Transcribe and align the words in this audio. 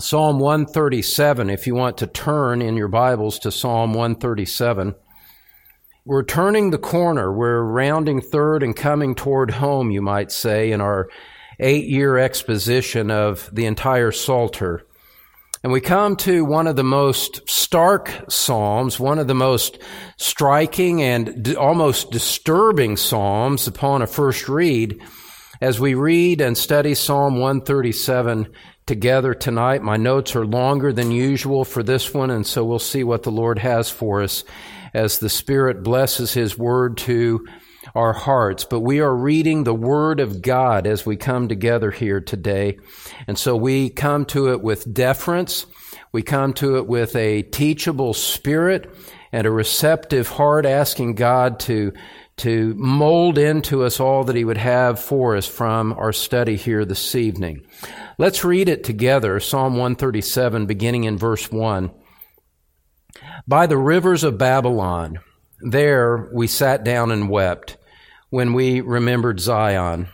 Psalm 0.00 0.38
137, 0.38 1.50
if 1.50 1.66
you 1.66 1.74
want 1.74 1.98
to 1.98 2.06
turn 2.06 2.62
in 2.62 2.76
your 2.76 2.88
Bibles 2.88 3.40
to 3.40 3.50
Psalm 3.50 3.94
137. 3.94 4.94
We're 6.04 6.22
turning 6.22 6.70
the 6.70 6.78
corner. 6.78 7.32
We're 7.32 7.62
rounding 7.62 8.20
third 8.20 8.62
and 8.62 8.76
coming 8.76 9.16
toward 9.16 9.50
home, 9.50 9.90
you 9.90 10.00
might 10.00 10.30
say, 10.30 10.70
in 10.70 10.80
our 10.80 11.08
eight 11.58 11.88
year 11.88 12.16
exposition 12.16 13.10
of 13.10 13.50
the 13.52 13.66
entire 13.66 14.12
Psalter. 14.12 14.86
And 15.64 15.72
we 15.72 15.80
come 15.80 16.14
to 16.18 16.44
one 16.44 16.68
of 16.68 16.76
the 16.76 16.84
most 16.84 17.48
stark 17.50 18.12
Psalms, 18.28 19.00
one 19.00 19.18
of 19.18 19.26
the 19.26 19.34
most 19.34 19.78
striking 20.16 21.02
and 21.02 21.56
almost 21.56 22.12
disturbing 22.12 22.96
Psalms 22.96 23.66
upon 23.66 24.02
a 24.02 24.06
first 24.06 24.48
read 24.48 25.02
as 25.60 25.80
we 25.80 25.94
read 25.94 26.40
and 26.40 26.56
study 26.56 26.94
Psalm 26.94 27.40
137 27.40 28.52
together 28.88 29.34
tonight. 29.34 29.82
My 29.82 29.96
notes 29.96 30.34
are 30.34 30.46
longer 30.46 30.92
than 30.92 31.12
usual 31.12 31.64
for 31.64 31.82
this 31.82 32.12
one, 32.12 32.30
and 32.30 32.46
so 32.46 32.64
we'll 32.64 32.78
see 32.80 33.04
what 33.04 33.22
the 33.22 33.30
Lord 33.30 33.58
has 33.60 33.90
for 33.90 34.22
us 34.22 34.42
as 34.92 35.18
the 35.18 35.28
Spirit 35.28 35.82
blesses 35.82 36.32
His 36.32 36.58
Word 36.58 36.96
to 36.98 37.46
our 37.94 38.14
hearts. 38.14 38.64
But 38.64 38.80
we 38.80 39.00
are 39.00 39.14
reading 39.14 39.62
the 39.62 39.74
Word 39.74 40.20
of 40.20 40.42
God 40.42 40.86
as 40.86 41.06
we 41.06 41.16
come 41.16 41.48
together 41.48 41.90
here 41.90 42.20
today. 42.20 42.78
And 43.26 43.38
so 43.38 43.54
we 43.54 43.90
come 43.90 44.24
to 44.26 44.52
it 44.52 44.62
with 44.62 44.92
deference. 44.92 45.66
We 46.10 46.22
come 46.22 46.54
to 46.54 46.78
it 46.78 46.86
with 46.86 47.14
a 47.14 47.42
teachable 47.42 48.14
spirit 48.14 48.90
and 49.32 49.46
a 49.46 49.50
receptive 49.50 50.28
heart, 50.28 50.64
asking 50.64 51.14
God 51.14 51.60
to 51.60 51.92
to 52.38 52.72
mold 52.76 53.36
into 53.36 53.82
us 53.82 53.98
all 53.98 54.22
that 54.24 54.36
He 54.36 54.44
would 54.44 54.58
have 54.58 55.00
for 55.00 55.36
us 55.36 55.46
from 55.46 55.92
our 55.92 56.12
study 56.12 56.56
here 56.56 56.84
this 56.84 57.14
evening. 57.16 57.66
Let's 58.20 58.42
read 58.42 58.68
it 58.68 58.82
together, 58.82 59.38
Psalm 59.38 59.74
137, 59.74 60.66
beginning 60.66 61.04
in 61.04 61.16
verse 61.16 61.52
1. 61.52 61.92
By 63.46 63.68
the 63.68 63.78
rivers 63.78 64.24
of 64.24 64.36
Babylon, 64.36 65.20
there 65.60 66.28
we 66.34 66.48
sat 66.48 66.82
down 66.82 67.12
and 67.12 67.30
wept 67.30 67.76
when 68.30 68.54
we 68.54 68.80
remembered 68.80 69.38
Zion. 69.38 70.08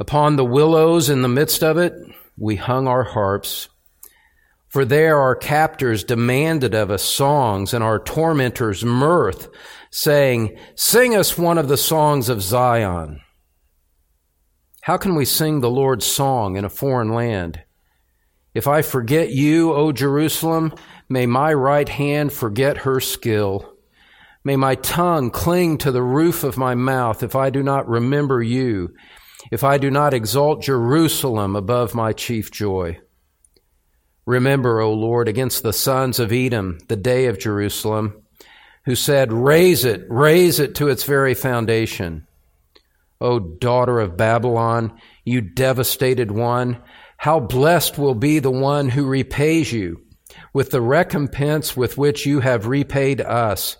Upon 0.00 0.36
the 0.36 0.44
willows 0.46 1.10
in 1.10 1.20
the 1.20 1.28
midst 1.28 1.62
of 1.62 1.76
it, 1.76 1.92
we 2.38 2.56
hung 2.56 2.88
our 2.88 3.04
harps. 3.04 3.68
For 4.68 4.86
there 4.86 5.18
our 5.18 5.36
captors 5.36 6.04
demanded 6.04 6.74
of 6.74 6.90
us 6.90 7.02
songs 7.02 7.74
and 7.74 7.84
our 7.84 7.98
tormentors 7.98 8.86
mirth, 8.86 9.50
saying, 9.90 10.56
Sing 10.76 11.14
us 11.14 11.36
one 11.36 11.58
of 11.58 11.68
the 11.68 11.76
songs 11.76 12.30
of 12.30 12.40
Zion. 12.40 13.20
How 14.82 14.96
can 14.96 15.14
we 15.14 15.24
sing 15.24 15.60
the 15.60 15.70
Lord's 15.70 16.04
song 16.04 16.56
in 16.56 16.64
a 16.64 16.68
foreign 16.68 17.14
land? 17.14 17.62
If 18.52 18.66
I 18.66 18.82
forget 18.82 19.30
you, 19.30 19.72
O 19.72 19.92
Jerusalem, 19.92 20.74
may 21.08 21.24
my 21.24 21.52
right 21.52 21.88
hand 21.88 22.32
forget 22.32 22.78
her 22.78 22.98
skill. 22.98 23.76
May 24.42 24.56
my 24.56 24.74
tongue 24.74 25.30
cling 25.30 25.78
to 25.78 25.92
the 25.92 26.02
roof 26.02 26.42
of 26.42 26.58
my 26.58 26.74
mouth 26.74 27.22
if 27.22 27.36
I 27.36 27.48
do 27.48 27.62
not 27.62 27.88
remember 27.88 28.42
you, 28.42 28.92
if 29.52 29.62
I 29.62 29.78
do 29.78 29.88
not 29.88 30.14
exalt 30.14 30.62
Jerusalem 30.62 31.54
above 31.54 31.94
my 31.94 32.12
chief 32.12 32.50
joy. 32.50 32.98
Remember, 34.26 34.80
O 34.80 34.92
Lord, 34.92 35.28
against 35.28 35.62
the 35.62 35.72
sons 35.72 36.18
of 36.18 36.32
Edom, 36.32 36.78
the 36.88 36.96
day 36.96 37.26
of 37.26 37.38
Jerusalem, 37.38 38.20
who 38.86 38.96
said, 38.96 39.32
Raze 39.32 39.84
it, 39.84 40.04
raze 40.08 40.58
it 40.58 40.74
to 40.74 40.88
its 40.88 41.04
very 41.04 41.34
foundation. 41.34 42.26
O 43.22 43.38
daughter 43.38 44.00
of 44.00 44.16
Babylon, 44.16 44.98
you 45.24 45.40
devastated 45.40 46.32
one, 46.32 46.82
how 47.16 47.38
blessed 47.38 47.96
will 47.96 48.16
be 48.16 48.40
the 48.40 48.50
one 48.50 48.88
who 48.88 49.06
repays 49.06 49.72
you 49.72 50.02
with 50.52 50.70
the 50.70 50.80
recompense 50.80 51.76
with 51.76 51.96
which 51.96 52.26
you 52.26 52.40
have 52.40 52.66
repaid 52.66 53.20
us. 53.20 53.76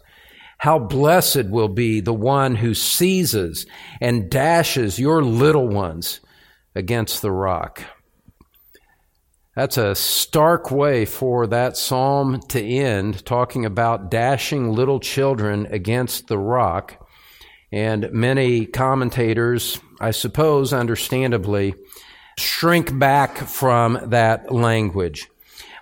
How 0.58 0.78
blessed 0.78 1.46
will 1.46 1.68
be 1.68 2.00
the 2.00 2.14
one 2.14 2.54
who 2.54 2.72
seizes 2.72 3.66
and 4.00 4.30
dashes 4.30 5.00
your 5.00 5.24
little 5.24 5.66
ones 5.66 6.20
against 6.76 7.20
the 7.20 7.32
rock. 7.32 7.82
That's 9.56 9.76
a 9.76 9.96
stark 9.96 10.70
way 10.70 11.04
for 11.04 11.48
that 11.48 11.76
psalm 11.76 12.38
to 12.50 12.62
end, 12.62 13.26
talking 13.26 13.66
about 13.66 14.08
dashing 14.08 14.70
little 14.70 15.00
children 15.00 15.66
against 15.66 16.28
the 16.28 16.38
rock. 16.38 17.01
And 17.72 18.12
many 18.12 18.66
commentators, 18.66 19.80
I 19.98 20.10
suppose 20.10 20.72
understandably, 20.72 21.74
shrink 22.38 22.98
back 22.98 23.38
from 23.38 23.98
that 24.10 24.52
language. 24.52 25.28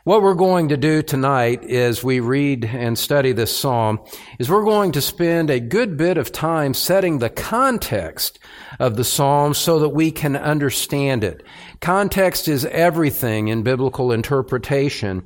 What 0.04 0.22
we're 0.22 0.34
going 0.34 0.70
to 0.70 0.78
do 0.78 1.02
tonight 1.02 1.62
as 1.62 2.02
we 2.02 2.20
read 2.20 2.64
and 2.64 2.98
study 2.98 3.32
this 3.32 3.54
psalm 3.54 4.00
is 4.38 4.48
we're 4.48 4.64
going 4.64 4.92
to 4.92 5.02
spend 5.02 5.50
a 5.50 5.60
good 5.60 5.98
bit 5.98 6.16
of 6.16 6.32
time 6.32 6.72
setting 6.72 7.18
the 7.18 7.28
context 7.28 8.38
of 8.78 8.96
the 8.96 9.04
psalm 9.04 9.52
so 9.52 9.78
that 9.80 9.90
we 9.90 10.10
can 10.10 10.36
understand 10.36 11.22
it. 11.22 11.42
Context 11.82 12.48
is 12.48 12.64
everything 12.64 13.48
in 13.48 13.62
biblical 13.62 14.10
interpretation, 14.10 15.22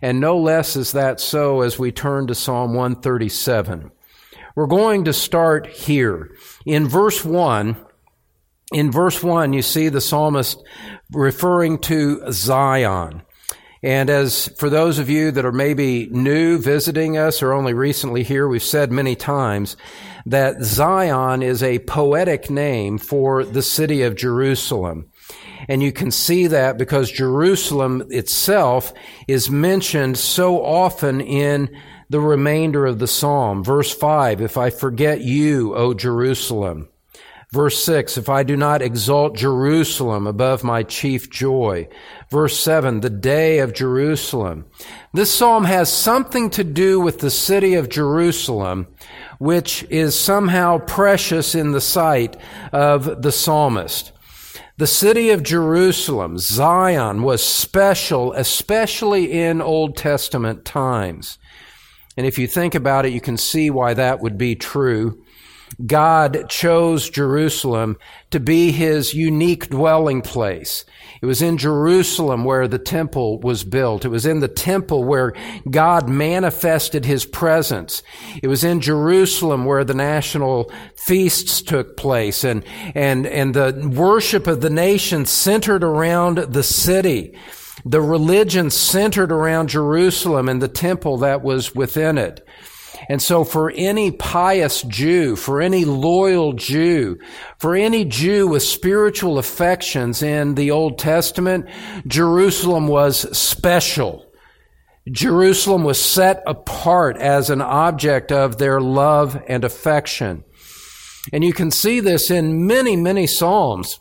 and 0.00 0.20
no 0.20 0.38
less 0.38 0.74
is 0.74 0.92
that 0.92 1.20
so 1.20 1.60
as 1.60 1.78
we 1.78 1.92
turn 1.92 2.26
to 2.28 2.34
Psalm 2.34 2.72
137. 2.72 3.90
We're 4.54 4.66
going 4.66 5.06
to 5.06 5.12
start 5.12 5.66
here. 5.66 6.36
In 6.64 6.86
verse 6.86 7.24
1, 7.24 7.76
in 8.72 8.92
verse 8.92 9.20
1, 9.20 9.52
you 9.52 9.62
see 9.62 9.88
the 9.88 10.00
psalmist 10.00 10.62
referring 11.12 11.78
to 11.80 12.22
Zion. 12.30 13.22
And 13.82 14.08
as 14.08 14.48
for 14.56 14.70
those 14.70 14.98
of 15.00 15.10
you 15.10 15.32
that 15.32 15.44
are 15.44 15.52
maybe 15.52 16.08
new 16.10 16.58
visiting 16.58 17.18
us 17.18 17.42
or 17.42 17.52
only 17.52 17.74
recently 17.74 18.22
here, 18.22 18.46
we've 18.46 18.62
said 18.62 18.92
many 18.92 19.16
times 19.16 19.76
that 20.24 20.62
Zion 20.62 21.42
is 21.42 21.62
a 21.62 21.80
poetic 21.80 22.48
name 22.48 22.96
for 22.96 23.44
the 23.44 23.60
city 23.60 24.02
of 24.02 24.14
Jerusalem. 24.14 25.10
And 25.68 25.82
you 25.82 25.92
can 25.92 26.10
see 26.10 26.46
that 26.46 26.78
because 26.78 27.10
Jerusalem 27.10 28.04
itself 28.08 28.92
is 29.26 29.50
mentioned 29.50 30.16
so 30.16 30.64
often 30.64 31.20
in 31.20 31.68
the 32.08 32.20
remainder 32.20 32.86
of 32.86 32.98
the 32.98 33.08
psalm. 33.08 33.64
Verse 33.64 33.94
5, 33.94 34.40
if 34.40 34.56
I 34.56 34.70
forget 34.70 35.20
you, 35.20 35.74
O 35.74 35.94
Jerusalem. 35.94 36.88
Verse 37.52 37.84
6, 37.84 38.18
if 38.18 38.28
I 38.28 38.42
do 38.42 38.56
not 38.56 38.82
exalt 38.82 39.36
Jerusalem 39.36 40.26
above 40.26 40.64
my 40.64 40.82
chief 40.82 41.30
joy. 41.30 41.88
Verse 42.28 42.58
7, 42.58 43.00
the 43.00 43.10
day 43.10 43.60
of 43.60 43.72
Jerusalem. 43.72 44.64
This 45.12 45.32
psalm 45.32 45.64
has 45.64 45.92
something 45.92 46.50
to 46.50 46.64
do 46.64 46.98
with 46.98 47.20
the 47.20 47.30
city 47.30 47.74
of 47.74 47.88
Jerusalem, 47.88 48.88
which 49.38 49.84
is 49.84 50.18
somehow 50.18 50.78
precious 50.78 51.54
in 51.54 51.70
the 51.70 51.80
sight 51.80 52.36
of 52.72 53.22
the 53.22 53.30
psalmist. 53.30 54.10
The 54.76 54.88
city 54.88 55.30
of 55.30 55.44
Jerusalem, 55.44 56.38
Zion, 56.38 57.22
was 57.22 57.44
special, 57.44 58.32
especially 58.32 59.30
in 59.30 59.62
Old 59.62 59.96
Testament 59.96 60.64
times. 60.64 61.38
And 62.16 62.26
if 62.26 62.38
you 62.38 62.46
think 62.46 62.74
about 62.74 63.06
it, 63.06 63.12
you 63.12 63.20
can 63.20 63.36
see 63.36 63.70
why 63.70 63.94
that 63.94 64.20
would 64.20 64.38
be 64.38 64.54
true. 64.54 65.24
God 65.84 66.48
chose 66.48 67.10
Jerusalem 67.10 67.96
to 68.30 68.38
be 68.38 68.70
his 68.70 69.14
unique 69.14 69.70
dwelling 69.70 70.22
place. 70.22 70.84
It 71.20 71.26
was 71.26 71.42
in 71.42 71.58
Jerusalem 71.58 72.44
where 72.44 72.68
the 72.68 72.78
temple 72.78 73.40
was 73.40 73.64
built. 73.64 74.04
It 74.04 74.10
was 74.10 74.26
in 74.26 74.40
the 74.40 74.48
temple 74.48 75.04
where 75.04 75.32
God 75.68 76.08
manifested 76.08 77.04
his 77.04 77.24
presence. 77.24 78.02
It 78.42 78.48
was 78.48 78.62
in 78.62 78.80
Jerusalem 78.80 79.64
where 79.64 79.84
the 79.84 79.94
national 79.94 80.70
feasts 80.96 81.62
took 81.62 81.96
place 81.96 82.44
and, 82.44 82.62
and, 82.94 83.26
and 83.26 83.54
the 83.54 83.90
worship 83.92 84.46
of 84.46 84.60
the 84.60 84.70
nation 84.70 85.26
centered 85.26 85.82
around 85.82 86.38
the 86.38 86.62
city. 86.62 87.36
The 87.84 88.00
religion 88.00 88.70
centered 88.70 89.32
around 89.32 89.68
Jerusalem 89.68 90.48
and 90.48 90.62
the 90.62 90.68
temple 90.68 91.18
that 91.18 91.42
was 91.42 91.74
within 91.74 92.18
it. 92.18 92.46
And 93.08 93.20
so 93.20 93.44
for 93.44 93.70
any 93.74 94.10
pious 94.10 94.82
Jew, 94.82 95.36
for 95.36 95.60
any 95.60 95.84
loyal 95.84 96.52
Jew, 96.54 97.18
for 97.58 97.74
any 97.74 98.04
Jew 98.04 98.48
with 98.48 98.62
spiritual 98.62 99.38
affections 99.38 100.22
in 100.22 100.54
the 100.54 100.70
Old 100.70 100.98
Testament, 100.98 101.66
Jerusalem 102.06 102.88
was 102.88 103.36
special. 103.36 104.26
Jerusalem 105.10 105.84
was 105.84 106.00
set 106.00 106.42
apart 106.46 107.18
as 107.18 107.50
an 107.50 107.60
object 107.60 108.32
of 108.32 108.56
their 108.56 108.80
love 108.80 109.42
and 109.48 109.64
affection. 109.64 110.44
And 111.32 111.44
you 111.44 111.52
can 111.52 111.70
see 111.70 112.00
this 112.00 112.30
in 112.30 112.66
many, 112.66 112.96
many 112.96 113.26
Psalms. 113.26 114.00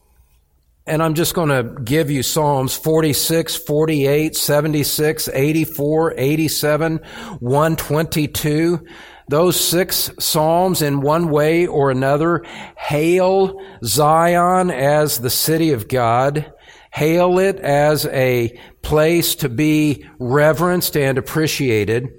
And 0.86 1.02
I'm 1.02 1.14
just 1.14 1.34
going 1.34 1.50
to 1.50 1.82
give 1.82 2.12
you 2.12 2.24
Psalms 2.24 2.76
46, 2.76 3.56
48, 3.56 4.36
76, 4.36 5.30
84, 5.30 6.14
87, 6.18 6.98
122. 7.40 8.86
Those 9.30 9.58
six 9.58 10.12
Psalms 10.20 10.82
in 10.82 11.00
one 11.00 11.30
way 11.30 11.68
or 11.68 11.90
another 11.90 12.44
hail 12.78 13.62
Zion 13.86 14.72
as 14.72 15.20
the 15.20 15.30
city 15.30 15.72
of 15.72 15.88
God, 15.88 16.52
hail 16.92 17.40
it 17.40 17.60
as 17.60 18.06
a 18.08 18.60
place 18.82 19.36
to 19.36 19.48
be 19.48 20.06
reverenced 20.20 20.98
and 20.98 21.18
appreciated. 21.18 22.10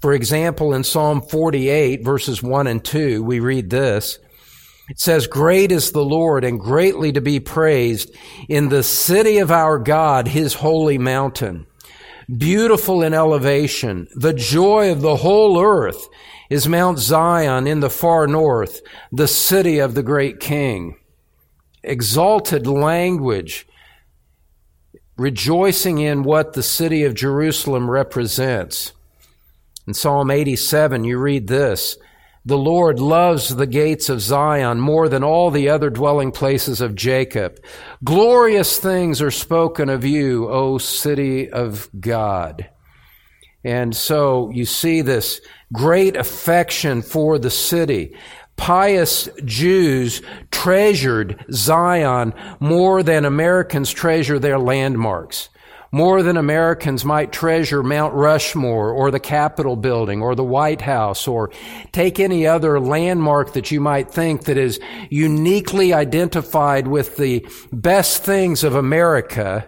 For 0.00 0.12
example, 0.12 0.72
in 0.74 0.84
Psalm 0.84 1.22
48 1.22 2.04
verses 2.04 2.40
1 2.40 2.68
and 2.68 2.84
2, 2.84 3.24
we 3.24 3.40
read 3.40 3.68
this. 3.70 4.20
It 4.88 5.00
says, 5.00 5.26
Great 5.26 5.72
is 5.72 5.90
the 5.90 6.04
Lord 6.04 6.44
and 6.44 6.60
greatly 6.60 7.12
to 7.12 7.20
be 7.20 7.40
praised 7.40 8.14
in 8.48 8.68
the 8.68 8.82
city 8.82 9.38
of 9.38 9.50
our 9.50 9.78
God, 9.78 10.28
his 10.28 10.54
holy 10.54 10.98
mountain. 10.98 11.66
Beautiful 12.34 13.02
in 13.02 13.14
elevation, 13.14 14.08
the 14.14 14.32
joy 14.32 14.90
of 14.90 15.00
the 15.00 15.16
whole 15.16 15.60
earth 15.60 16.08
is 16.50 16.68
Mount 16.68 16.98
Zion 16.98 17.66
in 17.66 17.80
the 17.80 17.90
far 17.90 18.26
north, 18.26 18.80
the 19.12 19.28
city 19.28 19.78
of 19.78 19.94
the 19.94 20.02
great 20.02 20.40
king. 20.40 20.96
Exalted 21.82 22.66
language, 22.66 23.66
rejoicing 25.16 25.98
in 25.98 26.24
what 26.24 26.52
the 26.52 26.62
city 26.62 27.04
of 27.04 27.14
Jerusalem 27.14 27.88
represents. 27.88 28.92
In 29.86 29.94
Psalm 29.94 30.30
87, 30.30 31.04
you 31.04 31.18
read 31.18 31.46
this 31.46 31.96
the 32.46 32.56
Lord 32.56 33.00
loves 33.00 33.56
the 33.56 33.66
gates 33.66 34.08
of 34.08 34.20
Zion 34.20 34.78
more 34.78 35.08
than 35.08 35.24
all 35.24 35.50
the 35.50 35.68
other 35.68 35.90
dwelling 35.90 36.30
places 36.30 36.80
of 36.80 36.94
Jacob. 36.94 37.60
Glorious 38.04 38.78
things 38.78 39.20
are 39.20 39.32
spoken 39.32 39.88
of 39.88 40.04
you, 40.04 40.48
O 40.48 40.78
city 40.78 41.50
of 41.50 41.90
God. 41.98 42.70
And 43.64 43.96
so 43.96 44.50
you 44.50 44.64
see 44.64 45.00
this 45.00 45.40
great 45.72 46.14
affection 46.14 47.02
for 47.02 47.36
the 47.36 47.50
city. 47.50 48.14
Pious 48.54 49.28
Jews 49.44 50.22
treasured 50.52 51.44
Zion 51.50 52.32
more 52.60 53.02
than 53.02 53.24
Americans 53.24 53.90
treasure 53.90 54.38
their 54.38 54.60
landmarks 54.60 55.48
more 55.92 56.22
than 56.22 56.36
Americans 56.36 57.04
might 57.04 57.32
treasure 57.32 57.82
Mount 57.82 58.14
Rushmore 58.14 58.90
or 58.90 59.10
the 59.10 59.20
Capitol 59.20 59.76
building 59.76 60.22
or 60.22 60.34
the 60.34 60.44
White 60.44 60.80
House 60.80 61.26
or 61.28 61.50
take 61.92 62.20
any 62.20 62.46
other 62.46 62.80
landmark 62.80 63.52
that 63.54 63.70
you 63.70 63.80
might 63.80 64.10
think 64.10 64.44
that 64.44 64.56
is 64.56 64.80
uniquely 65.10 65.92
identified 65.92 66.88
with 66.88 67.16
the 67.16 67.46
best 67.72 68.24
things 68.24 68.64
of 68.64 68.74
America 68.74 69.66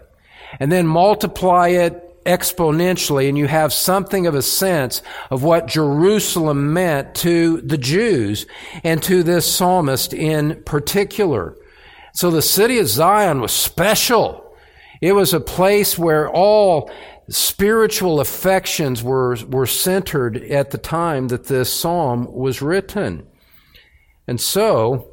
and 0.60 0.72
then 0.72 0.86
multiply 0.86 1.68
it 1.68 2.04
exponentially 2.24 3.28
and 3.28 3.38
you 3.38 3.46
have 3.46 3.72
something 3.72 4.26
of 4.26 4.34
a 4.34 4.42
sense 4.42 5.02
of 5.30 5.42
what 5.42 5.66
Jerusalem 5.66 6.72
meant 6.72 7.14
to 7.16 7.60
the 7.62 7.78
Jews 7.78 8.46
and 8.84 9.02
to 9.04 9.22
this 9.22 9.50
psalmist 9.50 10.12
in 10.12 10.62
particular. 10.64 11.56
So 12.12 12.30
the 12.30 12.42
city 12.42 12.78
of 12.78 12.88
Zion 12.88 13.40
was 13.40 13.52
special. 13.52 14.47
It 15.00 15.12
was 15.12 15.32
a 15.32 15.40
place 15.40 15.98
where 15.98 16.28
all 16.28 16.90
spiritual 17.28 18.20
affections 18.20 19.02
were, 19.02 19.36
were 19.48 19.66
centered 19.66 20.36
at 20.36 20.70
the 20.70 20.78
time 20.78 21.28
that 21.28 21.44
this 21.44 21.72
psalm 21.72 22.26
was 22.32 22.62
written. 22.62 23.26
And 24.26 24.40
so, 24.40 25.10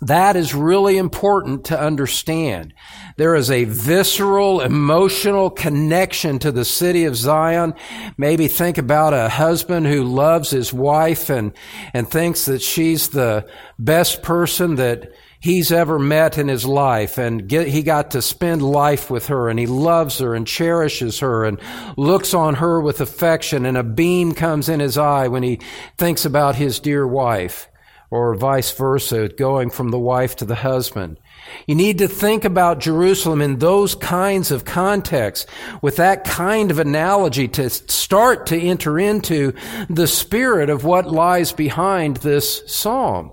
that 0.00 0.36
is 0.36 0.54
really 0.54 0.98
important 0.98 1.64
to 1.66 1.80
understand. 1.80 2.74
There 3.16 3.34
is 3.34 3.50
a 3.50 3.64
visceral, 3.64 4.60
emotional 4.60 5.50
connection 5.50 6.38
to 6.40 6.50
the 6.52 6.64
city 6.64 7.04
of 7.04 7.16
Zion. 7.16 7.74
Maybe 8.18 8.48
think 8.48 8.76
about 8.76 9.14
a 9.14 9.28
husband 9.28 9.86
who 9.86 10.04
loves 10.04 10.50
his 10.50 10.72
wife 10.72 11.30
and, 11.30 11.52
and 11.94 12.10
thinks 12.10 12.44
that 12.46 12.60
she's 12.60 13.08
the 13.08 13.48
best 13.78 14.22
person 14.22 14.74
that 14.74 15.12
he's 15.44 15.70
ever 15.70 15.98
met 15.98 16.38
in 16.38 16.48
his 16.48 16.64
life 16.64 17.18
and 17.18 17.46
get, 17.46 17.68
he 17.68 17.82
got 17.82 18.12
to 18.12 18.22
spend 18.22 18.62
life 18.62 19.10
with 19.10 19.26
her 19.26 19.50
and 19.50 19.58
he 19.58 19.66
loves 19.66 20.16
her 20.16 20.34
and 20.34 20.46
cherishes 20.46 21.18
her 21.18 21.44
and 21.44 21.60
looks 21.98 22.32
on 22.32 22.54
her 22.54 22.80
with 22.80 22.98
affection 23.02 23.66
and 23.66 23.76
a 23.76 23.82
beam 23.82 24.32
comes 24.32 24.70
in 24.70 24.80
his 24.80 24.96
eye 24.96 25.28
when 25.28 25.42
he 25.42 25.60
thinks 25.98 26.24
about 26.24 26.54
his 26.54 26.80
dear 26.80 27.06
wife 27.06 27.68
or 28.10 28.34
vice 28.34 28.72
versa, 28.72 29.28
going 29.28 29.68
from 29.68 29.90
the 29.90 29.98
wife 29.98 30.34
to 30.36 30.46
the 30.46 30.54
husband. 30.54 31.18
You 31.66 31.74
need 31.74 31.98
to 31.98 32.08
think 32.08 32.46
about 32.46 32.80
Jerusalem 32.80 33.42
in 33.42 33.58
those 33.58 33.94
kinds 33.94 34.50
of 34.50 34.64
contexts, 34.64 35.50
with 35.82 35.96
that 35.96 36.24
kind 36.24 36.70
of 36.70 36.78
analogy 36.78 37.48
to 37.48 37.68
start 37.68 38.46
to 38.46 38.58
enter 38.58 38.98
into 38.98 39.52
the 39.90 40.06
spirit 40.06 40.70
of 40.70 40.84
what 40.84 41.10
lies 41.10 41.52
behind 41.52 42.18
this 42.18 42.62
psalm. 42.66 43.32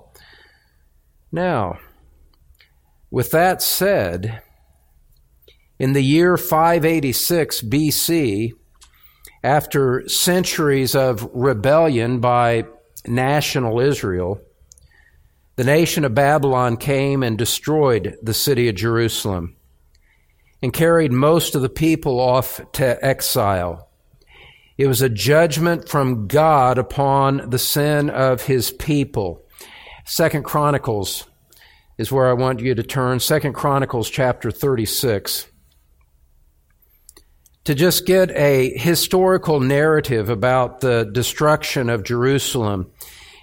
Now, 1.31 1.77
with 3.11 3.31
that 3.31 3.61
said, 3.61 4.41
in 5.77 5.93
the 5.93 6.01
year 6.01 6.37
586 6.37 7.61
BC, 7.63 8.51
after 9.43 10.07
centuries 10.07 10.95
of 10.95 11.29
rebellion 11.33 12.19
by 12.19 12.65
national 13.05 13.79
Israel, 13.79 14.39
the 15.57 15.63
nation 15.63 16.05
of 16.05 16.15
Babylon 16.15 16.77
came 16.77 17.21
and 17.23 17.37
destroyed 17.37 18.15
the 18.21 18.33
city 18.33 18.69
of 18.69 18.75
Jerusalem 18.75 19.57
and 20.61 20.71
carried 20.71 21.11
most 21.11 21.55
of 21.55 21.61
the 21.61 21.69
people 21.69 22.19
off 22.19 22.61
to 22.73 23.03
exile. 23.03 23.89
It 24.77 24.87
was 24.87 25.01
a 25.01 25.09
judgment 25.09 25.89
from 25.89 26.27
God 26.27 26.77
upon 26.77 27.49
the 27.49 27.59
sin 27.59 28.09
of 28.09 28.43
his 28.43 28.71
people. 28.71 29.45
Second 30.05 30.43
Chronicles 30.43 31.27
is 32.01 32.11
where 32.11 32.27
I 32.27 32.33
want 32.33 32.61
you 32.61 32.73
to 32.73 32.81
turn. 32.81 33.19
Second 33.19 33.53
Chronicles 33.53 34.09
chapter 34.09 34.49
36. 34.49 35.45
To 37.65 37.75
just 37.75 38.07
get 38.07 38.31
a 38.31 38.75
historical 38.75 39.59
narrative 39.59 40.27
about 40.27 40.81
the 40.81 41.07
destruction 41.13 41.91
of 41.91 42.03
Jerusalem 42.03 42.91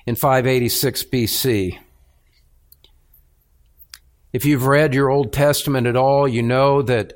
in 0.06 0.16
586 0.16 1.04
BC. 1.04 1.78
If 4.32 4.44
you've 4.44 4.66
read 4.66 4.92
your 4.92 5.08
Old 5.08 5.32
Testament 5.32 5.86
at 5.86 5.94
all, 5.94 6.26
you 6.26 6.42
know 6.42 6.82
that 6.82 7.12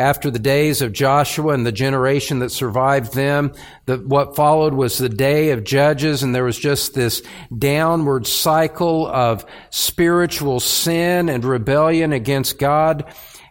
after 0.00 0.30
the 0.30 0.38
days 0.38 0.80
of 0.80 0.92
Joshua 0.92 1.52
and 1.52 1.66
the 1.66 1.72
generation 1.72 2.38
that 2.38 2.50
survived 2.50 3.12
them, 3.14 3.52
the, 3.84 3.98
what 3.98 4.34
followed 4.34 4.72
was 4.72 4.96
the 4.96 5.10
day 5.10 5.50
of 5.50 5.62
Judges, 5.62 6.22
and 6.22 6.34
there 6.34 6.44
was 6.44 6.58
just 6.58 6.94
this 6.94 7.22
downward 7.56 8.26
cycle 8.26 9.06
of 9.06 9.44
spiritual 9.68 10.58
sin 10.58 11.28
and 11.28 11.44
rebellion 11.44 12.14
against 12.14 12.58
God 12.58 13.04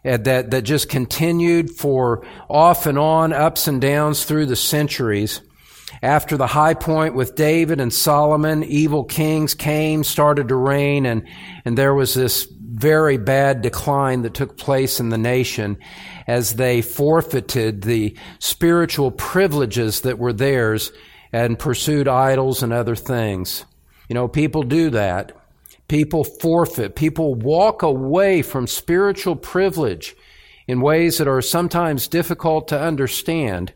uh, 0.04 0.18
that, 0.18 0.50
that 0.50 0.64
just 0.64 0.90
continued 0.90 1.70
for 1.70 2.26
off 2.50 2.88
and 2.88 2.98
on, 2.98 3.32
ups 3.32 3.68
and 3.68 3.80
downs 3.80 4.26
through 4.26 4.48
the 4.48 4.56
centuries. 4.56 5.42
After 6.02 6.36
the 6.36 6.48
high 6.48 6.74
point 6.74 7.14
with 7.14 7.36
David 7.36 7.80
and 7.80 7.94
Solomon, 7.94 8.64
evil 8.64 9.04
kings 9.04 9.54
came, 9.54 10.04
started 10.04 10.48
to 10.48 10.56
reign, 10.56 11.06
and, 11.06 11.28
and 11.66 11.78
there 11.78 11.94
was 11.94 12.14
this 12.14 12.48
very 12.72 13.18
bad 13.18 13.62
decline 13.62 14.22
that 14.22 14.34
took 14.34 14.58
place 14.58 15.00
in 15.00 15.10
the 15.10 15.18
nation 15.18 15.78
as 16.28 16.56
they 16.56 16.82
forfeited 16.82 17.82
the 17.82 18.16
spiritual 18.38 19.12
privileges 19.12 20.02
that 20.02 20.20
were 20.20 20.34
theirs 20.34 20.92
and 21.34 21.58
pursued 21.58 22.08
idols 22.08 22.62
and 22.62 22.72
other 22.72 22.96
things. 22.96 23.66
You 24.08 24.14
know, 24.14 24.28
people 24.28 24.64
do 24.64 24.90
that. 24.92 25.36
People 25.88 26.24
forfeit. 26.24 26.96
People 26.96 27.34
walk 27.34 27.82
away 27.82 28.44
from 28.44 28.68
spiritual 28.68 29.36
privilege 29.36 30.16
in 30.68 30.82
ways 30.82 31.18
that 31.18 31.28
are 31.28 31.42
sometimes 31.42 32.08
difficult 32.08 32.68
to 32.68 32.80
understand. 32.80 33.74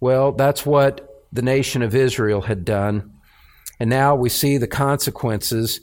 Well, 0.00 0.32
that's 0.32 0.66
what 0.66 1.24
the 1.32 1.42
nation 1.42 1.82
of 1.82 1.94
Israel 1.94 2.42
had 2.42 2.64
done. 2.64 3.12
And 3.80 3.88
now 3.88 4.14
we 4.14 4.28
see 4.28 4.58
the 4.58 4.66
consequences 4.66 5.80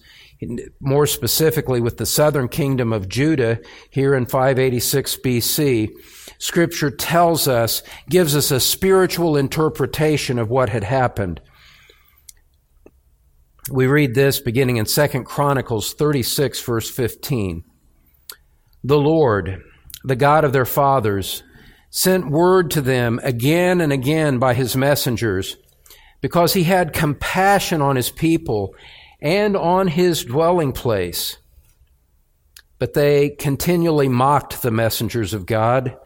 more 0.80 1.08
specifically 1.08 1.82
with 1.82 1.98
the 1.98 2.06
southern 2.06 2.48
kingdom 2.48 2.92
of 2.92 3.10
Judah 3.10 3.60
here 3.89 4.13
in 4.13 4.25
586 4.25 5.18
BC, 5.18 5.89
scripture 6.38 6.92
tells 6.92 7.48
us, 7.48 7.84
gives 8.10 8.36
us 8.36 8.51
a 8.51 8.60
spiritual 8.60 9.38
interpretation 9.38 10.38
of 10.38 10.50
what 10.50 10.70
had 10.70 10.84
happened. 10.84 11.42
We 13.72 13.88
read 13.88 14.13
this 14.13 14.39
beginning 14.39 14.77
in 14.77 14.86
2 14.86 15.24
Chronicles 15.24 15.94
36 15.94 16.62
verse 16.62 16.89
15. 16.89 17.63
The 18.84 19.00
Lord, 19.00 19.63
the 20.04 20.15
God 20.15 20.44
of 20.44 20.54
their 20.54 20.65
fathers, 20.65 21.42
sent 21.89 22.30
word 22.30 22.70
to 22.72 22.82
them 22.82 23.20
again 23.24 23.82
and 23.82 23.92
again 23.92 24.38
by 24.38 24.54
his 24.54 24.75
messengers 24.75 25.58
because 26.22 26.54
he 26.54 26.63
had 26.63 26.94
compassion 26.94 27.82
on 27.82 27.96
his 27.96 28.12
people 28.12 28.75
and 29.22 29.55
on 29.55 29.88
his 29.88 30.24
dwelling 30.25 30.72
place. 30.72 31.38
But 32.79 32.93
they 32.93 33.29
continually 33.29 34.10
mocked 34.10 34.62
the 34.62 34.72
messengers 34.72 35.34
of 35.34 35.45
God, 35.45 35.98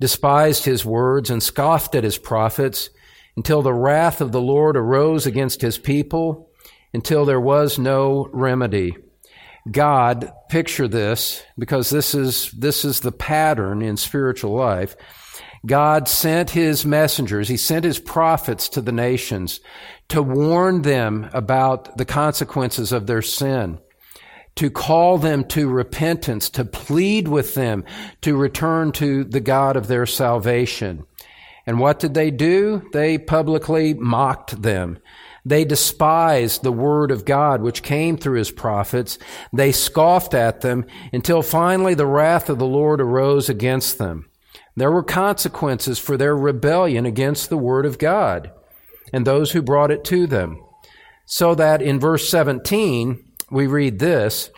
despised 0.00 0.64
his 0.64 0.84
words, 0.84 1.30
and 1.30 1.42
scoffed 1.42 1.94
at 1.94 2.04
his 2.04 2.18
prophets 2.18 2.90
until 3.36 3.62
the 3.62 3.72
wrath 3.72 4.20
of 4.20 4.32
the 4.32 4.40
Lord 4.40 4.76
arose 4.76 5.26
against 5.26 5.62
his 5.62 5.78
people, 5.78 6.50
until 6.92 7.24
there 7.24 7.40
was 7.40 7.78
no 7.78 8.28
remedy. 8.32 8.96
God, 9.70 10.32
picture 10.50 10.88
this, 10.88 11.42
because 11.56 11.88
this 11.88 12.14
is, 12.14 12.50
this 12.50 12.84
is 12.84 13.00
the 13.00 13.12
pattern 13.12 13.80
in 13.80 13.96
spiritual 13.96 14.52
life. 14.52 14.96
God 15.64 16.08
sent 16.08 16.50
his 16.50 16.84
messengers, 16.84 17.48
he 17.48 17.56
sent 17.56 17.84
his 17.84 18.00
prophets 18.00 18.68
to 18.70 18.80
the 18.80 18.92
nations 18.92 19.60
to 20.08 20.22
warn 20.22 20.82
them 20.82 21.30
about 21.32 21.96
the 21.96 22.04
consequences 22.04 22.90
of 22.90 23.06
their 23.06 23.22
sin, 23.22 23.78
to 24.56 24.70
call 24.70 25.18
them 25.18 25.44
to 25.44 25.68
repentance, 25.68 26.50
to 26.50 26.64
plead 26.64 27.28
with 27.28 27.54
them 27.54 27.84
to 28.22 28.36
return 28.36 28.92
to 28.92 29.22
the 29.24 29.40
God 29.40 29.76
of 29.76 29.86
their 29.86 30.04
salvation. 30.04 31.06
And 31.64 31.78
what 31.78 32.00
did 32.00 32.14
they 32.14 32.32
do? 32.32 32.82
They 32.92 33.18
publicly 33.18 33.94
mocked 33.94 34.62
them. 34.62 34.98
They 35.44 35.64
despised 35.64 36.62
the 36.62 36.72
word 36.72 37.10
of 37.10 37.24
God 37.24 37.62
which 37.62 37.82
came 37.82 38.16
through 38.16 38.38
his 38.38 38.50
prophets. 38.50 39.18
They 39.52 39.70
scoffed 39.70 40.34
at 40.34 40.60
them 40.60 40.86
until 41.12 41.42
finally 41.42 41.94
the 41.94 42.06
wrath 42.06 42.48
of 42.48 42.58
the 42.58 42.66
Lord 42.66 43.00
arose 43.00 43.48
against 43.48 43.98
them. 43.98 44.28
There 44.76 44.90
were 44.90 45.02
consequences 45.02 45.98
for 45.98 46.16
their 46.16 46.36
rebellion 46.36 47.06
against 47.06 47.48
the 47.48 47.58
word 47.58 47.84
of 47.84 47.98
God 47.98 48.50
and 49.12 49.26
those 49.26 49.52
who 49.52 49.62
brought 49.62 49.90
it 49.90 50.04
to 50.04 50.26
them. 50.26 50.62
So 51.26 51.54
that 51.54 51.82
in 51.82 52.00
verse 52.00 52.30
17, 52.30 53.22
we 53.50 53.66
read 53.66 53.98
this, 53.98 54.50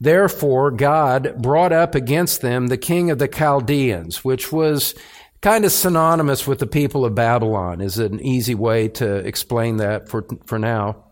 Therefore 0.00 0.70
God 0.70 1.40
brought 1.40 1.72
up 1.72 1.94
against 1.94 2.40
them 2.40 2.66
the 2.66 2.76
king 2.76 3.10
of 3.10 3.18
the 3.18 3.28
Chaldeans, 3.28 4.24
which 4.24 4.50
was 4.50 4.94
kind 5.42 5.64
of 5.64 5.72
synonymous 5.72 6.46
with 6.46 6.58
the 6.58 6.66
people 6.66 7.04
of 7.04 7.14
Babylon 7.14 7.80
is 7.80 7.98
an 7.98 8.20
easy 8.20 8.54
way 8.54 8.88
to 8.88 9.16
explain 9.16 9.76
that 9.76 10.08
for, 10.08 10.26
for 10.46 10.58
now. 10.58 11.11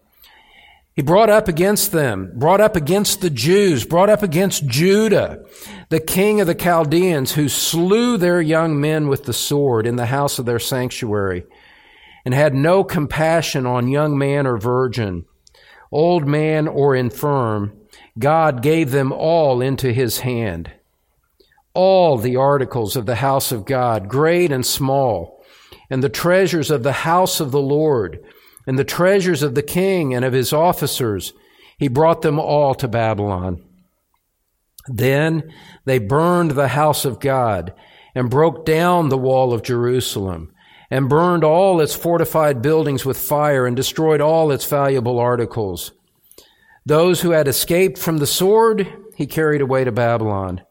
He 1.01 1.03
brought 1.03 1.31
up 1.31 1.49
against 1.49 1.93
them, 1.93 2.31
brought 2.35 2.61
up 2.61 2.77
against 2.77 3.23
the 3.23 3.31
Jews, 3.31 3.87
brought 3.87 4.11
up 4.11 4.23
against 4.23 4.67
Judah, 4.67 5.43
the 5.89 5.99
king 5.99 6.43
of 6.43 6.47
the 6.47 6.55
Chaldeans 6.55 7.33
who 7.33 7.49
slew 7.49 8.19
their 8.19 8.43
young 8.43 8.79
men 8.79 9.09
with 9.09 9.25
the 9.25 9.33
sword 9.33 9.87
in 9.87 9.97
the 9.97 10.05
house 10.05 10.39
of 10.39 10.45
their 10.45 10.59
sanctuary 10.59 11.47
and 12.27 12.35
had 12.35 12.53
no 12.53 12.85
compassion 12.85 13.65
on 13.65 13.89
young 13.89 14.19
man 14.19 14.47
or 14.47 14.59
virgin, 14.59 15.25
old 15.91 16.29
man 16.29 16.69
or 16.69 16.95
infirm. 16.95 17.73
God 18.19 18.63
gave 18.63 18.91
them 18.91 19.11
all 19.11 19.63
into 19.63 19.95
his 19.95 20.19
hand 20.19 20.71
all 21.73 22.19
the 22.19 22.37
articles 22.37 22.95
of 22.95 23.07
the 23.07 23.15
house 23.15 23.53
of 23.53 23.65
God, 23.65 24.07
great 24.07 24.53
and 24.53 24.67
small, 24.67 25.43
and 25.89 26.05
the 26.05 26.11
treasures 26.11 26.71
of 26.71 26.83
the 26.83 26.93
house 26.93 27.41
of 27.41 27.53
the 27.53 27.63
Lord, 27.63 28.23
and 28.67 28.79
the 28.79 28.85
treasures 28.85 29.43
of 29.43 29.55
the 29.55 29.63
king 29.63 30.15
and 30.15 30.25
of 30.25 30.33
his 30.33 30.53
officers. 30.53 31.33
He 31.79 31.89
brought 31.89 32.23
them 32.23 32.39
all 32.39 32.75
to 32.77 32.89
Babylon. 32.89 33.63
Then 34.87 35.53
they 35.85 35.99
burned 35.99 36.53
the 36.53 36.69
house 36.69 37.05
of 37.05 37.21
God 37.21 37.73
and 38.15 38.31
broke 38.31 38.65
down 38.65 39.09
the 39.09 39.19
wall 39.19 39.53
of 39.53 39.63
Jerusalem 39.63 40.53
and 40.91 41.09
burned 41.09 41.45
all 41.45 41.81
its 41.81 41.95
fortified 41.95 42.63
buildings 42.63 43.05
with 43.05 43.17
fire 43.17 43.67
and 43.67 43.77
destroyed 43.77 44.21
all 44.21 44.51
its 44.51 44.65
valuable 44.65 45.19
articles. 45.19 45.93
Those 46.85 47.21
who 47.21 47.31
had 47.31 47.47
escaped 47.47 47.99
from 47.99 48.19
the 48.19 48.27
sword, 48.27 48.89
he 49.15 49.27
carried 49.27 49.61
away 49.61 49.85
to 49.85 49.93
Babylon 49.93 50.63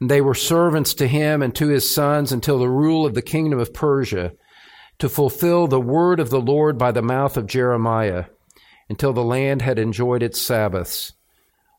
and 0.00 0.10
they 0.10 0.20
were 0.20 0.34
servants 0.34 0.94
to 0.94 1.08
him 1.08 1.42
and 1.42 1.54
to 1.54 1.68
his 1.68 1.92
sons 1.92 2.32
until 2.32 2.58
the 2.58 2.68
rule 2.68 3.06
of 3.06 3.14
the 3.14 3.22
kingdom 3.22 3.58
of 3.58 3.72
Persia, 3.72 4.32
to 4.98 5.08
fulfill 5.08 5.66
the 5.66 5.80
word 5.80 6.20
of 6.20 6.30
the 6.30 6.40
Lord 6.40 6.78
by 6.78 6.92
the 6.92 7.02
mouth 7.02 7.36
of 7.36 7.46
Jeremiah, 7.46 8.26
until 8.88 9.12
the 9.12 9.24
land 9.24 9.62
had 9.62 9.78
enjoyed 9.78 10.22
its 10.22 10.40
Sabbaths. 10.40 11.12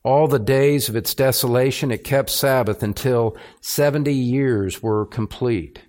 All 0.04 0.28
the 0.28 0.40
days 0.40 0.88
of 0.88 0.96
its 0.96 1.14
desolation 1.14 1.92
it 1.92 2.04
kept 2.04 2.30
Sabbath 2.30 2.84
until 2.84 3.36
seventy 3.60 4.14
years 4.14 4.82
were 4.82 5.06
complete. 5.06 5.82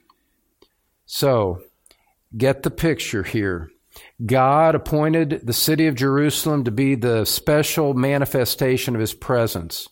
So, 1.06 1.62
get 2.36 2.62
the 2.62 2.70
picture 2.70 3.22
here. 3.22 3.70
God 4.24 4.74
appointed 4.74 5.40
the 5.44 5.52
city 5.52 5.86
of 5.86 5.94
Jerusalem 5.94 6.64
to 6.64 6.70
be 6.70 6.94
the 6.94 7.24
special 7.24 7.94
manifestation 7.94 8.94
of 8.94 9.00
his 9.00 9.14
presence. 9.14 9.88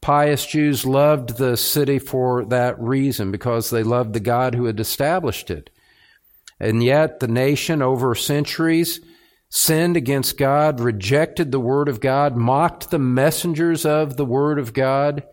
Pious 0.00 0.46
Jews 0.46 0.84
loved 0.84 1.38
the 1.38 1.56
city 1.56 1.98
for 1.98 2.44
that 2.46 2.78
reason, 2.80 3.30
because 3.30 3.70
they 3.70 3.82
loved 3.82 4.12
the 4.12 4.20
God 4.20 4.54
who 4.54 4.66
had 4.66 4.78
established 4.78 5.50
it. 5.50 5.70
And 6.60 6.82
yet, 6.82 7.20
the 7.20 7.28
nation 7.28 7.82
over 7.82 8.14
centuries 8.14 9.00
sinned 9.48 9.96
against 9.96 10.36
God, 10.36 10.80
rejected 10.80 11.52
the 11.52 11.60
Word 11.60 11.88
of 11.88 12.00
God, 12.00 12.36
mocked 12.36 12.90
the 12.90 12.98
messengers 12.98 13.86
of 13.86 14.16
the 14.16 14.24
Word 14.24 14.58
of 14.58 14.72
God, 14.72 15.24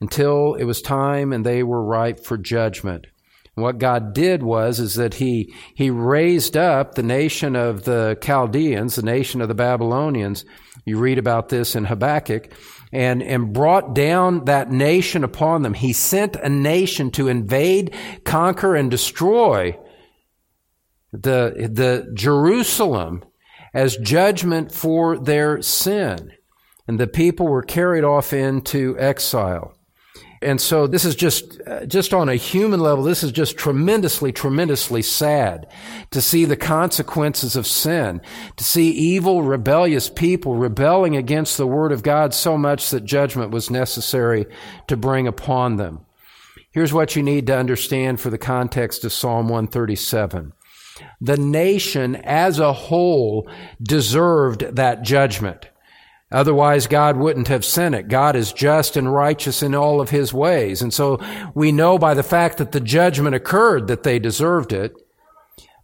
until 0.00 0.54
it 0.54 0.64
was 0.64 0.80
time 0.80 1.32
and 1.32 1.44
they 1.44 1.62
were 1.62 1.84
ripe 1.84 2.20
for 2.20 2.38
judgment. 2.38 3.06
What 3.54 3.78
God 3.78 4.14
did 4.14 4.42
was 4.42 4.80
is 4.80 4.94
that 4.94 5.14
he 5.14 5.52
he 5.74 5.90
raised 5.90 6.56
up 6.56 6.94
the 6.94 7.02
nation 7.02 7.56
of 7.56 7.84
the 7.84 8.16
Chaldeans, 8.22 8.96
the 8.96 9.02
nation 9.02 9.42
of 9.42 9.48
the 9.48 9.54
Babylonians, 9.54 10.44
you 10.84 10.98
read 10.98 11.18
about 11.18 11.48
this 11.48 11.76
in 11.76 11.84
Habakkuk 11.84 12.52
and, 12.92 13.22
and 13.22 13.52
brought 13.52 13.94
down 13.94 14.44
that 14.46 14.70
nation 14.70 15.24
upon 15.24 15.62
them. 15.62 15.74
He 15.74 15.92
sent 15.92 16.36
a 16.36 16.48
nation 16.48 17.10
to 17.12 17.28
invade, 17.28 17.94
conquer, 18.24 18.74
and 18.74 18.90
destroy 18.90 19.78
the, 21.12 21.68
the 21.72 22.10
Jerusalem 22.14 23.24
as 23.72 23.96
judgment 23.96 24.72
for 24.72 25.18
their 25.18 25.62
sin. 25.62 26.32
And 26.88 26.98
the 26.98 27.06
people 27.06 27.46
were 27.46 27.62
carried 27.62 28.04
off 28.04 28.32
into 28.32 28.96
exile. 28.98 29.74
And 30.42 30.58
so 30.58 30.86
this 30.86 31.04
is 31.04 31.14
just, 31.14 31.60
uh, 31.66 31.84
just 31.84 32.14
on 32.14 32.30
a 32.30 32.34
human 32.34 32.80
level, 32.80 33.04
this 33.04 33.22
is 33.22 33.30
just 33.30 33.58
tremendously, 33.58 34.32
tremendously 34.32 35.02
sad 35.02 35.66
to 36.10 36.22
see 36.22 36.46
the 36.46 36.56
consequences 36.56 37.56
of 37.56 37.66
sin, 37.66 38.22
to 38.56 38.64
see 38.64 38.90
evil, 38.90 39.42
rebellious 39.42 40.08
people 40.08 40.54
rebelling 40.54 41.14
against 41.14 41.58
the 41.58 41.66
word 41.66 41.92
of 41.92 42.02
God 42.02 42.32
so 42.32 42.56
much 42.56 42.88
that 42.88 43.04
judgment 43.04 43.50
was 43.50 43.70
necessary 43.70 44.46
to 44.86 44.96
bring 44.96 45.26
upon 45.26 45.76
them. 45.76 46.06
Here's 46.70 46.92
what 46.92 47.16
you 47.16 47.22
need 47.22 47.46
to 47.48 47.58
understand 47.58 48.20
for 48.20 48.30
the 48.30 48.38
context 48.38 49.04
of 49.04 49.12
Psalm 49.12 49.48
137. 49.48 50.54
The 51.20 51.36
nation 51.36 52.16
as 52.16 52.58
a 52.58 52.72
whole 52.72 53.50
deserved 53.82 54.60
that 54.76 55.02
judgment. 55.02 55.68
Otherwise, 56.32 56.86
God 56.86 57.16
wouldn't 57.16 57.48
have 57.48 57.64
sent 57.64 57.94
it. 57.94 58.08
God 58.08 58.36
is 58.36 58.52
just 58.52 58.96
and 58.96 59.12
righteous 59.12 59.62
in 59.62 59.74
all 59.74 60.00
of 60.00 60.10
his 60.10 60.32
ways. 60.32 60.80
And 60.80 60.94
so 60.94 61.18
we 61.54 61.72
know 61.72 61.98
by 61.98 62.14
the 62.14 62.22
fact 62.22 62.58
that 62.58 62.70
the 62.70 62.80
judgment 62.80 63.34
occurred 63.34 63.88
that 63.88 64.04
they 64.04 64.18
deserved 64.20 64.72
it. 64.72 64.94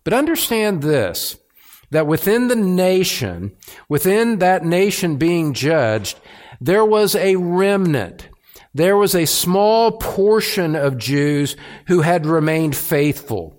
But 0.04 0.12
understand 0.12 0.82
this, 0.82 1.36
that 1.90 2.06
within 2.06 2.46
the 2.46 2.56
nation, 2.56 3.56
within 3.88 4.38
that 4.38 4.64
nation 4.64 5.16
being 5.16 5.52
judged, 5.52 6.20
there 6.60 6.84
was 6.84 7.16
a 7.16 7.34
remnant. 7.36 8.28
There 8.72 8.96
was 8.96 9.16
a 9.16 9.24
small 9.24 9.92
portion 9.92 10.76
of 10.76 10.98
Jews 10.98 11.56
who 11.88 12.02
had 12.02 12.24
remained 12.24 12.76
faithful 12.76 13.55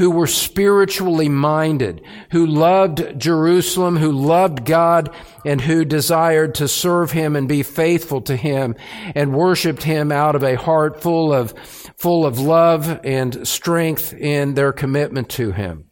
who 0.00 0.10
were 0.10 0.26
spiritually 0.26 1.28
minded, 1.28 2.00
who 2.30 2.46
loved 2.46 3.20
Jerusalem, 3.20 3.98
who 3.98 4.10
loved 4.10 4.64
God, 4.64 5.14
and 5.44 5.60
who 5.60 5.84
desired 5.84 6.54
to 6.54 6.66
serve 6.66 7.10
Him 7.10 7.36
and 7.36 7.46
be 7.46 7.62
faithful 7.62 8.22
to 8.22 8.34
Him 8.34 8.76
and 9.14 9.34
worshiped 9.34 9.82
Him 9.82 10.10
out 10.10 10.34
of 10.34 10.42
a 10.42 10.56
heart 10.56 11.02
full 11.02 11.34
of, 11.34 11.52
full 11.98 12.24
of 12.24 12.38
love 12.40 12.98
and 13.04 13.46
strength 13.46 14.14
in 14.14 14.54
their 14.54 14.72
commitment 14.72 15.28
to 15.32 15.52
Him. 15.52 15.84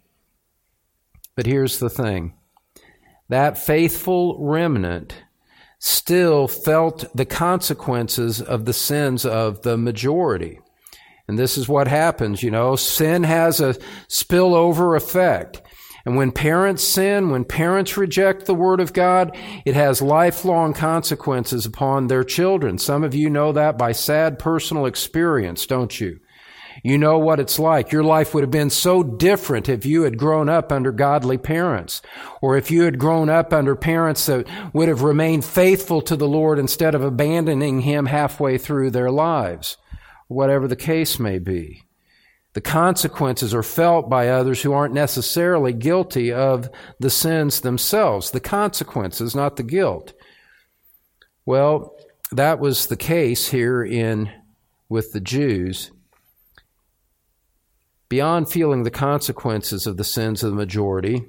But 1.37 1.45
here's 1.45 1.79
the 1.79 1.91
thing. 1.91 2.33
That 3.29 3.59
faithful 3.59 4.39
remnant 4.41 5.23
still 5.79 6.49
felt 6.49 7.15
the 7.15 7.27
consequences 7.27 8.41
of 8.41 8.65
the 8.65 8.73
sins 8.73 9.27
of 9.27 9.61
the 9.61 9.77
majority. 9.77 10.61
And 11.29 11.39
this 11.39 11.59
is 11.59 11.69
what 11.69 11.89
happens, 11.89 12.43
you 12.43 12.51
know. 12.51 12.75
Sin 12.75 13.23
has 13.23 13.61
a 13.61 13.75
spillover 14.09 14.97
effect. 14.97 15.63
And 16.07 16.17
when 16.17 16.33
parents 16.33 16.83
sin, 16.83 17.29
when 17.29 17.45
parents 17.45 17.99
reject 17.99 18.47
the 18.47 18.55
Word 18.55 18.81
of 18.81 18.95
God, 18.95 19.37
it 19.67 19.75
has 19.75 20.01
lifelong 20.01 20.73
consequences 20.73 21.67
upon 21.67 22.07
their 22.07 22.25
children. 22.25 22.79
Some 22.79 23.05
of 23.05 23.15
you 23.15 23.29
know 23.29 23.53
that 23.53 23.77
by 23.77 23.93
sad 23.93 24.39
personal 24.39 24.87
experience, 24.87 25.67
don't 25.67 26.01
you? 26.01 26.19
You 26.83 26.97
know 26.97 27.19
what 27.19 27.41
it's 27.41 27.59
like. 27.59 27.93
Your 27.93 28.05
life 28.05 28.33
would 28.33 28.43
have 28.43 28.51
been 28.51 28.71
so 28.71 29.03
different 29.03 29.69
if 29.69 29.85
you 29.85 30.03
had 30.03 30.17
grown 30.17 30.49
up 30.49 30.71
under 30.73 30.93
godly 30.93 31.37
parents, 31.37 32.01
or 32.41 32.57
if 32.57 32.71
you 32.71 32.83
had 32.83 32.99
grown 32.99 33.29
up 33.29 33.53
under 33.53 33.75
parents 33.75 34.25
that 34.27 34.49
would 34.73 34.89
have 34.89 35.03
remained 35.03 35.45
faithful 35.45 36.01
to 36.03 36.17
the 36.17 36.29
Lord 36.29 36.59
instead 36.59 36.95
of 36.95 37.03
abandoning 37.03 37.81
Him 37.81 38.07
halfway 38.07 38.59
through 38.59 38.93
their 38.93 39.11
lives, 39.11 39.77
whatever 40.29 40.69
the 40.69 40.77
case 40.77 41.19
may 41.19 41.39
be. 41.39 41.83
The 42.55 42.61
consequences 42.61 43.55
are 43.55 43.63
felt 43.63 44.09
by 44.09 44.29
others 44.29 44.63
who 44.63 44.73
aren't 44.73 44.95
necessarily 44.95 45.73
guilty 45.73 46.33
of 46.33 46.71
the 46.99 47.11
sins 47.11 47.61
themselves. 47.61 48.31
The 48.31 48.41
consequences, 48.41 49.35
not 49.35 49.57
the 49.57 49.63
guilt. 49.63 50.13
Well, 51.45 51.97
that 52.33 52.59
was 52.59 52.87
the 52.87 52.97
case 52.97 53.49
here 53.49 53.83
in 53.83 54.31
with 54.89 55.13
the 55.13 55.21
Jews. 55.21 55.91
Beyond 58.09 58.51
feeling 58.51 58.83
the 58.83 58.91
consequences 58.91 59.87
of 59.87 59.99
the 59.99 60.05
sins 60.05 60.43
of 60.43 60.51
the 60.51 60.57
majority 60.57 61.27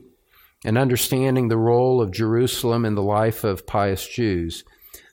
and 0.63 0.77
understanding 0.77 1.47
the 1.47 1.57
role 1.57 2.01
of 2.01 2.11
Jerusalem 2.11 2.85
in 2.85 2.95
the 2.95 3.03
life 3.03 3.43
of 3.43 3.67
pious 3.67 4.07
Jews, 4.07 4.63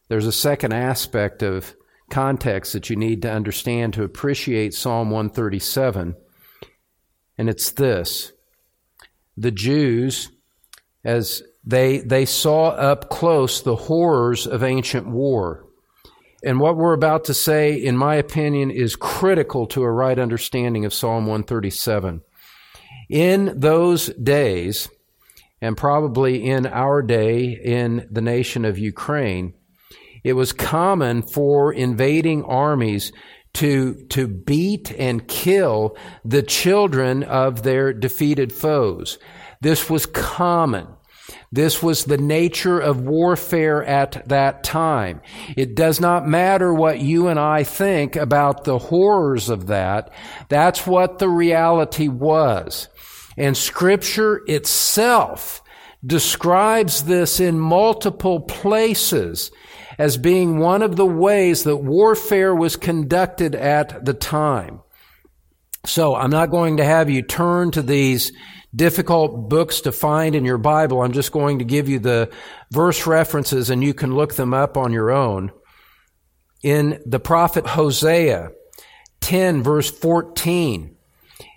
there's 0.09 0.27
a 0.27 0.33
second 0.33 0.73
aspect 0.73 1.43
of 1.43 1.75
context 2.11 2.73
that 2.73 2.91
you 2.91 2.97
need 2.97 3.23
to 3.23 3.31
understand 3.31 3.95
to 3.95 4.05
appreciate 4.05 4.75
Psalm 4.75 5.11
137, 5.11 6.15
and 7.39 7.49
it's 7.49 7.71
this. 7.73 8.33
The 9.37 9.51
Jews, 9.51 10.31
as 11.05 11.43
they, 11.65 11.99
they 11.99 12.25
saw 12.25 12.69
up 12.69 13.11
close 13.11 13.61
the 13.61 13.77
horrors 13.77 14.47
of 14.47 14.63
ancient 14.63 15.07
war. 15.07 15.67
And 16.45 16.61
what 16.61 16.77
we're 16.77 16.93
about 16.93 17.25
to 17.25 17.35
say, 17.35 17.75
in 17.75 17.97
my 17.97 18.15
opinion, 18.15 18.71
is 18.71 18.95
critical 18.95 19.67
to 19.69 19.83
a 19.83 19.91
right 19.91 20.19
understanding 20.19 20.85
of 20.85 20.95
Psalm 20.95 21.27
137. 21.27 22.23
In 23.09 23.53
those 23.59 24.07
days, 24.15 24.89
and 25.61 25.77
probably 25.77 26.45
in 26.45 26.67
our 26.67 27.03
day 27.03 27.47
in 27.47 28.07
the 28.11 28.21
nation 28.21 28.65
of 28.65 28.79
Ukraine, 28.79 29.55
it 30.27 30.33
was 30.33 30.53
common 30.53 31.23
for 31.23 31.73
invading 31.73 32.43
armies 32.43 33.13
to, 33.55 33.95
to 34.09 34.27
beat 34.27 34.91
and 34.91 35.29
kill 35.29 35.97
the 36.25 36.43
children 36.43 37.23
of 37.23 37.63
their 37.63 37.93
defeated 37.93 38.53
foes. 38.53 39.19
This 39.61 39.89
was 39.89 40.05
common. 40.05 40.89
This 41.53 41.81
was 41.81 42.07
the 42.07 42.19
nature 42.19 42.81
of 42.81 43.03
warfare 43.03 43.85
at 43.85 44.29
that 44.29 44.65
time. 44.65 45.21
It 45.57 45.77
does 45.77 46.01
not 46.01 46.27
matter 46.27 46.75
what 46.75 46.99
you 46.99 47.29
and 47.29 47.39
I 47.39 47.63
think 47.63 48.17
about 48.17 48.65
the 48.65 48.79
horrors 48.79 49.49
of 49.49 49.69
that. 49.69 50.13
That's 50.49 50.89
what 50.89 51.21
the 51.21 51.29
reality 51.29 52.09
was. 52.09 52.89
And 53.37 53.57
scripture 53.57 54.43
itself 54.49 55.63
describes 56.05 57.05
this 57.05 57.39
in 57.39 57.61
multiple 57.61 58.41
places 58.41 59.53
as 59.99 60.17
being 60.17 60.59
one 60.59 60.83
of 60.83 60.97
the 60.97 61.07
ways 61.07 61.65
that 61.65 61.77
warfare 61.77 62.55
was 62.55 62.77
conducted 62.77 63.55
at 63.55 64.05
the 64.05 64.15
time. 64.15 64.81
So 65.85 66.15
I'm 66.15 66.31
not 66.31 66.51
going 66.51 66.79
to 66.79 66.85
have 66.85 67.09
you 67.09 67.23
turn 67.23 67.71
to 67.73 67.83
these 67.83 68.33
difficult 68.75 69.49
books 69.49 69.81
to 69.83 69.93
find 69.93 70.35
in 70.35 70.45
your 70.45 70.59
Bible. 70.59 71.01
I'm 71.01 71.13
just 71.13 71.33
going 71.33 71.61
to 71.61 71.65
give 71.65 71.89
you 71.89 71.99
the 71.99 72.31
verse 72.71 73.07
references 73.07 73.71
and 73.71 73.83
you 73.83 73.95
can 73.95 74.15
look 74.15 74.35
them 74.35 74.53
up 74.53 74.77
on 74.77 74.93
your 74.93 75.11
own. 75.11 75.53
In 76.63 77.01
the 77.07 77.21
prophet 77.21 77.67
Hosea 77.67 78.51
10 79.21 79.63
verse 79.63 79.91
14, 79.91 80.97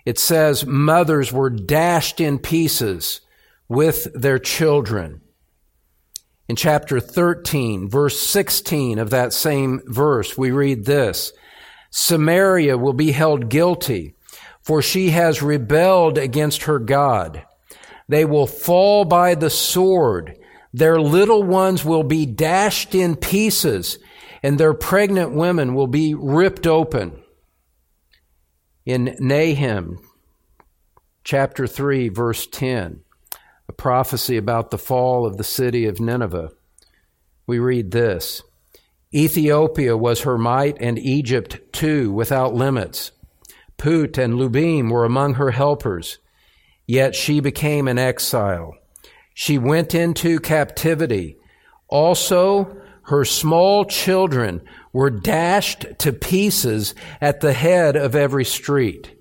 it 0.06 0.18
says, 0.18 0.64
mothers 0.64 1.32
were 1.32 1.50
dashed 1.50 2.20
in 2.20 2.38
pieces 2.38 3.20
with 3.68 4.08
their 4.14 4.38
children. 4.38 5.20
In 6.50 6.56
chapter 6.56 6.98
13, 6.98 7.88
verse 7.88 8.20
16 8.20 8.98
of 8.98 9.10
that 9.10 9.32
same 9.32 9.82
verse, 9.86 10.36
we 10.36 10.50
read 10.50 10.84
this 10.84 11.32
Samaria 11.90 12.76
will 12.76 12.92
be 12.92 13.12
held 13.12 13.48
guilty, 13.48 14.16
for 14.60 14.82
she 14.82 15.10
has 15.10 15.42
rebelled 15.42 16.18
against 16.18 16.64
her 16.64 16.80
God. 16.80 17.46
They 18.08 18.24
will 18.24 18.48
fall 18.48 19.04
by 19.04 19.36
the 19.36 19.48
sword. 19.48 20.40
Their 20.72 21.00
little 21.00 21.44
ones 21.44 21.84
will 21.84 22.02
be 22.02 22.26
dashed 22.26 22.96
in 22.96 23.14
pieces, 23.14 24.00
and 24.42 24.58
their 24.58 24.74
pregnant 24.74 25.32
women 25.32 25.76
will 25.76 25.86
be 25.86 26.14
ripped 26.14 26.66
open. 26.66 27.22
In 28.84 29.14
Nahum, 29.20 30.00
chapter 31.22 31.68
3, 31.68 32.08
verse 32.08 32.48
10, 32.48 33.02
a 33.04 33.09
prophecy 33.80 34.36
about 34.36 34.70
the 34.70 34.76
fall 34.76 35.24
of 35.24 35.38
the 35.38 35.42
city 35.42 35.86
of 35.86 35.98
Nineveh. 35.98 36.50
We 37.46 37.58
read 37.58 37.92
this 37.92 38.42
Ethiopia 39.12 39.96
was 39.96 40.20
her 40.20 40.36
might, 40.36 40.76
and 40.80 40.98
Egypt 40.98 41.58
too, 41.72 42.12
without 42.12 42.54
limits. 42.54 43.12
Put 43.78 44.18
and 44.18 44.34
Lubim 44.34 44.90
were 44.90 45.06
among 45.06 45.34
her 45.34 45.52
helpers, 45.52 46.18
yet 46.86 47.14
she 47.14 47.40
became 47.40 47.88
an 47.88 47.98
exile. 47.98 48.74
She 49.32 49.56
went 49.56 49.94
into 49.94 50.40
captivity. 50.40 51.38
Also, 51.88 52.76
her 53.04 53.24
small 53.24 53.86
children 53.86 54.60
were 54.92 55.08
dashed 55.08 55.86
to 56.00 56.12
pieces 56.12 56.94
at 57.18 57.40
the 57.40 57.54
head 57.54 57.96
of 57.96 58.14
every 58.14 58.44
street. 58.44 59.16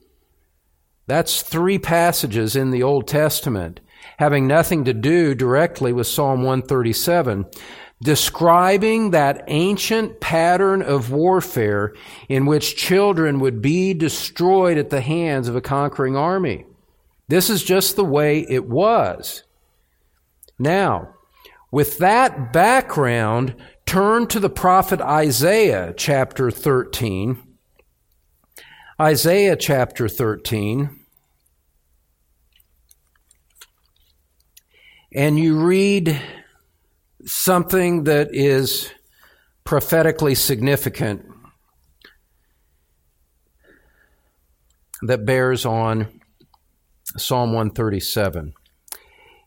That's 1.08 1.44
three 1.44 1.80
passages 1.80 2.58
in 2.58 2.72
the 2.72 2.84
Old 2.84 3.08
Testament 3.08 3.80
having 4.20 4.46
nothing 4.48 4.84
to 4.84 4.94
do 4.94 5.34
directly 5.34 5.94
with 5.94 6.06
Psalm 6.06 6.44
137, 6.44 7.46
describing 8.04 9.12
that 9.12 9.46
ancient 9.48 10.20
pattern 10.20 10.82
of 10.82 11.10
warfare 11.10 11.94
in 12.28 12.46
which 12.46 12.76
children 12.76 13.40
would 13.40 13.62
be 13.62 13.94
destroyed 13.94 14.78
at 14.78 14.90
the 14.90 15.00
hands 15.00 15.48
of 15.48 15.56
a 15.56 15.62
conquering 15.62 16.18
army. 16.18 16.66
This 17.30 17.50
is 17.50 17.64
just 17.64 17.96
the 17.96 18.04
way 18.04 18.46
it 18.50 18.68
was. 18.68 19.44
Now, 20.60 21.16
with 21.72 21.98
that 22.00 22.52
background, 22.52 23.56
turn 23.86 24.28
to 24.28 24.42
the 24.42 24.50
prophet 24.50 25.00
Isaiah 25.00 25.94
chapter 25.96 26.52
13. 26.52 27.42
Isaiah 29.00 29.56
chapter 29.56 30.10
13. 30.10 30.99
And 35.14 35.40
you 35.40 35.60
read 35.60 36.22
something 37.26 38.04
that 38.06 38.30
is 38.32 38.92
prophetically 39.64 40.36
significant 40.36 41.26
that 45.02 45.26
bears 45.26 45.66
on 45.66 46.22
Psalm 47.18 47.54
137. 47.54 48.54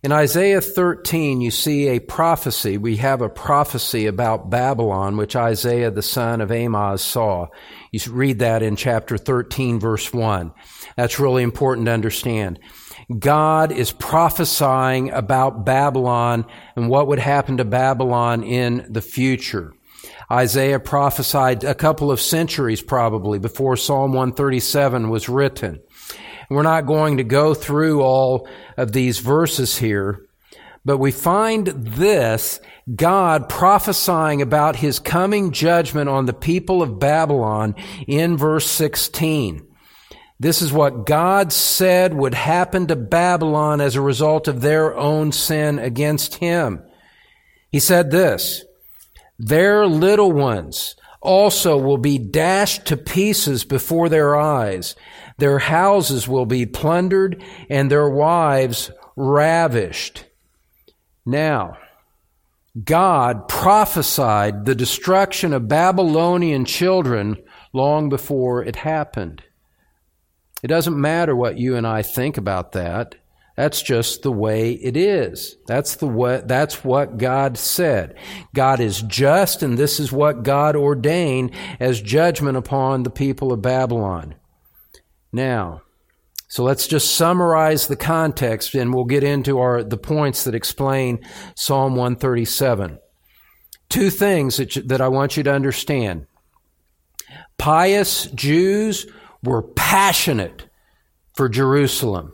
In 0.05 0.11
Isaiah 0.11 0.61
13, 0.61 1.41
you 1.41 1.53
see 1.53 1.87
a 1.89 2.01
prophecy. 2.01 2.77
We 2.77 2.97
have 2.97 3.23
a 3.23 3.29
prophecy 3.29 4.07
about 4.07 4.51
Babylon, 4.51 5.17
which 5.17 5.37
Isaiah 5.37 5.93
the 5.93 6.03
son 6.03 6.41
of 6.41 6.51
Amoz 6.51 7.03
saw. 7.03 7.47
You 7.93 8.01
read 8.11 8.41
that 8.41 8.65
in 8.65 8.75
chapter 8.75 9.17
13, 9.17 9.79
verse 9.79 10.13
1. 10.13 10.53
That's 10.97 11.21
really 11.21 11.45
important 11.45 11.87
to 11.87 11.93
understand. 11.93 12.59
God 13.19 13.73
is 13.73 13.93
prophesying 13.93 15.11
about 15.11 15.65
Babylon 15.65 16.47
and 16.77 16.89
what 16.89 17.09
would 17.09 17.19
happen 17.19 17.57
to 17.57 17.65
Babylon 17.65 18.43
in 18.43 18.87
the 18.89 19.03
future. 19.03 19.73
Isaiah 20.31 20.81
prophesied 20.81 21.65
a 21.65 21.75
couple 21.75 22.11
of 22.11 22.21
centuries 22.21 22.81
probably 22.81 23.39
before 23.39 23.77
Psalm 23.77 24.13
137 24.13 25.11
was 25.11 25.29
written. 25.29 25.81
We're 26.49 26.63
not 26.63 26.87
going 26.87 27.19
to 27.19 27.25
go 27.25 27.55
through 27.55 28.03
all 28.03 28.49
of 28.77 28.93
these 28.93 29.19
verses 29.19 29.79
here, 29.79 30.27
but 30.85 30.99
we 30.99 31.11
find 31.11 31.67
this 31.67 32.61
God 32.95 33.49
prophesying 33.49 34.43
about 34.43 34.77
his 34.77 34.99
coming 34.99 35.53
judgment 35.53 36.09
on 36.09 36.27
the 36.27 36.33
people 36.33 36.83
of 36.83 36.99
Babylon 36.99 37.75
in 38.07 38.37
verse 38.37 38.71
16. 38.71 39.67
This 40.43 40.61
is 40.61 40.73
what 40.73 41.07
God 41.07 41.53
said 41.53 42.15
would 42.15 42.35
happen 42.35 42.89
to 42.89 42.97
Babylon 42.97 43.81
as 43.81 43.95
a 43.95 44.01
result 44.01 44.49
of 44.49 44.61
their 44.61 44.93
own 44.97 45.31
sin 45.31 45.79
against 45.79 46.35
him. 46.35 46.83
He 47.71 47.79
said 47.79 48.11
this, 48.11 48.65
their 49.39 49.87
little 49.87 50.33
ones, 50.33 50.97
also 51.21 51.77
will 51.77 51.97
be 51.97 52.19
dashed 52.19 52.87
to 52.87 52.97
pieces 52.97 53.65
before 53.65 54.09
their 54.09 54.35
eyes. 54.35 54.97
Their 55.39 55.61
houses 55.61 56.27
will 56.27 56.47
be 56.47 56.67
plundered 56.67 57.41
and 57.71 57.89
their 57.89 58.11
wives 58.11 58.91
ravished. 59.15 60.25
Now, 61.25 61.79
God 62.83 63.47
prophesied 63.47 64.65
the 64.65 64.75
destruction 64.75 65.53
of 65.53 65.69
Babylonian 65.69 66.65
children 66.65 67.37
long 67.73 68.09
before 68.09 68.65
it 68.65 68.75
happened. 68.75 69.45
It 70.63 70.69
doesn't 70.69 71.01
matter 71.01 71.35
what 71.35 71.59
you 71.59 71.77
and 71.77 71.87
I 71.87 72.03
think 72.03 72.37
about 72.37 72.73
that. 72.73 73.17
That's 73.57 73.83
just 73.83 74.23
the 74.23 74.33
way 74.33 74.73
it 74.73 74.97
is. 74.97 75.57
That's 75.67 75.97
the 75.97 76.07
what, 76.07 76.49
that's 76.49 76.83
what 76.83 77.19
God 77.19 77.59
said. 77.59 78.17
God 78.55 78.81
is 78.81 79.03
just 79.03 79.63
and 79.63 79.77
this 79.77 80.01
is 80.01 80.11
what 80.11 80.43
God 80.43 80.75
ordained 80.75 81.51
as 81.79 82.01
judgment 82.01 82.57
upon 82.57 83.03
the 83.03 83.11
people 83.11 83.53
of 83.53 83.61
Babylon. 83.61 84.37
Now, 85.33 85.83
so 86.49 86.65
let's 86.65 86.87
just 86.87 87.15
summarize 87.15 87.87
the 87.87 87.97
context 87.97 88.75
and 88.75 88.93
we'll 88.93 89.05
get 89.05 89.25
into 89.25 89.59
our, 89.59 89.83
the 89.83 89.97
points 89.97 90.45
that 90.45 90.55
explain 90.55 91.21
Psalm 91.57 91.97
137. 91.97 92.99
Two 93.89 94.11
things 94.11 94.57
that, 94.57 94.89
that 94.89 95.01
I 95.01 95.09
want 95.09 95.37
you 95.37 95.43
to 95.43 95.53
understand. 95.53 96.27
Pious 97.59 98.27
Jews 98.27 99.07
were 99.43 99.63
passionate 99.63 100.67
for 101.35 101.49
Jerusalem. 101.49 102.33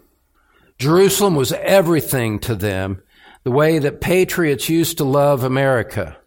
Jerusalem 0.79 1.35
was 1.35 1.53
everything 1.53 2.39
to 2.41 2.55
them, 2.55 3.03
the 3.45 3.51
way 3.51 3.79
that 3.79 4.01
patriots 4.01 4.69
used 4.69 4.99
to 4.99 5.05
love 5.05 5.43
America, 5.43 6.19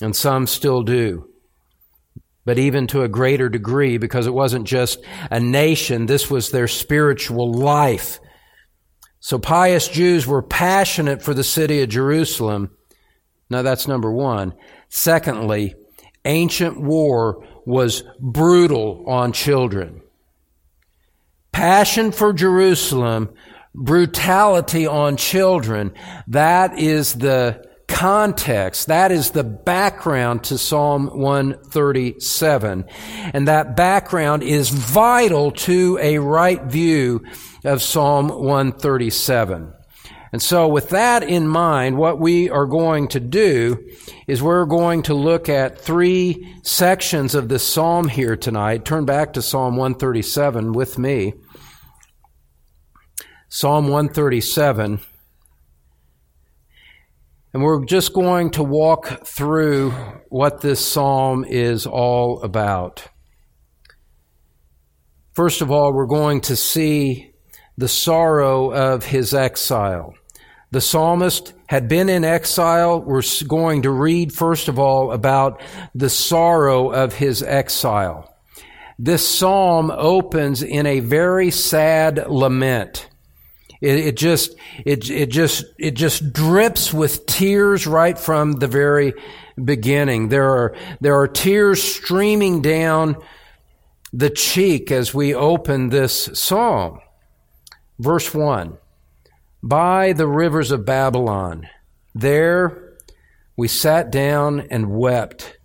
and 0.00 0.14
some 0.14 0.46
still 0.46 0.82
do. 0.82 1.28
But 2.44 2.58
even 2.58 2.88
to 2.88 3.02
a 3.02 3.08
greater 3.08 3.48
degree, 3.48 3.98
because 3.98 4.26
it 4.26 4.34
wasn't 4.34 4.66
just 4.66 4.98
a 5.30 5.40
nation, 5.40 6.06
this 6.06 6.30
was 6.30 6.50
their 6.50 6.68
spiritual 6.68 7.52
life. 7.52 8.18
So 9.20 9.38
pious 9.38 9.86
Jews 9.86 10.26
were 10.26 10.42
passionate 10.42 11.22
for 11.22 11.34
the 11.34 11.44
city 11.44 11.82
of 11.82 11.88
Jerusalem. 11.88 12.70
Now 13.48 13.62
that's 13.62 13.86
number 13.86 14.10
one. 14.10 14.54
Secondly, 14.88 15.76
ancient 16.24 16.80
war 16.80 17.46
was 17.64 18.02
brutal 18.20 19.04
on 19.08 19.32
children. 19.32 20.01
Passion 21.52 22.12
for 22.12 22.32
Jerusalem 22.32 23.30
brutality 23.74 24.86
on 24.86 25.16
children. 25.16 25.92
That 26.28 26.78
is 26.78 27.14
the 27.14 27.64
context. 27.88 28.88
That 28.88 29.12
is 29.12 29.30
the 29.30 29.44
background 29.44 30.44
to 30.44 30.58
Psalm 30.58 31.06
137. 31.06 32.84
And 33.32 33.48
that 33.48 33.76
background 33.76 34.42
is 34.42 34.70
vital 34.70 35.52
to 35.52 35.98
a 36.00 36.18
right 36.18 36.62
view 36.64 37.22
of 37.64 37.82
Psalm 37.82 38.28
137. 38.28 39.72
And 40.32 40.40
so 40.40 40.66
with 40.66 40.88
that 40.90 41.22
in 41.22 41.46
mind, 41.46 41.98
what 41.98 42.18
we 42.18 42.48
are 42.48 42.64
going 42.64 43.08
to 43.08 43.20
do 43.20 43.86
is 44.26 44.42
we're 44.42 44.64
going 44.64 45.02
to 45.02 45.14
look 45.14 45.50
at 45.50 45.78
three 45.78 46.56
sections 46.62 47.34
of 47.34 47.50
this 47.50 47.66
psalm 47.66 48.08
here 48.08 48.34
tonight. 48.34 48.86
Turn 48.86 49.04
back 49.04 49.34
to 49.34 49.42
Psalm 49.42 49.76
137 49.76 50.72
with 50.72 50.98
me. 50.98 51.34
Psalm 53.50 53.88
137. 53.88 55.00
And 57.52 57.62
we're 57.62 57.84
just 57.84 58.14
going 58.14 58.52
to 58.52 58.62
walk 58.62 59.26
through 59.26 59.90
what 60.30 60.62
this 60.62 60.82
psalm 60.82 61.44
is 61.44 61.86
all 61.86 62.42
about. 62.42 63.06
First 65.34 65.60
of 65.60 65.70
all, 65.70 65.92
we're 65.92 66.06
going 66.06 66.40
to 66.42 66.56
see 66.56 67.34
the 67.76 67.88
sorrow 67.88 68.70
of 68.70 69.04
his 69.04 69.34
exile. 69.34 70.14
The 70.72 70.80
psalmist 70.80 71.52
had 71.66 71.86
been 71.86 72.08
in 72.08 72.24
exile. 72.24 73.02
We're 73.02 73.22
going 73.46 73.82
to 73.82 73.90
read, 73.90 74.32
first 74.32 74.68
of 74.68 74.78
all, 74.78 75.12
about 75.12 75.60
the 75.94 76.08
sorrow 76.08 76.90
of 76.90 77.14
his 77.14 77.42
exile. 77.42 78.34
This 78.98 79.26
psalm 79.26 79.90
opens 79.90 80.62
in 80.62 80.86
a 80.86 81.00
very 81.00 81.50
sad 81.50 82.26
lament. 82.26 83.06
It, 83.82 83.98
it 83.98 84.16
just, 84.16 84.54
it, 84.86 85.10
it 85.10 85.28
just, 85.28 85.64
it 85.78 85.90
just 85.90 86.32
drips 86.32 86.90
with 86.90 87.26
tears 87.26 87.86
right 87.86 88.18
from 88.18 88.52
the 88.52 88.68
very 88.68 89.12
beginning. 89.62 90.30
There 90.30 90.48
are, 90.48 90.74
there 91.02 91.18
are 91.18 91.28
tears 91.28 91.82
streaming 91.82 92.62
down 92.62 93.16
the 94.10 94.30
cheek 94.30 94.90
as 94.90 95.12
we 95.12 95.34
open 95.34 95.90
this 95.90 96.30
psalm. 96.32 97.00
Verse 97.98 98.32
1 98.32 98.78
By 99.62 100.12
the 100.12 100.26
rivers 100.26 100.72
of 100.72 100.84
Babylon, 100.84 101.68
there 102.14 102.94
we 103.56 103.68
sat 103.68 104.10
down 104.10 104.66
and 104.70 104.90
wept 104.90 105.56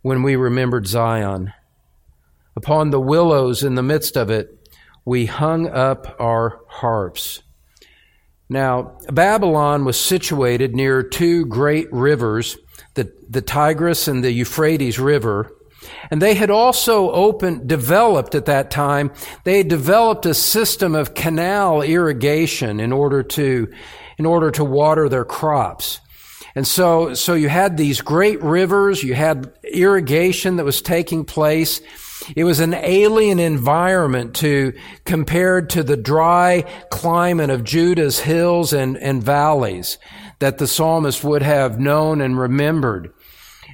when 0.00 0.22
we 0.22 0.36
remembered 0.36 0.86
Zion. 0.86 1.52
Upon 2.56 2.90
the 2.90 3.00
willows 3.00 3.62
in 3.62 3.74
the 3.74 3.82
midst 3.82 4.16
of 4.16 4.30
it, 4.30 4.58
we 5.04 5.26
hung 5.26 5.68
up 5.68 6.16
our 6.18 6.60
harps. 6.66 7.42
Now, 8.48 8.96
Babylon 9.10 9.84
was 9.84 10.00
situated 10.00 10.74
near 10.74 11.02
two 11.02 11.44
great 11.44 11.92
rivers, 11.92 12.56
the, 12.94 13.12
the 13.28 13.42
Tigris 13.42 14.08
and 14.08 14.24
the 14.24 14.32
Euphrates 14.32 14.98
River. 14.98 15.50
And 16.10 16.20
they 16.20 16.34
had 16.34 16.50
also 16.50 17.10
opened, 17.10 17.68
developed 17.68 18.34
at 18.34 18.46
that 18.46 18.70
time, 18.70 19.12
they 19.44 19.58
had 19.58 19.68
developed 19.68 20.26
a 20.26 20.34
system 20.34 20.94
of 20.94 21.14
canal 21.14 21.82
irrigation 21.82 22.80
in 22.80 22.92
order 22.92 23.22
to, 23.22 23.72
in 24.18 24.26
order 24.26 24.50
to 24.52 24.64
water 24.64 25.08
their 25.08 25.24
crops. 25.24 26.00
And 26.54 26.66
so, 26.66 27.14
so 27.14 27.34
you 27.34 27.48
had 27.48 27.76
these 27.76 28.02
great 28.02 28.42
rivers, 28.42 29.02
you 29.02 29.14
had 29.14 29.52
irrigation 29.64 30.56
that 30.56 30.64
was 30.64 30.82
taking 30.82 31.24
place, 31.24 31.80
it 32.36 32.44
was 32.44 32.60
an 32.60 32.74
alien 32.74 33.38
environment 33.38 34.34
to, 34.36 34.74
compared 35.04 35.70
to 35.70 35.82
the 35.82 35.96
dry 35.96 36.64
climate 36.90 37.50
of 37.50 37.64
Judah's 37.64 38.20
hills 38.20 38.72
and, 38.72 38.96
and 38.96 39.22
valleys 39.22 39.98
that 40.38 40.58
the 40.58 40.66
psalmist 40.66 41.24
would 41.24 41.42
have 41.42 41.80
known 41.80 42.20
and 42.20 42.38
remembered. 42.38 43.12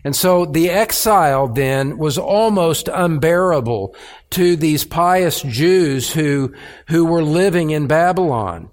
And 0.05 0.15
so 0.15 0.45
the 0.45 0.71
exile 0.71 1.49
then 1.49 1.99
was 1.99 2.19
almost 2.19 2.89
unbearable 2.89 3.95
to 4.31 4.57
these 4.57 4.85
pious 4.85 5.43
Jews 5.43 6.13
who, 6.13 6.55
who 6.89 7.05
were 7.05 7.23
living 7.23 7.71
in 7.71 7.87
Babylon. 7.87 8.71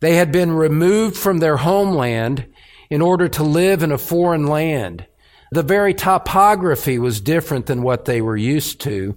They 0.00 0.16
had 0.16 0.32
been 0.32 0.52
removed 0.52 1.16
from 1.16 1.38
their 1.38 1.58
homeland 1.58 2.46
in 2.90 3.00
order 3.00 3.28
to 3.28 3.42
live 3.42 3.82
in 3.82 3.92
a 3.92 3.98
foreign 3.98 4.46
land. 4.46 5.06
The 5.52 5.62
very 5.62 5.94
topography 5.94 6.98
was 6.98 7.20
different 7.20 7.66
than 7.66 7.82
what 7.82 8.06
they 8.06 8.20
were 8.20 8.36
used 8.36 8.80
to. 8.82 9.16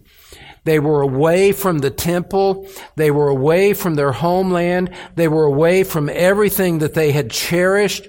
They 0.66 0.80
were 0.80 1.02
away 1.02 1.52
from 1.52 1.80
the 1.80 1.92
temple. 1.92 2.68
They 2.96 3.12
were 3.12 3.30
away 3.30 3.74
from 3.74 3.96
their 3.96 4.12
homeland. 4.12 4.92
They 5.16 5.28
were 5.28 5.46
away 5.46 5.84
from 5.84 6.10
everything 6.10 6.80
that 6.80 6.94
they 6.94 7.12
had 7.12 7.32
cherished. 7.32 8.08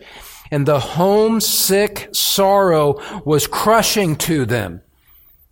And 0.50 0.66
the 0.66 0.80
homesick 0.80 2.09
sorrow 2.12 3.00
was 3.24 3.46
crushing 3.46 4.16
to 4.16 4.44
them 4.44 4.82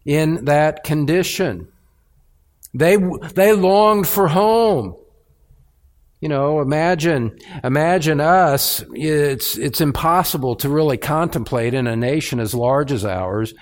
in 0.04 0.44
that 0.44 0.84
condition. 0.84 1.68
They, 2.74 2.96
they 2.96 3.52
longed 3.52 4.08
for 4.08 4.28
home. 4.28 4.96
You 6.20 6.28
know, 6.28 6.60
imagine, 6.60 7.38
imagine 7.62 8.20
us. 8.20 8.82
It's, 8.94 9.56
it's 9.58 9.80
impossible 9.80 10.56
to 10.56 10.68
really 10.68 10.96
contemplate 10.96 11.74
in 11.74 11.86
a 11.86 11.96
nation 11.96 12.40
as 12.40 12.54
large 12.54 12.92
as 12.92 13.04
ours. 13.04 13.54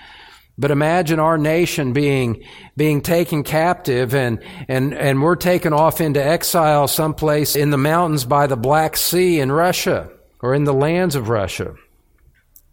But 0.57 0.71
imagine 0.71 1.19
our 1.19 1.37
nation 1.37 1.93
being, 1.93 2.43
being 2.77 3.01
taken 3.01 3.43
captive 3.43 4.13
and, 4.13 4.41
and, 4.67 4.93
and 4.93 5.21
we're 5.21 5.35
taken 5.35 5.73
off 5.73 5.99
into 5.99 6.23
exile 6.23 6.87
someplace 6.87 7.55
in 7.55 7.71
the 7.71 7.77
mountains 7.77 8.23
by 8.23 8.47
the 8.47 8.55
Black 8.55 8.95
Sea 8.95 9.39
in 9.39 9.51
Russia 9.51 10.09
or 10.43 10.53
in 10.53 10.65
the 10.65 10.73
lands 10.73 11.15
of 11.15 11.29
Russia. 11.29 11.73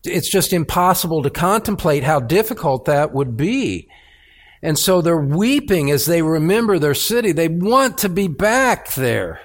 It's 0.05 0.29
just 0.29 0.53
impossible 0.53 1.23
to 1.23 1.31
contemplate 1.31 2.03
how 2.03 2.19
difficult 2.21 2.87
that 2.87 3.15
would 3.15 3.37
be. 3.37 3.89
And 4.61 4.79
so 4.79 5.01
they're 5.01 5.17
weeping 5.17 5.91
as 5.91 6.05
they 6.05 6.21
remember 6.21 6.79
their 6.79 6.95
city. 6.95 7.33
They 7.33 7.49
want 7.49 7.99
to 7.99 8.09
be 8.09 8.29
back 8.29 8.93
there 8.95 9.41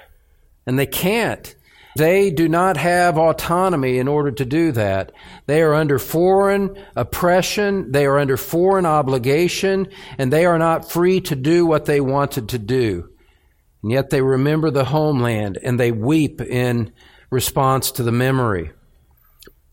and 0.66 0.78
they 0.78 0.86
can't. 0.86 1.54
They 1.96 2.30
do 2.30 2.48
not 2.48 2.76
have 2.76 3.16
autonomy 3.16 3.98
in 3.98 4.08
order 4.08 4.32
to 4.32 4.44
do 4.44 4.72
that. 4.72 5.12
They 5.46 5.62
are 5.62 5.72
under 5.72 5.98
foreign 5.98 6.76
oppression, 6.94 7.92
they 7.92 8.04
are 8.04 8.18
under 8.18 8.36
foreign 8.36 8.84
obligation, 8.84 9.88
and 10.18 10.30
they 10.30 10.44
are 10.44 10.58
not 10.58 10.90
free 10.90 11.22
to 11.22 11.36
do 11.36 11.64
what 11.64 11.86
they 11.86 12.02
wanted 12.02 12.50
to 12.50 12.58
do. 12.58 13.08
And 13.82 13.92
yet 13.92 14.10
they 14.10 14.20
remember 14.20 14.70
the 14.70 14.84
homeland 14.84 15.58
and 15.62 15.80
they 15.80 15.92
weep 15.92 16.42
in 16.42 16.92
response 17.30 17.90
to 17.92 18.02
the 18.02 18.12
memory. 18.12 18.70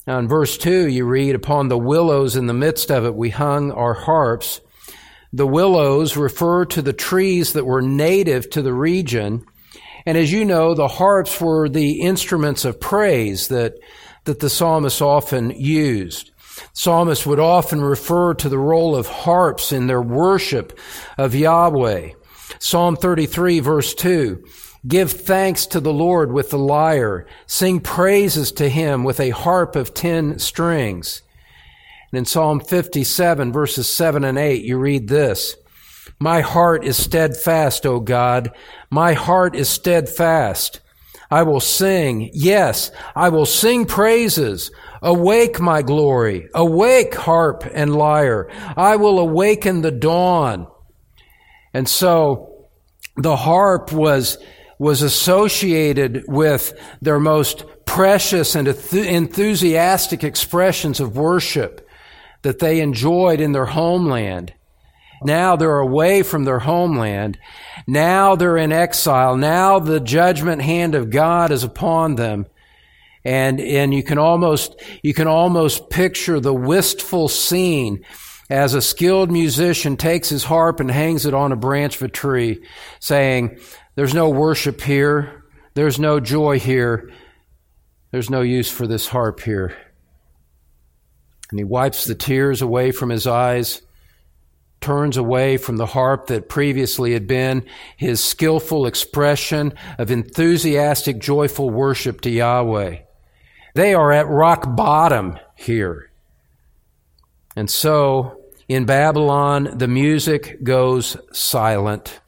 Now, 0.06 0.20
in 0.20 0.28
verse 0.28 0.58
2, 0.58 0.88
you 0.88 1.06
read, 1.06 1.36
Upon 1.36 1.70
the 1.70 1.78
willows 1.78 2.36
in 2.36 2.48
the 2.48 2.54
midst 2.54 2.92
of 2.92 3.06
it 3.06 3.16
we 3.16 3.30
hung 3.30 3.72
our 3.72 3.94
harps. 3.94 4.60
The 5.32 5.48
willows 5.48 6.18
refer 6.18 6.66
to 6.66 6.82
the 6.82 6.94
trees 6.94 7.54
that 7.54 7.66
were 7.66 7.82
native 7.82 8.50
to 8.52 8.62
the 8.62 8.74
region. 8.74 9.46
And 10.06 10.18
as 10.18 10.32
you 10.32 10.44
know, 10.46 10.76
the 10.76 10.88
harps 10.88 11.40
were 11.40 11.70
the 11.70 12.02
instruments 12.02 12.66
of 12.66 12.80
praise 12.80 13.48
that, 13.48 13.76
that 14.26 14.42
the 14.42 14.50
psalmist 14.50 15.02
often 15.02 15.52
used. 15.52 16.32
Psalmists 16.74 17.26
would 17.26 17.40
often 17.40 17.82
refer 17.82 18.34
to 18.36 18.50
the 18.50 18.60
role 18.60 18.96
of 18.96 19.08
harps 19.08 19.72
in 19.72 19.88
their 19.88 20.02
worship 20.02 20.78
of 21.18 21.34
Yahweh. 21.34 22.10
Psalm 22.60 22.96
33 22.96 23.60
verse 23.60 23.94
2. 23.96 24.44
Give 24.86 25.12
thanks 25.12 25.66
to 25.68 25.80
the 25.80 25.94
Lord 25.94 26.32
with 26.32 26.50
the 26.50 26.58
lyre. 26.58 27.26
Sing 27.46 27.80
praises 27.80 28.52
to 28.54 28.70
him 28.70 29.04
with 29.04 29.20
a 29.20 29.30
harp 29.30 29.76
of 29.76 29.94
ten 29.94 30.40
strings. 30.40 31.22
And 32.12 32.20
in 32.20 32.26
Psalm 32.26 32.60
57 32.60 33.52
verses 33.54 33.92
7 33.92 34.24
and 34.24 34.38
8, 34.38 34.64
you 34.64 34.78
read 34.78 35.08
this. 35.08 35.56
My 36.20 36.42
heart 36.42 36.84
is 36.84 37.02
steadfast, 37.02 37.86
O 37.86 38.00
God. 38.00 38.52
My 38.90 39.14
heart 39.14 39.56
is 39.56 39.70
steadfast. 39.70 40.80
I 41.32 41.44
will 41.44 41.60
sing. 41.60 42.30
Yes, 42.34 42.92
I 43.16 43.30
will 43.30 43.48
sing 43.48 43.86
praises. 43.86 44.70
Awake, 45.02 45.60
my 45.60 45.82
glory. 45.82 46.48
Awake, 46.54 47.16
harp 47.16 47.64
and 47.74 47.96
lyre. 47.96 48.50
I 48.78 48.98
will 48.98 49.18
awaken 49.18 49.82
the 49.82 49.92
dawn. 49.92 50.68
And 51.74 51.90
so 51.90 52.68
the 53.18 53.36
harp 53.36 53.92
was, 53.92 54.38
was 54.84 55.02
associated 55.02 56.26
with 56.28 56.78
their 57.02 57.18
most 57.18 57.64
precious 57.86 58.54
and 58.54 58.68
enthusiastic 58.68 60.26
expressions 60.26 61.00
of 61.00 61.16
worship 61.16 61.88
that 62.42 62.60
they 62.60 62.82
enjoyed 62.82 63.40
in 63.40 63.54
their 63.54 63.68
homeland. 63.68 64.54
Now 65.24 65.56
they're 65.56 65.80
away 65.80 66.22
from 66.22 66.44
their 66.44 66.60
homeland. 66.60 67.40
Now 67.88 68.36
they're 68.36 68.58
in 68.58 68.74
exile. 68.74 69.38
Now 69.38 69.80
the 69.80 70.02
judgment 70.02 70.62
hand 70.62 70.96
of 70.96 71.10
God 71.10 71.52
is 71.52 71.64
upon 71.64 72.16
them. 72.16 72.46
And, 73.24 73.62
and 73.62 73.94
you 73.94 74.04
can 74.04 74.18
almost, 74.18 74.76
you 75.02 75.14
can 75.14 75.28
almost 75.28 75.90
picture 75.90 76.42
the 76.42 76.54
wistful 76.54 77.30
scene 77.30 78.04
as 78.50 78.74
a 78.74 78.82
skilled 78.82 79.32
musician 79.32 79.96
takes 79.96 80.28
his 80.28 80.44
harp 80.44 80.82
and 80.82 80.92
hangs 80.92 81.26
it 81.26 81.34
on 81.34 81.54
a 81.54 81.56
branch 81.56 81.96
of 81.96 82.02
a 82.02 82.08
tree, 82.10 82.62
saying, 83.00 83.58
There's 83.96 84.14
no 84.14 84.30
worship 84.30 84.82
here. 84.82 85.44
There's 85.74 86.00
no 86.00 86.20
joy 86.20 86.60
here. 86.60 87.12
There's 88.12 88.30
no 88.30 88.42
use 88.42 88.72
for 88.72 88.88
this 88.88 89.08
harp 89.08 89.42
here. 89.42 89.76
And 91.50 91.60
he 91.60 91.64
wipes 91.64 92.06
the 92.06 92.16
tears 92.16 92.62
away 92.62 92.92
from 92.92 93.10
his 93.10 93.28
eyes 93.28 93.82
turns 94.84 95.16
away 95.16 95.56
from 95.56 95.78
the 95.78 95.86
harp 95.86 96.28
that 96.28 96.50
previously 96.50 97.14
had 97.14 97.26
been 97.26 97.66
his 97.96 98.22
skillful 98.22 98.86
expression 98.86 99.74
of 99.98 100.12
enthusiastic, 100.12 101.20
joyful 101.20 101.70
worship 101.70 102.20
to 102.20 102.30
Yahweh. 102.30 102.98
They 103.76 103.94
are 103.94 104.12
at 104.12 104.28
rock 104.28 104.76
bottom 104.76 105.40
here. 105.56 106.12
And 107.56 107.70
so, 107.70 108.42
in 108.68 108.86
Babylon, 108.86 109.78
the 109.78 109.88
music 109.88 110.62
goes 110.64 111.16
silent. 111.32 112.20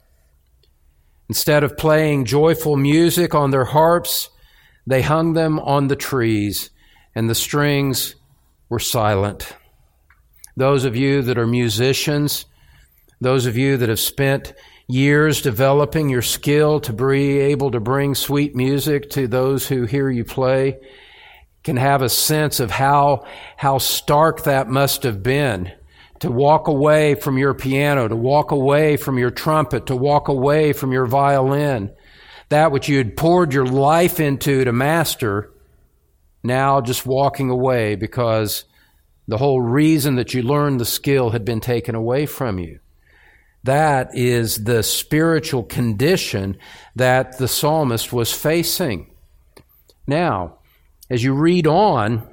Instead 1.28 1.64
of 1.64 1.76
playing 1.76 2.24
joyful 2.24 2.76
music 2.76 3.34
on 3.34 3.50
their 3.50 3.64
harps, 3.64 4.30
they 4.86 5.02
hung 5.02 5.32
them 5.32 5.58
on 5.58 5.88
the 5.88 5.96
trees, 5.96 6.70
and 7.14 7.28
the 7.28 7.34
strings 7.34 8.14
were 8.68 8.78
silent. 8.78 9.56
Those 10.56 10.84
of 10.84 10.96
you 10.96 11.22
that 11.22 11.38
are 11.38 11.46
musicians, 11.46 12.46
those 13.20 13.46
of 13.46 13.56
you 13.56 13.76
that 13.78 13.88
have 13.88 14.00
spent 14.00 14.54
years 14.88 15.42
developing 15.42 16.08
your 16.08 16.22
skill 16.22 16.78
to 16.80 16.92
be 16.92 17.38
able 17.38 17.72
to 17.72 17.80
bring 17.80 18.14
sweet 18.14 18.54
music 18.54 19.10
to 19.10 19.26
those 19.26 19.66
who 19.66 19.84
hear 19.84 20.08
you 20.08 20.24
play, 20.24 20.78
can 21.64 21.76
have 21.76 22.02
a 22.02 22.08
sense 22.08 22.60
of 22.60 22.70
how, 22.70 23.26
how 23.56 23.78
stark 23.78 24.44
that 24.44 24.68
must 24.68 25.02
have 25.02 25.22
been 25.24 25.72
to 26.20 26.30
walk 26.30 26.68
away 26.68 27.14
from 27.14 27.38
your 27.38 27.54
piano, 27.54 28.08
to 28.08 28.16
walk 28.16 28.50
away 28.50 28.96
from 28.96 29.18
your 29.18 29.30
trumpet, 29.30 29.86
to 29.86 29.96
walk 29.96 30.28
away 30.28 30.72
from 30.72 30.92
your 30.92 31.06
violin, 31.06 31.92
that 32.48 32.72
which 32.72 32.88
you 32.88 32.98
had 32.98 33.16
poured 33.16 33.52
your 33.52 33.66
life 33.66 34.20
into 34.20 34.64
to 34.64 34.72
master, 34.72 35.50
now 36.42 36.80
just 36.80 37.06
walking 37.06 37.50
away 37.50 37.96
because 37.96 38.64
the 39.28 39.38
whole 39.38 39.60
reason 39.60 40.16
that 40.16 40.32
you 40.32 40.42
learned 40.42 40.80
the 40.80 40.84
skill 40.84 41.30
had 41.30 41.44
been 41.44 41.60
taken 41.60 41.94
away 41.94 42.26
from 42.26 42.58
you. 42.58 42.78
That 43.64 44.14
is 44.14 44.62
the 44.62 44.84
spiritual 44.84 45.64
condition 45.64 46.58
that 46.94 47.38
the 47.38 47.48
psalmist 47.48 48.12
was 48.12 48.32
facing. 48.32 49.10
Now, 50.06 50.58
as 51.10 51.24
you 51.24 51.34
read 51.34 51.66
on, 51.66 52.28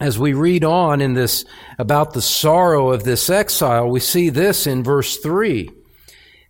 as 0.00 0.18
we 0.18 0.32
read 0.32 0.64
on 0.64 1.00
in 1.00 1.12
this 1.12 1.44
about 1.78 2.14
the 2.14 2.22
sorrow 2.22 2.90
of 2.90 3.04
this 3.04 3.28
exile, 3.28 3.88
we 3.88 4.00
see 4.00 4.30
this 4.30 4.66
in 4.66 4.82
verse 4.82 5.18
3. 5.18 5.70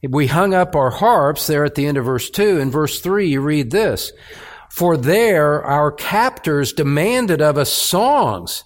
We 0.09 0.29
hung 0.29 0.55
up 0.55 0.75
our 0.75 0.91
harps 0.91 1.47
there 1.47 1.65
at 1.65 1.75
the 1.75 1.87
end 1.87 1.99
of 1.99 2.07
verse 2.07 2.31
2. 2.31 2.59
In 2.59 2.71
verse 2.71 3.01
3, 3.01 3.29
you 3.29 3.41
read 3.41 3.71
this 3.71 4.13
For 4.71 4.97
there 4.97 5.63
our 5.63 5.93
captors 5.93 6.73
demanded 6.73 7.43
of 7.43 7.59
us 7.59 7.73
songs 7.73 8.65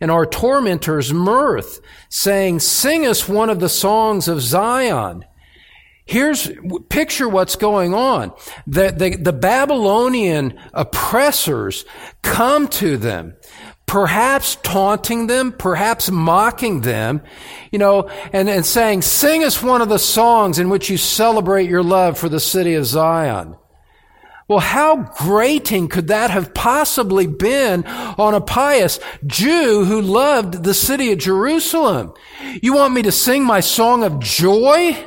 and 0.00 0.10
our 0.10 0.24
tormentors 0.24 1.12
mirth, 1.12 1.80
saying, 2.08 2.60
Sing 2.60 3.06
us 3.06 3.28
one 3.28 3.50
of 3.50 3.60
the 3.60 3.68
songs 3.68 4.28
of 4.28 4.40
Zion. 4.40 5.26
Here's, 6.06 6.50
picture 6.88 7.28
what's 7.28 7.54
going 7.54 7.94
on. 7.94 8.32
The, 8.66 8.90
the, 8.90 9.16
the 9.16 9.32
Babylonian 9.32 10.58
oppressors 10.74 11.84
come 12.22 12.66
to 12.68 12.96
them, 12.96 13.36
perhaps 13.90 14.54
taunting 14.62 15.26
them, 15.26 15.50
perhaps 15.50 16.12
mocking 16.12 16.82
them, 16.82 17.20
you 17.72 17.78
know, 17.80 18.08
and, 18.32 18.48
and 18.48 18.64
saying, 18.64 19.02
sing 19.02 19.42
us 19.42 19.64
one 19.64 19.82
of 19.82 19.88
the 19.88 19.98
songs 19.98 20.60
in 20.60 20.70
which 20.70 20.88
you 20.88 20.96
celebrate 20.96 21.68
your 21.68 21.82
love 21.82 22.16
for 22.16 22.28
the 22.28 22.38
city 22.38 22.74
of 22.76 22.86
Zion. 22.86 23.56
Well, 24.46 24.60
how 24.60 25.12
grating 25.18 25.88
could 25.88 26.06
that 26.06 26.30
have 26.30 26.54
possibly 26.54 27.26
been 27.26 27.84
on 27.84 28.32
a 28.32 28.40
pious 28.40 29.00
Jew 29.26 29.84
who 29.84 30.00
loved 30.00 30.62
the 30.62 30.72
city 30.72 31.10
of 31.10 31.18
Jerusalem? 31.18 32.14
You 32.62 32.74
want 32.74 32.94
me 32.94 33.02
to 33.02 33.10
sing 33.10 33.42
my 33.42 33.58
song 33.58 34.04
of 34.04 34.20
joy 34.20 35.04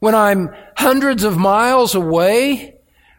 when 0.00 0.16
I'm 0.16 0.52
hundreds 0.76 1.22
of 1.22 1.38
miles 1.38 1.94
away 1.94 2.75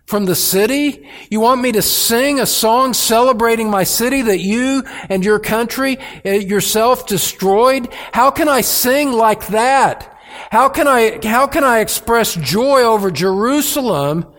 from 0.07 0.25
the 0.25 0.35
city? 0.35 1.07
You 1.29 1.39
want 1.39 1.61
me 1.61 1.71
to 1.73 1.81
sing 1.81 2.39
a 2.39 2.45
song 2.45 2.93
celebrating 2.93 3.69
my 3.69 3.83
city 3.83 4.23
that 4.23 4.39
you 4.39 4.83
and 5.09 5.23
your 5.23 5.39
country 5.39 5.99
uh, 6.25 6.31
yourself 6.31 7.05
destroyed? 7.05 7.93
How 8.13 8.31
can 8.31 8.49
I 8.49 8.61
sing 8.61 9.11
like 9.11 9.47
that? 9.47 10.17
How 10.49 10.69
can 10.69 10.87
I, 10.87 11.19
how 11.23 11.45
can 11.45 11.63
I 11.63 11.79
express 11.79 12.33
joy 12.33 12.81
over 12.81 13.11
Jerusalem 13.11 14.33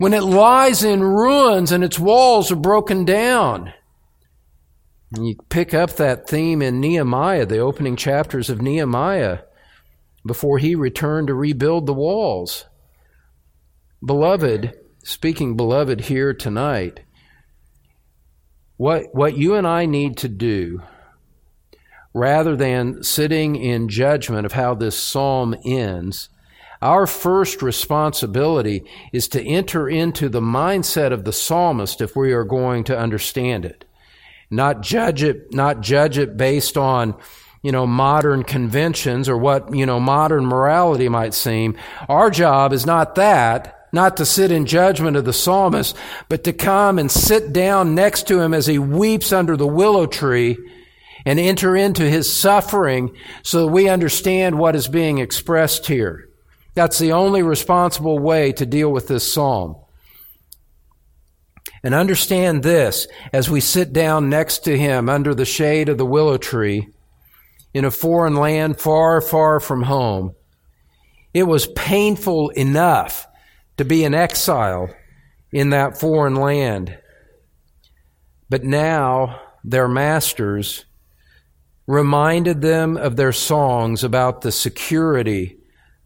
when 0.00 0.14
it 0.14 0.22
lies 0.22 0.82
in 0.82 1.02
ruins 1.02 1.70
and 1.70 1.84
its 1.84 1.98
walls 1.98 2.50
are 2.50 2.56
broken 2.56 3.04
down. 3.04 3.70
And 5.14 5.26
you 5.26 5.36
pick 5.50 5.74
up 5.74 5.96
that 5.96 6.26
theme 6.26 6.62
in 6.62 6.80
Nehemiah, 6.80 7.44
the 7.44 7.58
opening 7.58 7.96
chapters 7.96 8.48
of 8.48 8.62
Nehemiah, 8.62 9.40
before 10.24 10.56
he 10.56 10.74
returned 10.74 11.26
to 11.26 11.34
rebuild 11.34 11.84
the 11.84 11.92
walls. 11.92 12.64
Beloved, 14.04 14.78
speaking 15.04 15.56
beloved 15.56 16.02
here 16.02 16.32
tonight, 16.32 17.00
what, 18.78 19.14
what 19.14 19.36
you 19.36 19.54
and 19.54 19.66
I 19.66 19.84
need 19.84 20.16
to 20.18 20.28
do, 20.28 20.82
rather 22.14 22.56
than 22.56 23.02
sitting 23.02 23.56
in 23.56 23.90
judgment 23.90 24.46
of 24.46 24.52
how 24.52 24.74
this 24.74 24.98
psalm 24.98 25.54
ends, 25.66 26.30
our 26.80 27.06
first 27.06 27.60
responsibility 27.60 28.84
is 29.12 29.28
to 29.28 29.42
enter 29.42 29.86
into 29.86 30.30
the 30.30 30.40
mindset 30.40 31.12
of 31.12 31.24
the 31.24 31.32
psalmist 31.32 32.00
if 32.00 32.16
we 32.16 32.32
are 32.32 32.44
going 32.44 32.84
to 32.84 32.98
understand 32.98 33.66
it. 33.66 33.84
Not 34.50 34.80
judge 34.80 35.22
it, 35.22 35.52
not 35.52 35.82
judge 35.82 36.16
it 36.16 36.38
based 36.38 36.78
on, 36.78 37.16
you 37.62 37.70
know, 37.70 37.86
modern 37.86 38.44
conventions 38.44 39.28
or 39.28 39.36
what, 39.36 39.74
you 39.74 39.84
know, 39.84 40.00
modern 40.00 40.46
morality 40.46 41.10
might 41.10 41.34
seem. 41.34 41.76
Our 42.08 42.30
job 42.30 42.72
is 42.72 42.86
not 42.86 43.14
that, 43.16 43.76
not 43.92 44.16
to 44.16 44.26
sit 44.26 44.50
in 44.50 44.66
judgment 44.66 45.16
of 45.16 45.24
the 45.24 45.32
psalmist, 45.32 45.96
but 46.28 46.44
to 46.44 46.52
come 46.52 46.98
and 46.98 47.10
sit 47.10 47.52
down 47.52 47.94
next 47.94 48.26
to 48.28 48.40
him 48.40 48.54
as 48.54 48.66
he 48.66 48.78
weeps 48.78 49.32
under 49.32 49.56
the 49.56 49.66
willow 49.66 50.06
tree 50.06 50.56
and 51.24 51.38
enter 51.38 51.76
into 51.76 52.08
his 52.08 52.40
suffering 52.40 53.14
so 53.42 53.60
that 53.60 53.72
we 53.72 53.88
understand 53.88 54.58
what 54.58 54.76
is 54.76 54.88
being 54.88 55.18
expressed 55.18 55.86
here. 55.86 56.28
That's 56.74 56.98
the 56.98 57.12
only 57.12 57.42
responsible 57.42 58.18
way 58.18 58.52
to 58.52 58.64
deal 58.64 58.90
with 58.90 59.08
this 59.08 59.30
psalm. 59.32 59.76
And 61.82 61.94
understand 61.94 62.62
this 62.62 63.06
as 63.32 63.50
we 63.50 63.60
sit 63.60 63.92
down 63.92 64.28
next 64.28 64.60
to 64.60 64.78
him 64.78 65.08
under 65.08 65.34
the 65.34 65.44
shade 65.44 65.88
of 65.88 65.98
the 65.98 66.06
willow 66.06 66.36
tree 66.36 66.88
in 67.72 67.84
a 67.84 67.90
foreign 67.90 68.34
land 68.34 68.78
far, 68.78 69.20
far 69.20 69.60
from 69.60 69.82
home. 69.82 70.32
It 71.32 71.44
was 71.44 71.66
painful 71.68 72.50
enough 72.50 73.26
to 73.80 73.84
be 73.86 74.04
an 74.04 74.12
exile 74.12 74.90
in 75.52 75.70
that 75.70 75.98
foreign 75.98 76.34
land. 76.34 76.98
But 78.50 78.62
now 78.62 79.40
their 79.64 79.88
masters 79.88 80.84
reminded 81.86 82.60
them 82.60 82.98
of 82.98 83.16
their 83.16 83.32
songs 83.32 84.04
about 84.04 84.42
the 84.42 84.52
security 84.52 85.56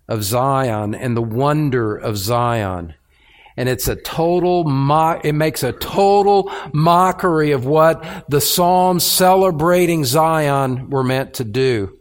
of 0.07 0.23
Zion 0.23 0.95
and 0.95 1.17
the 1.17 1.23
wonder 1.23 1.97
of 1.97 2.17
Zion. 2.17 2.95
And 3.57 3.69
it's 3.69 3.89
a 3.89 3.97
total 3.97 4.63
mo- 4.63 5.21
it 5.25 5.33
makes 5.33 5.65
a 5.65 5.73
total 5.73 6.53
mockery 6.73 7.51
of 7.51 7.67
what 7.67 8.31
the 8.31 8.41
Psalms 8.41 9.03
celebrating 9.03 10.05
Zion 10.05 10.91
were 10.91 11.03
meant 11.03 11.35
to 11.35 11.45
do. 11.45 11.99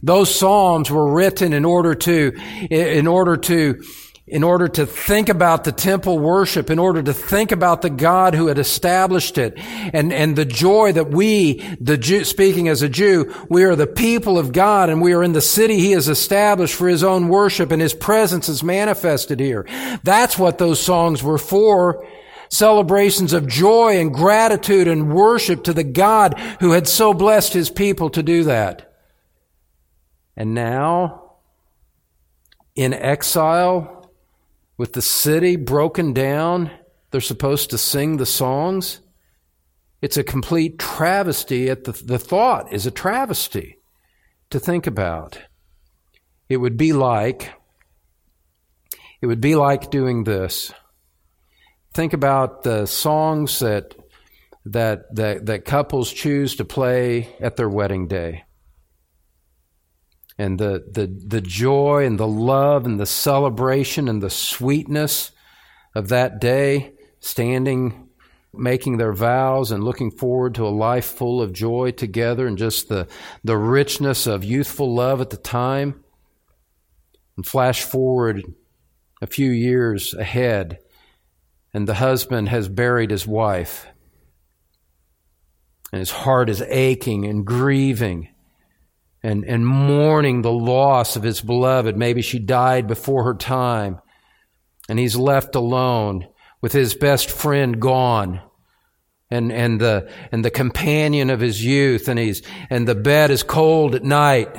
Those 0.00 0.32
Psalms 0.32 0.92
were 0.92 1.12
written 1.12 1.52
in 1.52 1.64
order 1.64 1.96
to, 1.96 2.32
in 2.70 3.08
order 3.08 3.36
to 3.36 3.82
in 4.26 4.44
order 4.44 4.68
to 4.68 4.86
think 4.86 5.28
about 5.28 5.64
the 5.64 5.72
temple 5.72 6.18
worship, 6.18 6.70
in 6.70 6.78
order 6.78 7.02
to 7.02 7.12
think 7.12 7.50
about 7.50 7.82
the 7.82 7.90
God 7.90 8.34
who 8.34 8.46
had 8.46 8.58
established 8.58 9.36
it, 9.36 9.54
and, 9.56 10.12
and 10.12 10.36
the 10.36 10.44
joy 10.44 10.92
that 10.92 11.10
we, 11.10 11.54
the 11.80 11.98
Jew, 11.98 12.22
speaking 12.22 12.68
as 12.68 12.82
a 12.82 12.88
Jew, 12.88 13.34
we 13.48 13.64
are 13.64 13.74
the 13.74 13.88
people 13.88 14.38
of 14.38 14.52
God, 14.52 14.90
and 14.90 15.02
we 15.02 15.12
are 15.12 15.24
in 15.24 15.32
the 15.32 15.40
city 15.40 15.80
He 15.80 15.90
has 15.92 16.08
established 16.08 16.76
for 16.76 16.88
His 16.88 17.02
own 17.02 17.28
worship, 17.28 17.72
and 17.72 17.82
His 17.82 17.94
presence 17.94 18.48
is 18.48 18.62
manifested 18.62 19.40
here. 19.40 19.66
That's 20.04 20.38
what 20.38 20.58
those 20.58 20.80
songs 20.80 21.22
were 21.22 21.38
for. 21.38 22.06
Celebrations 22.48 23.32
of 23.32 23.48
joy 23.48 23.98
and 23.98 24.14
gratitude 24.14 24.86
and 24.86 25.12
worship 25.12 25.64
to 25.64 25.72
the 25.72 25.84
God 25.84 26.38
who 26.60 26.72
had 26.72 26.86
so 26.86 27.12
blessed 27.12 27.54
His 27.54 27.70
people 27.70 28.10
to 28.10 28.22
do 28.22 28.44
that. 28.44 28.92
And 30.36 30.54
now, 30.54 31.38
in 32.76 32.94
exile, 32.94 34.01
with 34.76 34.92
the 34.94 35.02
city 35.02 35.56
broken 35.56 36.12
down, 36.12 36.70
they're 37.10 37.20
supposed 37.20 37.70
to 37.70 37.78
sing 37.78 38.16
the 38.16 38.26
songs. 38.26 39.00
It's 40.00 40.16
a 40.16 40.24
complete 40.24 40.78
travesty 40.78 41.70
at 41.70 41.84
the, 41.84 41.92
the 41.92 42.18
thought 42.18 42.72
is 42.72 42.86
a 42.86 42.90
travesty 42.90 43.78
to 44.50 44.58
think 44.58 44.86
about. 44.86 45.38
It 46.48 46.56
would 46.56 46.76
be 46.76 46.92
like 46.92 47.52
it 49.20 49.26
would 49.26 49.40
be 49.40 49.54
like 49.54 49.90
doing 49.90 50.24
this. 50.24 50.72
Think 51.94 52.12
about 52.12 52.64
the 52.64 52.86
songs 52.86 53.60
that 53.60 53.94
that 54.64 55.14
that, 55.14 55.46
that 55.46 55.64
couples 55.64 56.12
choose 56.12 56.56
to 56.56 56.64
play 56.64 57.34
at 57.40 57.56
their 57.56 57.68
wedding 57.68 58.08
day 58.08 58.44
and 60.38 60.58
the, 60.58 60.84
the, 60.90 61.06
the 61.06 61.40
joy 61.40 62.04
and 62.06 62.18
the 62.18 62.26
love 62.26 62.86
and 62.86 62.98
the 62.98 63.06
celebration 63.06 64.08
and 64.08 64.22
the 64.22 64.30
sweetness 64.30 65.32
of 65.94 66.08
that 66.08 66.40
day, 66.40 66.94
standing, 67.20 68.08
making 68.54 68.96
their 68.96 69.12
vows 69.12 69.70
and 69.70 69.84
looking 69.84 70.10
forward 70.10 70.54
to 70.54 70.66
a 70.66 70.68
life 70.68 71.04
full 71.04 71.40
of 71.40 71.52
joy 71.52 71.90
together 71.90 72.46
and 72.46 72.58
just 72.58 72.88
the, 72.88 73.06
the 73.44 73.56
richness 73.56 74.26
of 74.26 74.44
youthful 74.44 74.94
love 74.94 75.20
at 75.20 75.30
the 75.30 75.36
time. 75.36 76.02
And 77.36 77.46
flash 77.46 77.82
forward 77.82 78.42
a 79.22 79.26
few 79.26 79.50
years 79.50 80.12
ahead, 80.14 80.78
and 81.72 81.86
the 81.86 81.94
husband 81.94 82.48
has 82.48 82.68
buried 82.68 83.10
his 83.10 83.26
wife, 83.26 83.86
and 85.92 86.00
his 86.00 86.10
heart 86.10 86.50
is 86.50 86.62
aching 86.62 87.24
and 87.24 87.46
grieving 87.46 88.28
and, 89.22 89.44
and 89.44 89.66
mourning 89.66 90.42
the 90.42 90.52
loss 90.52 91.16
of 91.16 91.22
his 91.22 91.40
beloved. 91.40 91.96
Maybe 91.96 92.22
she 92.22 92.38
died 92.38 92.86
before 92.86 93.24
her 93.24 93.34
time, 93.34 94.00
and 94.88 94.98
he's 94.98 95.16
left 95.16 95.54
alone 95.54 96.26
with 96.60 96.72
his 96.72 96.94
best 96.94 97.30
friend 97.30 97.80
gone. 97.80 98.40
And, 99.30 99.50
and 99.50 99.80
the, 99.80 100.10
and 100.30 100.44
the 100.44 100.50
companion 100.50 101.30
of 101.30 101.40
his 101.40 101.64
youth, 101.64 102.08
and 102.08 102.18
he's, 102.18 102.42
and 102.68 102.86
the 102.86 102.94
bed 102.94 103.30
is 103.30 103.42
cold 103.42 103.94
at 103.94 104.04
night. 104.04 104.54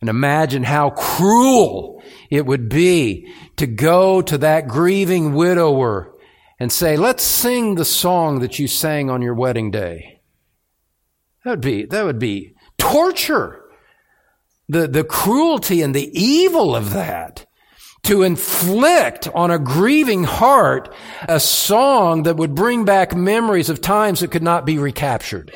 And 0.00 0.08
imagine 0.08 0.62
how 0.62 0.90
cruel 0.90 2.00
it 2.30 2.46
would 2.46 2.68
be 2.68 3.32
to 3.56 3.66
go 3.66 4.22
to 4.22 4.38
that 4.38 4.68
grieving 4.68 5.34
widower 5.34 6.12
and 6.60 6.70
say, 6.70 6.96
let's 6.96 7.24
sing 7.24 7.74
the 7.74 7.84
song 7.84 8.38
that 8.38 8.60
you 8.60 8.68
sang 8.68 9.10
on 9.10 9.20
your 9.20 9.34
wedding 9.34 9.72
day. 9.72 10.20
That 11.44 11.50
would 11.50 11.60
be, 11.60 11.86
that 11.86 12.04
would 12.04 12.20
be 12.20 12.54
torture. 12.82 13.62
The, 14.68 14.88
the 14.88 15.04
cruelty 15.04 15.82
and 15.82 15.94
the 15.94 16.10
evil 16.18 16.74
of 16.74 16.92
that. 16.92 17.46
To 18.04 18.22
inflict 18.22 19.28
on 19.28 19.52
a 19.52 19.60
grieving 19.60 20.24
heart 20.24 20.92
a 21.28 21.38
song 21.38 22.24
that 22.24 22.36
would 22.36 22.54
bring 22.54 22.84
back 22.84 23.14
memories 23.14 23.70
of 23.70 23.80
times 23.80 24.20
that 24.20 24.32
could 24.32 24.42
not 24.42 24.66
be 24.66 24.78
recaptured. 24.78 25.52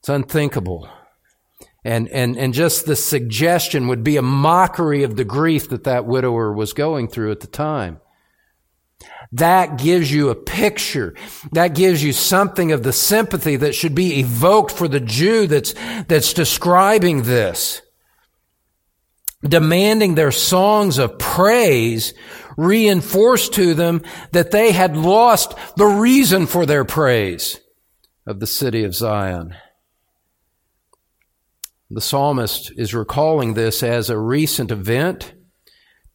It's 0.00 0.08
unthinkable. 0.10 0.88
And, 1.84 2.08
and, 2.08 2.36
and 2.36 2.52
just 2.52 2.84
the 2.84 2.96
suggestion 2.96 3.88
would 3.88 4.04
be 4.04 4.18
a 4.18 4.22
mockery 4.22 5.02
of 5.02 5.16
the 5.16 5.24
grief 5.24 5.70
that 5.70 5.84
that 5.84 6.04
widower 6.04 6.52
was 6.52 6.74
going 6.74 7.08
through 7.08 7.32
at 7.32 7.40
the 7.40 7.46
time. 7.46 8.00
That 9.32 9.76
gives 9.76 10.10
you 10.10 10.30
a 10.30 10.34
picture. 10.34 11.14
That 11.52 11.74
gives 11.74 12.02
you 12.02 12.12
something 12.12 12.72
of 12.72 12.82
the 12.82 12.92
sympathy 12.92 13.56
that 13.56 13.74
should 13.74 13.94
be 13.94 14.20
evoked 14.20 14.72
for 14.72 14.88
the 14.88 15.00
Jew 15.00 15.46
that's, 15.46 15.74
that's 16.06 16.32
describing 16.32 17.22
this. 17.24 17.82
Demanding 19.42 20.14
their 20.14 20.32
songs 20.32 20.98
of 20.98 21.18
praise 21.18 22.14
reinforced 22.56 23.52
to 23.54 23.74
them 23.74 24.02
that 24.32 24.50
they 24.50 24.72
had 24.72 24.96
lost 24.96 25.54
the 25.76 25.86
reason 25.86 26.46
for 26.46 26.66
their 26.66 26.84
praise 26.84 27.60
of 28.26 28.40
the 28.40 28.46
city 28.46 28.82
of 28.82 28.94
Zion. 28.94 29.54
The 31.90 32.00
psalmist 32.00 32.72
is 32.76 32.94
recalling 32.94 33.54
this 33.54 33.82
as 33.82 34.10
a 34.10 34.18
recent 34.18 34.70
event, 34.70 35.32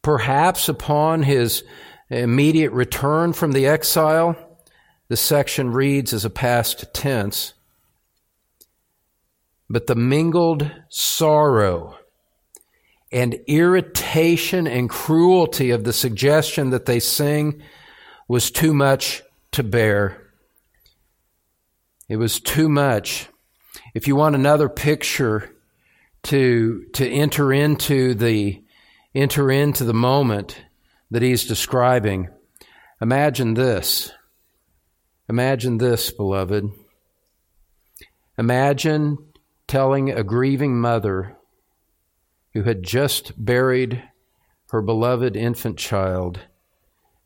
perhaps 0.02 0.68
upon 0.68 1.22
his 1.22 1.64
immediate 2.10 2.72
return 2.72 3.32
from 3.32 3.52
the 3.52 3.66
exile. 3.66 4.36
The 5.08 5.16
section 5.16 5.70
reads 5.70 6.12
as 6.12 6.24
a 6.24 6.30
past 6.30 6.92
tense. 6.92 7.54
But 9.68 9.86
the 9.86 9.94
mingled 9.94 10.70
sorrow 10.88 11.98
and 13.10 13.38
irritation 13.46 14.66
and 14.66 14.90
cruelty 14.90 15.70
of 15.70 15.84
the 15.84 15.92
suggestion 15.92 16.70
that 16.70 16.86
they 16.86 17.00
sing 17.00 17.62
was 18.28 18.50
too 18.50 18.74
much 18.74 19.22
to 19.52 19.62
bear. 19.62 20.32
It 22.08 22.16
was 22.16 22.40
too 22.40 22.68
much. 22.68 23.28
If 23.94 24.08
you 24.08 24.16
want 24.16 24.34
another 24.34 24.68
picture 24.68 25.54
to, 26.24 26.84
to 26.94 27.08
enter 27.08 27.52
into 27.52 28.14
the, 28.14 28.62
enter 29.14 29.50
into 29.50 29.84
the 29.84 29.94
moment, 29.94 30.60
that 31.10 31.22
he's 31.22 31.44
describing. 31.44 32.28
Imagine 33.00 33.54
this. 33.54 34.12
Imagine 35.28 35.78
this, 35.78 36.10
beloved. 36.10 36.70
Imagine 38.36 39.18
telling 39.66 40.10
a 40.10 40.24
grieving 40.24 40.80
mother 40.80 41.36
who 42.52 42.62
had 42.62 42.82
just 42.82 43.32
buried 43.42 44.02
her 44.70 44.82
beloved 44.82 45.36
infant 45.36 45.78
child. 45.78 46.40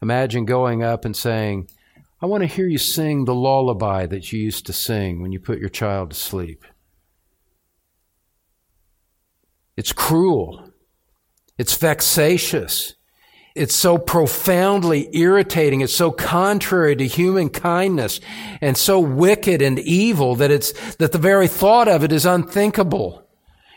Imagine 0.02 0.44
going 0.44 0.82
up 0.82 1.04
and 1.04 1.16
saying, 1.16 1.68
I 2.20 2.26
want 2.26 2.42
to 2.42 2.46
hear 2.46 2.66
you 2.66 2.78
sing 2.78 3.24
the 3.24 3.34
lullaby 3.34 4.06
that 4.06 4.32
you 4.32 4.40
used 4.40 4.66
to 4.66 4.72
sing 4.72 5.22
when 5.22 5.32
you 5.32 5.40
put 5.40 5.58
your 5.58 5.68
child 5.68 6.10
to 6.10 6.16
sleep. 6.16 6.64
It's 9.76 9.92
cruel. 9.92 10.72
It's 11.56 11.76
vexatious 11.76 12.94
it's 13.58 13.76
so 13.76 13.98
profoundly 13.98 15.08
irritating. 15.12 15.80
It's 15.80 15.94
so 15.94 16.10
contrary 16.10 16.96
to 16.96 17.06
human 17.06 17.50
kindness 17.50 18.20
and 18.60 18.76
so 18.76 19.00
wicked 19.00 19.60
and 19.60 19.78
evil 19.78 20.36
that 20.36 20.50
it's, 20.50 20.72
that 20.96 21.12
the 21.12 21.18
very 21.18 21.48
thought 21.48 21.88
of 21.88 22.04
it 22.04 22.12
is 22.12 22.24
unthinkable. 22.24 23.28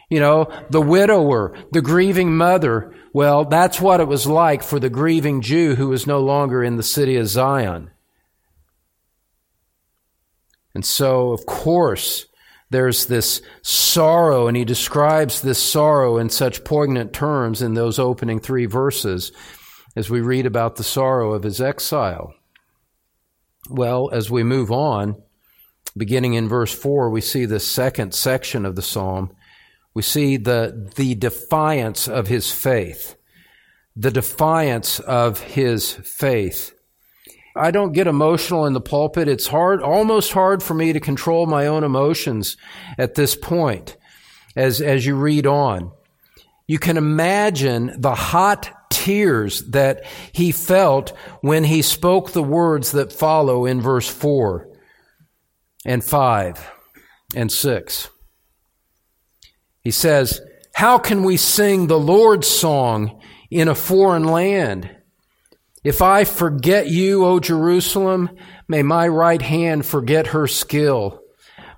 You 0.10 0.20
know, 0.20 0.52
the 0.70 0.82
widower, 0.82 1.58
the 1.72 1.82
grieving 1.82 2.36
mother, 2.36 2.94
well, 3.14 3.46
that's 3.46 3.80
what 3.80 4.00
it 4.00 4.08
was 4.08 4.28
like 4.28 4.62
for 4.62 4.80
the 4.80 4.90
grieving 4.90 5.42
Jew 5.42 5.76
who 5.76 5.90
was 5.90 6.06
no 6.06 6.20
longer 6.20 6.64
in 6.64 6.78
the 6.78 6.84
city 6.84 7.16
of 7.16 7.28
Zion. 7.28 7.92
And 10.74 10.86
so, 10.86 11.32
of 11.32 11.46
course, 11.46 12.28
there's 12.70 13.08
this 13.08 13.42
sorrow, 13.62 14.48
and 14.48 14.56
he 14.56 14.64
describes 14.64 15.42
this 15.42 15.62
sorrow 15.62 16.18
in 16.18 16.30
such 16.30 16.64
poignant 16.64 17.12
terms 17.12 17.62
in 17.62 17.74
those 17.74 18.00
opening 18.00 18.40
three 18.40 18.66
verses. 18.66 19.34
As 19.96 20.10
we 20.10 20.22
read 20.22 20.46
about 20.46 20.76
the 20.76 20.84
sorrow 20.84 21.34
of 21.34 21.44
his 21.44 21.62
exile? 21.62 22.34
Well, 23.70 24.10
as 24.12 24.32
we 24.32 24.44
move 24.44 24.72
on, 24.72 25.22
beginning 25.96 26.34
in 26.34 26.48
verse 26.48 26.74
4, 26.74 27.10
we 27.10 27.22
see 27.22 27.46
the 27.46 27.60
second 27.60 28.14
section 28.14 28.66
of 28.66 28.76
the 28.76 28.82
psalm. 28.82 29.36
We 29.94 30.02
see 30.02 30.38
the, 30.38 30.92
the 30.96 31.16
defiance 31.16 32.08
of 32.08 32.28
his 32.28 32.52
faith. 32.52 33.16
The 33.96 34.12
defiance 34.12 35.00
of 35.00 35.42
his 35.42 35.92
faith. 35.92 36.74
I 37.56 37.72
don't 37.72 37.92
get 37.92 38.08
emotional 38.08 38.66
in 38.66 38.74
the 38.74 38.82
pulpit. 38.82 39.28
It's 39.28 39.48
hard, 39.48 39.82
almost 39.82 40.32
hard 40.32 40.64
for 40.64 40.74
me 40.74 40.94
to 40.94 41.00
control 41.02 41.46
my 41.46 41.68
own 41.68 41.84
emotions 41.84 42.56
at 42.98 43.16
this 43.16 43.36
point 43.36 43.98
as, 44.56 44.82
as 44.82 45.06
you 45.06 45.16
read 45.16 45.46
on. 45.46 45.92
You 46.68 46.80
can 46.80 46.96
imagine 46.96 47.94
the 48.00 48.16
hot 48.16 48.72
tears 49.02 49.64
that 49.70 50.06
he 50.32 50.52
felt 50.52 51.10
when 51.42 51.64
he 51.64 51.82
spoke 51.82 52.32
the 52.32 52.44
words 52.44 52.92
that 52.92 53.12
follow 53.12 53.66
in 53.66 53.82
verse 53.82 54.08
4 54.08 54.68
and 55.86 56.04
5 56.04 56.72
and 57.36 57.52
6. 57.52 58.10
He 59.82 59.90
says, 59.90 60.40
How 60.76 61.00
can 61.00 61.24
we 61.24 61.36
sing 61.36 61.88
the 61.88 62.00
Lord's 62.00 62.48
song 62.48 63.20
in 63.50 63.68
a 63.68 63.76
foreign 63.76 64.26
land? 64.26 64.96
If 65.84 66.04
I 66.04 66.24
forget 66.24 66.88
you, 66.88 67.26
O 67.26 67.40
Jerusalem, 67.40 68.30
may 68.68 68.84
my 68.84 69.08
right 69.08 69.42
hand 69.42 69.84
forget 69.84 70.28
her 70.28 70.46
skill. 70.46 71.22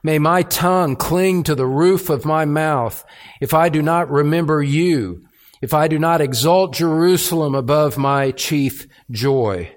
May 0.04 0.20
my 0.20 0.42
tongue 0.42 0.98
cling 0.98 1.44
to 1.44 1.56
the 1.56 1.66
roof 1.66 2.10
of 2.10 2.26
my 2.26 2.44
mouth 2.44 3.06
if 3.40 3.54
I 3.54 3.70
do 3.70 3.82
not 3.82 4.12
remember 4.12 4.62
you, 4.62 5.24
if 5.64 5.74
I 5.74 5.88
do 5.88 5.98
not 5.98 6.20
exalt 6.20 6.74
Jerusalem 6.74 7.56
above 7.56 7.98
my 7.98 8.32
chief 8.32 8.86
joy. 9.10 9.74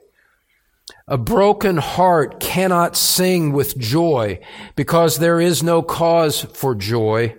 A 1.06 1.16
broken 1.16 1.76
heart 1.76 2.40
cannot 2.40 2.96
sing 2.96 3.52
with 3.52 3.78
joy 3.78 4.40
because 4.74 5.18
there 5.18 5.40
is 5.40 5.62
no 5.62 5.82
cause 5.82 6.40
for 6.40 6.74
joy. 6.74 7.36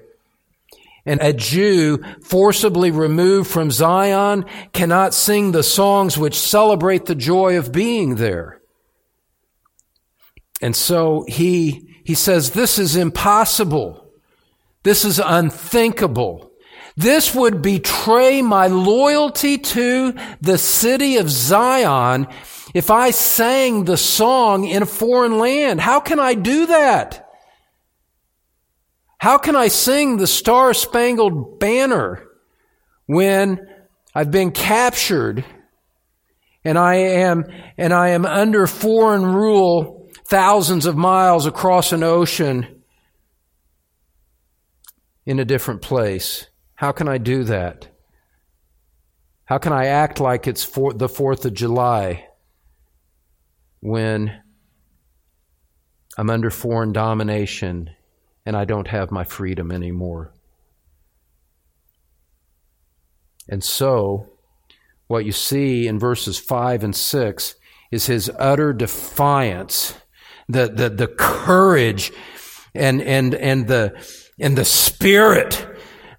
And 1.05 1.21
a 1.21 1.33
Jew 1.33 2.01
forcibly 2.23 2.89
removed 2.89 3.49
from 3.49 3.69
Zion 3.69 4.45
cannot 4.71 5.13
sing 5.13 5.51
the 5.51 5.61
songs 5.61 6.17
which 6.17 6.39
celebrate 6.39 7.05
the 7.05 7.15
joy 7.15 7.57
of 7.57 7.73
being 7.73 8.15
there. 8.15 8.61
And 10.61 10.73
so 10.73 11.25
he, 11.27 11.97
he 12.05 12.13
says, 12.13 12.51
this 12.51 12.79
is 12.79 12.95
impossible. 12.95 14.09
This 14.83 15.03
is 15.03 15.19
unthinkable. 15.19 16.46
This 16.97 17.35
would 17.35 17.61
betray 17.61 18.41
my 18.41 18.65
loyalty 18.65 19.59
to 19.59 20.15
the 20.41 20.57
city 20.57 21.17
of 21.17 21.29
Zion 21.29 22.27
if 22.73 22.89
I 22.89 23.11
sang 23.11 23.83
the 23.83 23.97
song 23.97 24.65
in 24.65 24.81
a 24.81 24.87
foreign 24.87 25.37
land. 25.37 25.79
How 25.79 25.99
can 25.99 26.19
I 26.19 26.33
do 26.33 26.65
that? 26.65 27.29
How 29.19 29.37
can 29.37 29.55
I 29.55 29.67
sing 29.67 30.17
the 30.17 30.25
Star 30.25 30.73
Spangled 30.73 31.59
Banner 31.59 32.27
when 33.05 33.59
I've 34.15 34.31
been 34.31 34.51
captured 34.51 35.45
and 36.65 36.79
I 36.79 36.95
am, 36.95 37.45
and 37.77 37.93
I 37.93 38.09
am 38.09 38.25
under 38.25 38.65
foreign 38.65 39.23
rule 39.23 40.09
thousands 40.25 40.87
of 40.87 40.97
miles 40.97 41.45
across 41.45 41.91
an 41.91 42.01
ocean 42.01 42.81
in 45.27 45.37
a 45.37 45.45
different 45.45 45.83
place? 45.83 46.47
How 46.78 46.91
can 46.91 47.07
I 47.07 47.17
do 47.17 47.43
that? 47.43 47.89
How 49.45 49.57
can 49.57 49.73
I 49.73 49.86
act 49.86 50.19
like 50.19 50.47
it's 50.47 50.63
for 50.63 50.93
the 50.93 51.07
4th 51.07 51.45
of 51.45 51.53
July 51.53 52.28
when 53.82 54.41
I'm 56.17 56.30
under 56.30 56.49
foreign 56.49 56.93
domination 56.93 57.91
and 58.45 58.55
I 58.55 58.65
don't 58.65 58.88
have 58.88 59.11
my 59.11 59.25
freedom 59.25 59.73
anymore. 59.73 60.32
And 63.49 63.61
so, 63.63 64.30
what 65.07 65.25
you 65.25 65.34
see 65.34 65.86
in 65.86 65.99
verses 65.99 66.39
5 66.39 66.84
and 66.84 66.95
6 66.95 67.55
is 67.91 68.05
his 68.05 68.32
utter 68.39 68.71
defiance, 68.71 69.95
the, 70.47 70.67
the, 70.67 70.89
the 70.89 71.07
courage 71.07 72.11
and, 72.73 73.01
and, 73.01 73.36
and, 73.36 73.67
the, 73.67 74.01
and 74.39 74.57
the 74.57 74.65
spirit 74.65 75.66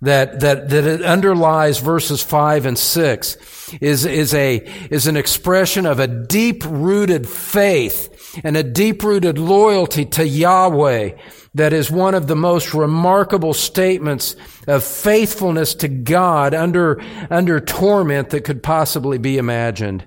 that, 0.01 0.41
that, 0.41 0.69
that 0.71 0.85
it 0.85 1.03
underlies 1.03 1.79
verses 1.79 2.23
5 2.23 2.67
and 2.67 2.79
6 2.79 3.75
is, 3.81 4.07
is 4.07 4.33
a, 4.35 4.57
is 4.91 5.07
an 5.07 5.17
expression 5.17 5.87
of 5.87 5.99
a 5.99 6.07
deep 6.07 6.65
rooted 6.65 7.29
faith 7.29 8.41
and 8.45 8.57
a 8.57 8.63
deep 8.63 9.03
rooted 9.03 9.39
loyalty 9.39 10.05
to 10.05 10.27
Yahweh 10.27 11.11
that 11.55 11.73
is 11.73 11.91
one 11.91 12.15
of 12.15 12.29
the 12.29 12.37
most 12.37 12.75
remarkable 12.75 13.55
statements 13.55 14.37
of 14.69 14.85
faithfulness 14.85 15.75
to 15.75 15.89
God 15.89 16.55
under, 16.55 17.03
under 17.31 17.59
torment 17.59 18.31
that 18.31 18.45
could 18.45 18.63
possibly 18.63 19.19
be 19.19 19.39
imagined. 19.39 20.07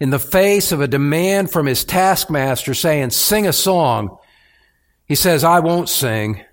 In 0.00 0.10
the 0.10 0.18
face 0.18 0.70
of 0.70 0.80
a 0.80 0.88
demand 0.88 1.50
from 1.50 1.66
his 1.66 1.84
taskmaster 1.84 2.74
saying, 2.74 3.10
sing 3.10 3.46
a 3.46 3.52
song, 3.52 4.18
he 5.06 5.14
says, 5.14 5.42
I 5.42 5.60
won't 5.60 5.88
sing. 5.88 6.44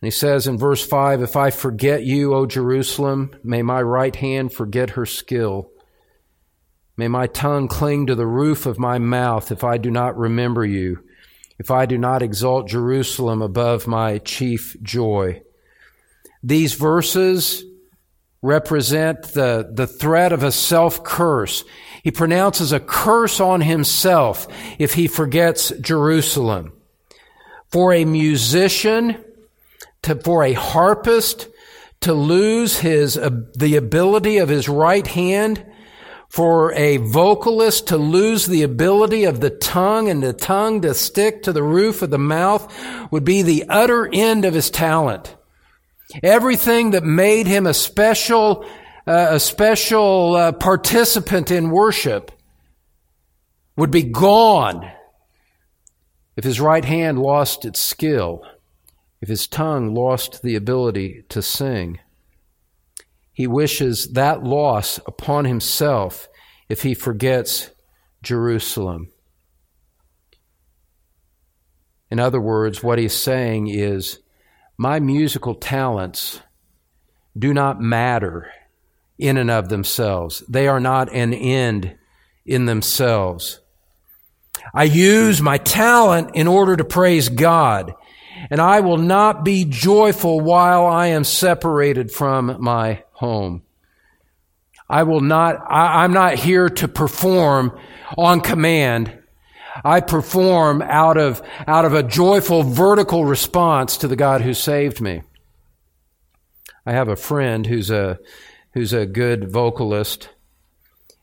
And 0.00 0.06
he 0.06 0.10
says 0.10 0.46
in 0.46 0.58
verse 0.58 0.86
5, 0.86 1.22
If 1.22 1.36
I 1.36 1.50
forget 1.50 2.04
you, 2.04 2.34
O 2.34 2.46
Jerusalem, 2.46 3.32
may 3.42 3.62
my 3.62 3.82
right 3.82 4.14
hand 4.14 4.52
forget 4.52 4.90
her 4.90 5.06
skill. 5.06 5.70
May 6.96 7.08
my 7.08 7.26
tongue 7.26 7.68
cling 7.68 8.06
to 8.06 8.14
the 8.14 8.26
roof 8.26 8.66
of 8.66 8.78
my 8.78 8.98
mouth 8.98 9.52
if 9.52 9.64
I 9.64 9.78
do 9.78 9.90
not 9.90 10.16
remember 10.16 10.64
you 10.64 11.04
if 11.58 11.70
I 11.70 11.86
do 11.86 11.98
not 11.98 12.22
exalt 12.22 12.68
Jerusalem 12.68 13.42
above 13.42 13.86
my 13.86 14.18
chief 14.18 14.76
joy. 14.82 15.42
These 16.42 16.74
verses 16.74 17.64
represent 18.40 19.22
the, 19.34 19.68
the 19.72 19.88
threat 19.88 20.32
of 20.32 20.44
a 20.44 20.52
self 20.52 21.02
curse. 21.02 21.64
He 22.04 22.12
pronounces 22.12 22.72
a 22.72 22.80
curse 22.80 23.40
on 23.40 23.60
himself 23.60 24.46
if 24.78 24.94
he 24.94 25.08
forgets 25.08 25.70
Jerusalem. 25.80 26.72
For 27.70 27.92
a 27.92 28.04
musician, 28.04 29.22
to, 30.08 30.16
for 30.16 30.42
a 30.42 30.54
harpist 30.54 31.48
to 32.00 32.14
lose 32.14 32.78
his, 32.78 33.16
uh, 33.16 33.30
the 33.56 33.76
ability 33.76 34.38
of 34.38 34.48
his 34.48 34.68
right 34.68 35.06
hand 35.06 35.64
for 36.28 36.72
a 36.74 36.98
vocalist 36.98 37.88
to 37.88 37.96
lose 37.96 38.46
the 38.46 38.62
ability 38.62 39.24
of 39.24 39.40
the 39.40 39.50
tongue 39.50 40.08
and 40.08 40.22
the 40.22 40.32
tongue 40.32 40.82
to 40.82 40.92
stick 40.92 41.42
to 41.42 41.52
the 41.52 41.62
roof 41.62 42.02
of 42.02 42.10
the 42.10 42.18
mouth 42.18 42.72
would 43.10 43.24
be 43.24 43.42
the 43.42 43.64
utter 43.68 44.08
end 44.12 44.44
of 44.44 44.54
his 44.54 44.70
talent. 44.70 45.36
Everything 46.22 46.90
that 46.90 47.04
made 47.04 47.46
him 47.46 47.66
a 47.66 47.74
special, 47.74 48.64
uh, 49.06 49.28
a 49.30 49.40
special 49.40 50.36
uh, 50.36 50.52
participant 50.52 51.50
in 51.50 51.70
worship 51.70 52.30
would 53.76 53.90
be 53.90 54.02
gone 54.02 54.90
if 56.36 56.44
his 56.44 56.60
right 56.60 56.84
hand 56.84 57.18
lost 57.18 57.64
its 57.64 57.80
skill, 57.80 58.42
if 59.20 59.28
his 59.28 59.46
tongue 59.46 59.94
lost 59.94 60.42
the 60.42 60.54
ability 60.54 61.24
to 61.28 61.42
sing. 61.42 61.98
He 63.32 63.46
wishes 63.46 64.12
that 64.12 64.42
loss 64.42 64.98
upon 65.06 65.44
himself 65.44 66.28
if 66.68 66.82
he 66.82 66.94
forgets 66.94 67.70
Jerusalem. 68.22 69.12
In 72.10 72.18
other 72.18 72.40
words, 72.40 72.82
what 72.82 72.98
he's 72.98 73.14
saying 73.14 73.68
is, 73.68 74.18
my 74.76 75.00
musical 75.00 75.54
talents 75.54 76.40
do 77.36 77.52
not 77.52 77.80
matter 77.80 78.50
in 79.18 79.36
and 79.36 79.50
of 79.50 79.68
themselves. 79.68 80.42
They 80.48 80.68
are 80.68 80.80
not 80.80 81.12
an 81.12 81.34
end 81.34 81.96
in 82.46 82.66
themselves. 82.66 83.60
I 84.74 84.84
use 84.84 85.42
my 85.42 85.58
talent 85.58 86.30
in 86.34 86.46
order 86.46 86.76
to 86.76 86.84
praise 86.84 87.28
God 87.28 87.92
and 88.50 88.60
I 88.60 88.80
will 88.80 88.98
not 88.98 89.44
be 89.44 89.64
joyful 89.64 90.40
while 90.40 90.86
I 90.86 91.08
am 91.08 91.24
separated 91.24 92.10
from 92.10 92.56
my 92.60 93.02
home. 93.12 93.62
I 94.88 95.02
will 95.02 95.20
not, 95.20 95.56
I, 95.68 96.04
I'm 96.04 96.12
not 96.12 96.34
here 96.34 96.68
to 96.68 96.88
perform 96.88 97.78
on 98.16 98.40
command. 98.40 99.18
I 99.84 100.00
perform 100.00 100.82
out 100.82 101.18
of, 101.18 101.42
out 101.66 101.84
of 101.84 101.92
a 101.92 102.02
joyful 102.02 102.62
vertical 102.62 103.24
response 103.24 103.98
to 103.98 104.08
the 104.08 104.16
God 104.16 104.40
who 104.40 104.54
saved 104.54 105.00
me. 105.00 105.22
I 106.86 106.92
have 106.92 107.08
a 107.08 107.16
friend 107.16 107.66
who's 107.66 107.90
a, 107.90 108.18
who's 108.72 108.92
a 108.92 109.06
good 109.06 109.50
vocalist. 109.50 110.30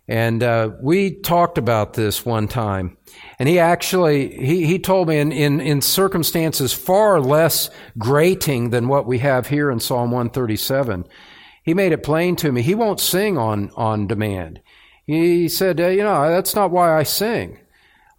And 0.08 0.43
uh, 0.43 0.72
we 0.82 1.16
talked 1.16 1.58
about 1.58 1.93
this 1.93 2.26
one 2.26 2.47
time. 2.47 2.97
And 3.39 3.49
he 3.49 3.58
actually, 3.58 4.36
he, 4.38 4.66
he 4.66 4.78
told 4.78 5.08
me 5.08 5.18
in, 5.18 5.32
in, 5.32 5.60
in 5.60 5.82
circumstances 5.82 6.74
far 6.74 7.20
less 7.20 7.70
grating 7.97 8.70
than 8.70 8.88
what 8.88 9.08
we 9.08 9.20
have 9.20 9.47
here 9.47 9.72
in 9.72 9.80
Psalm 9.80 10.12
137, 10.12 11.06
He 11.64 11.74
made 11.74 11.91
it 11.91 12.03
plain 12.03 12.36
to 12.38 12.51
me. 12.51 12.62
He 12.62 12.76
won't 12.76 12.99
sing 12.99 13.38
on, 13.38 13.72
on 13.76 14.06
demand. 14.08 14.62
He 15.06 15.47
said, 15.49 15.80
You 15.80 16.03
know, 16.03 16.30
that's 16.30 16.56
not 16.56 16.72
why 16.72 16.97
I 16.97 17.03
sing. 17.03 17.60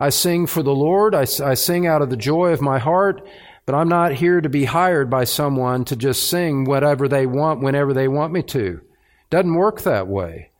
I 0.01 0.11
sing 0.11 0.47
for 0.47 0.63
the 0.63 0.75
Lord. 0.75 1.15
I, 1.15 1.23
I 1.23 1.55
sing 1.55 1.87
out 1.87 2.03
of 2.03 2.11
the 2.11 2.17
joy 2.17 2.53
of 2.53 2.61
my 2.61 2.79
heart, 2.79 3.27
but 3.65 3.75
I'm 3.75 3.89
not 3.89 4.13
here 4.13 4.41
to 4.41 4.49
be 4.49 4.65
hired 4.65 5.09
by 5.09 5.25
someone 5.25 5.85
to 5.87 5.97
just 5.97 6.29
sing 6.29 6.65
whatever 6.65 7.09
they 7.09 7.27
want 7.27 7.63
whenever 7.63 7.93
they 7.93 8.09
want 8.09 8.33
me 8.33 8.43
to. 8.45 8.81
Doesn't 9.31 9.55
work 9.55 9.83
that 9.83 10.07
way. 10.07 10.51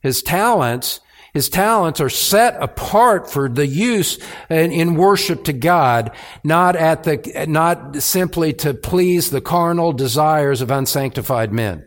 His 0.00 0.22
talents, 0.22 1.00
his 1.34 1.48
talents 1.48 2.00
are 2.00 2.08
set 2.08 2.60
apart 2.60 3.30
for 3.30 3.48
the 3.48 3.66
use 3.66 4.18
in, 4.48 4.72
in, 4.72 4.94
worship 4.94 5.44
to 5.44 5.52
God, 5.52 6.10
not 6.42 6.74
at 6.76 7.04
the, 7.04 7.46
not 7.46 7.96
simply 7.96 8.52
to 8.54 8.74
please 8.74 9.30
the 9.30 9.40
carnal 9.40 9.92
desires 9.92 10.60
of 10.60 10.70
unsanctified 10.70 11.52
men. 11.52 11.86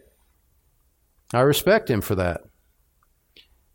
I 1.33 1.41
respect 1.41 1.89
him 1.89 2.01
for 2.01 2.15
that. 2.15 2.41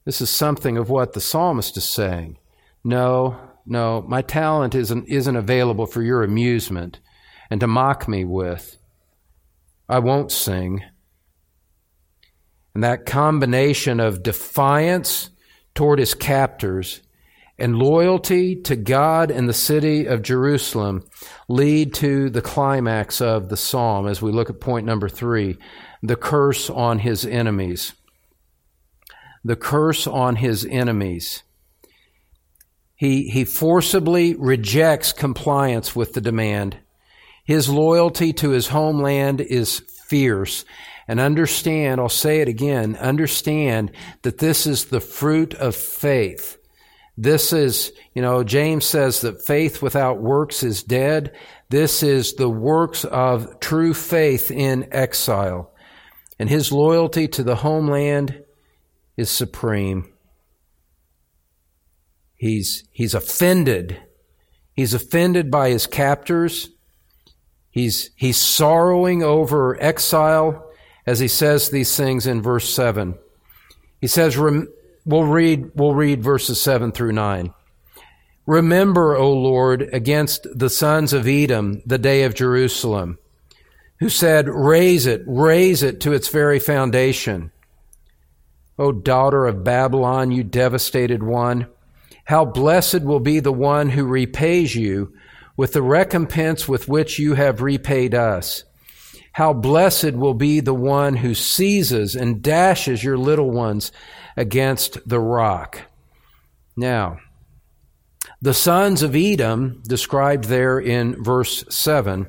This 0.04 0.20
is 0.20 0.30
something 0.30 0.78
of 0.78 0.88
what 0.88 1.12
the 1.12 1.20
psalmist 1.20 1.76
is 1.76 1.84
saying. 1.84 2.38
No, 2.84 3.38
no, 3.66 4.02
my 4.08 4.22
talent 4.22 4.74
isn't, 4.74 5.06
isn't 5.08 5.36
available 5.36 5.84
for 5.84 6.02
your 6.02 6.22
amusement 6.22 7.00
and 7.50 7.60
to 7.60 7.66
mock 7.66 8.08
me 8.08 8.24
with. 8.24 8.78
I 9.88 9.98
won't 9.98 10.32
sing. 10.32 10.82
And 12.78 12.84
that 12.84 13.06
combination 13.06 13.98
of 13.98 14.22
defiance 14.22 15.30
toward 15.74 15.98
his 15.98 16.14
captors 16.14 17.00
and 17.58 17.74
loyalty 17.74 18.54
to 18.54 18.76
God 18.76 19.32
and 19.32 19.48
the 19.48 19.52
city 19.52 20.06
of 20.06 20.22
Jerusalem 20.22 21.02
lead 21.48 21.92
to 21.94 22.30
the 22.30 22.40
climax 22.40 23.20
of 23.20 23.48
the 23.48 23.56
psalm 23.56 24.06
as 24.06 24.22
we 24.22 24.30
look 24.30 24.48
at 24.48 24.60
point 24.60 24.86
number 24.86 25.08
three 25.08 25.58
the 26.04 26.14
curse 26.14 26.70
on 26.70 27.00
his 27.00 27.26
enemies. 27.26 27.94
The 29.42 29.56
curse 29.56 30.06
on 30.06 30.36
his 30.36 30.64
enemies. 30.64 31.42
He, 32.94 33.28
he 33.28 33.44
forcibly 33.44 34.36
rejects 34.36 35.12
compliance 35.12 35.96
with 35.96 36.12
the 36.12 36.20
demand. 36.20 36.78
His 37.44 37.68
loyalty 37.68 38.32
to 38.34 38.50
his 38.50 38.68
homeland 38.68 39.40
is 39.40 39.82
fierce. 40.06 40.64
And 41.08 41.18
understand, 41.18 42.00
I'll 42.00 42.10
say 42.10 42.40
it 42.42 42.48
again, 42.48 42.94
understand 42.96 43.92
that 44.22 44.38
this 44.38 44.66
is 44.66 44.86
the 44.86 45.00
fruit 45.00 45.54
of 45.54 45.74
faith. 45.74 46.58
This 47.16 47.52
is, 47.52 47.92
you 48.14 48.20
know, 48.20 48.44
James 48.44 48.84
says 48.84 49.22
that 49.22 49.44
faith 49.44 49.80
without 49.80 50.20
works 50.20 50.62
is 50.62 50.82
dead. 50.82 51.34
This 51.70 52.02
is 52.02 52.34
the 52.34 52.50
works 52.50 53.04
of 53.06 53.58
true 53.58 53.94
faith 53.94 54.50
in 54.50 54.86
exile. 54.92 55.72
And 56.38 56.48
his 56.50 56.70
loyalty 56.70 57.26
to 57.28 57.42
the 57.42 57.56
homeland 57.56 58.44
is 59.16 59.30
supreme. 59.30 60.12
He's, 62.36 62.84
he's 62.92 63.14
offended. 63.14 64.00
He's 64.74 64.94
offended 64.94 65.50
by 65.50 65.70
his 65.70 65.88
captors. 65.88 66.68
He's, 67.70 68.10
he's 68.14 68.36
sorrowing 68.36 69.24
over 69.24 69.80
exile 69.82 70.67
as 71.08 71.20
he 71.20 71.28
says 71.28 71.70
these 71.70 71.96
things 71.96 72.26
in 72.26 72.42
verse 72.42 72.68
7. 72.68 73.18
He 73.98 74.06
says, 74.06 74.36
we'll 74.36 75.24
read, 75.24 75.70
we'll 75.74 75.94
read 75.94 76.22
verses 76.22 76.60
7 76.60 76.92
through 76.92 77.12
9. 77.12 77.54
Remember, 78.44 79.16
O 79.16 79.32
Lord, 79.32 79.88
against 79.94 80.46
the 80.54 80.68
sons 80.68 81.14
of 81.14 81.26
Edom 81.26 81.80
the 81.86 81.96
day 81.96 82.24
of 82.24 82.34
Jerusalem, 82.34 83.18
who 84.00 84.10
said, 84.10 84.50
Raze 84.50 85.06
it, 85.06 85.22
raze 85.26 85.82
it 85.82 86.02
to 86.02 86.12
its 86.12 86.28
very 86.28 86.60
foundation. 86.60 87.52
O 88.78 88.92
daughter 88.92 89.46
of 89.46 89.64
Babylon, 89.64 90.30
you 90.30 90.44
devastated 90.44 91.22
one, 91.22 91.68
how 92.24 92.44
blessed 92.44 93.00
will 93.00 93.20
be 93.20 93.40
the 93.40 93.50
one 93.50 93.88
who 93.88 94.04
repays 94.04 94.76
you 94.76 95.14
with 95.56 95.72
the 95.72 95.82
recompense 95.82 96.68
with 96.68 96.86
which 96.86 97.18
you 97.18 97.32
have 97.32 97.62
repaid 97.62 98.14
us. 98.14 98.64
How 99.38 99.52
blessed 99.52 100.14
will 100.14 100.34
be 100.34 100.58
the 100.58 100.74
one 100.74 101.14
who 101.14 101.32
seizes 101.32 102.16
and 102.16 102.42
dashes 102.42 103.04
your 103.04 103.16
little 103.16 103.52
ones 103.52 103.92
against 104.36 105.08
the 105.08 105.20
rock. 105.20 105.82
Now, 106.76 107.20
the 108.42 108.52
sons 108.52 109.04
of 109.04 109.14
Edom, 109.14 109.80
described 109.86 110.46
there 110.46 110.80
in 110.80 111.22
verse 111.22 111.64
7, 111.70 112.26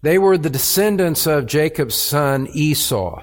they 0.00 0.16
were 0.16 0.38
the 0.38 0.48
descendants 0.48 1.26
of 1.26 1.44
Jacob's 1.44 1.94
son 1.94 2.48
Esau. 2.54 3.22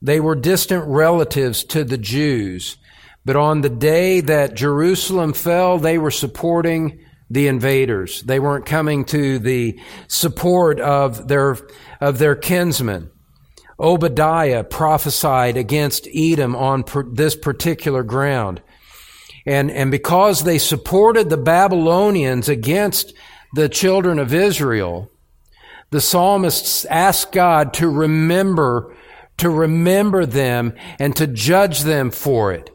They 0.00 0.20
were 0.20 0.36
distant 0.36 0.84
relatives 0.86 1.64
to 1.64 1.82
the 1.82 1.98
Jews. 1.98 2.76
But 3.24 3.34
on 3.34 3.62
the 3.62 3.68
day 3.68 4.20
that 4.20 4.54
Jerusalem 4.54 5.32
fell, 5.32 5.80
they 5.80 5.98
were 5.98 6.12
supporting 6.12 7.00
the 7.30 7.48
invaders. 7.48 8.22
They 8.22 8.40
weren't 8.40 8.66
coming 8.66 9.04
to 9.06 9.38
the 9.38 9.78
support 10.06 10.80
of 10.80 11.28
their, 11.28 11.56
of 12.00 12.18
their 12.18 12.34
kinsmen. 12.34 13.10
Obadiah 13.80 14.64
prophesied 14.64 15.56
against 15.56 16.08
Edom 16.12 16.56
on 16.56 16.82
per, 16.82 17.04
this 17.04 17.36
particular 17.36 18.02
ground. 18.02 18.60
And, 19.46 19.70
and 19.70 19.90
because 19.90 20.42
they 20.42 20.58
supported 20.58 21.30
the 21.30 21.36
Babylonians 21.36 22.48
against 22.48 23.14
the 23.54 23.68
children 23.68 24.18
of 24.18 24.34
Israel, 24.34 25.10
the 25.90 26.00
psalmists 26.00 26.84
asked 26.86 27.32
God 27.32 27.72
to 27.74 27.88
remember, 27.88 28.94
to 29.38 29.48
remember 29.48 30.26
them 30.26 30.74
and 30.98 31.14
to 31.16 31.26
judge 31.26 31.80
them 31.80 32.10
for 32.10 32.52
it. 32.52 32.70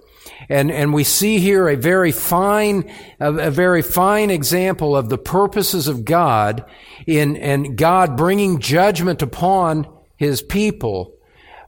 And, 0.49 0.71
and 0.71 0.93
we 0.93 1.03
see 1.03 1.39
here 1.39 1.67
a 1.67 1.75
very 1.75 2.11
fine, 2.11 2.91
a, 3.19 3.33
a 3.33 3.51
very 3.51 3.81
fine 3.81 4.29
example 4.29 4.95
of 4.95 5.09
the 5.09 5.17
purposes 5.17 5.87
of 5.87 6.05
God 6.05 6.65
in, 7.05 7.37
and 7.37 7.77
God 7.77 8.17
bringing 8.17 8.59
judgment 8.59 9.21
upon 9.21 9.87
his 10.15 10.41
people. 10.41 11.15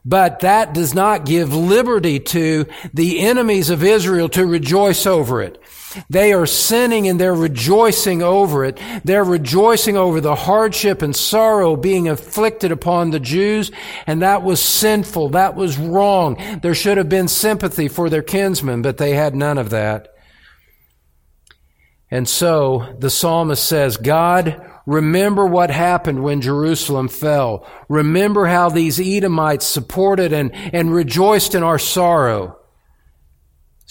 But 0.03 0.41
that 0.41 0.73
does 0.73 0.93
not 0.93 1.25
give 1.25 1.55
liberty 1.55 2.19
to 2.19 2.67
the 2.93 3.21
enemies 3.21 3.71
of 3.71 3.83
Israel 3.83 4.29
to 4.29 4.45
rejoice 4.45 5.05
over 5.07 5.41
it. 5.41 5.59
They 6.09 6.33
are 6.33 6.45
sinning 6.45 7.07
and 7.07 7.19
they're 7.19 7.33
rejoicing 7.33 8.21
over 8.21 8.65
it. 8.65 8.79
They're 9.03 9.23
rejoicing 9.23 9.97
over 9.97 10.21
the 10.21 10.35
hardship 10.35 11.01
and 11.01 11.15
sorrow 11.15 11.75
being 11.75 12.05
inflicted 12.07 12.71
upon 12.71 13.11
the 13.11 13.19
Jews, 13.19 13.71
and 14.07 14.21
that 14.21 14.43
was 14.43 14.61
sinful. 14.61 15.29
That 15.29 15.55
was 15.55 15.77
wrong. 15.77 16.59
There 16.61 16.75
should 16.75 16.97
have 16.97 17.09
been 17.09 17.27
sympathy 17.27 17.87
for 17.87 18.09
their 18.09 18.23
kinsmen, 18.23 18.81
but 18.81 18.97
they 18.97 19.15
had 19.15 19.35
none 19.35 19.57
of 19.57 19.69
that. 19.71 20.09
And 22.11 22.29
so 22.29 22.95
the 22.99 23.09
psalmist 23.09 23.65
says, 23.65 23.97
God, 23.97 24.61
remember 24.85 25.45
what 25.45 25.71
happened 25.71 26.23
when 26.23 26.41
Jerusalem 26.41 27.07
fell. 27.07 27.67
Remember 27.89 28.45
how 28.45 28.69
these 28.69 28.99
Edomites 28.99 29.65
supported 29.65 30.31
and, 30.31 30.53
and 30.53 30.93
rejoiced 30.93 31.55
in 31.55 31.63
our 31.63 31.79
sorrow. 31.79 32.57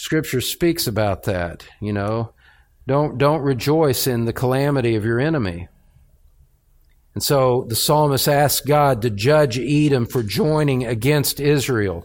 Scripture 0.05 0.43
speaks 0.43 0.87
about 0.87 1.23
that, 1.23 1.67
you 1.81 1.91
know. 1.91 2.35
Don't, 2.87 3.17
don't 3.17 3.41
rejoice 3.41 4.07
in 4.07 4.27
the 4.27 4.35
calamity 4.35 4.97
of 4.97 5.05
your 5.07 5.19
enemy. 5.19 5.67
And 7.15 7.23
so 7.23 7.65
the 7.71 7.75
psalmist 7.75 8.29
asks 8.29 8.61
God 8.67 9.01
to 9.01 9.09
judge 9.09 9.59
Edom 9.59 10.05
for 10.05 10.23
joining 10.23 10.85
against 10.85 11.41
Israel, 11.41 12.05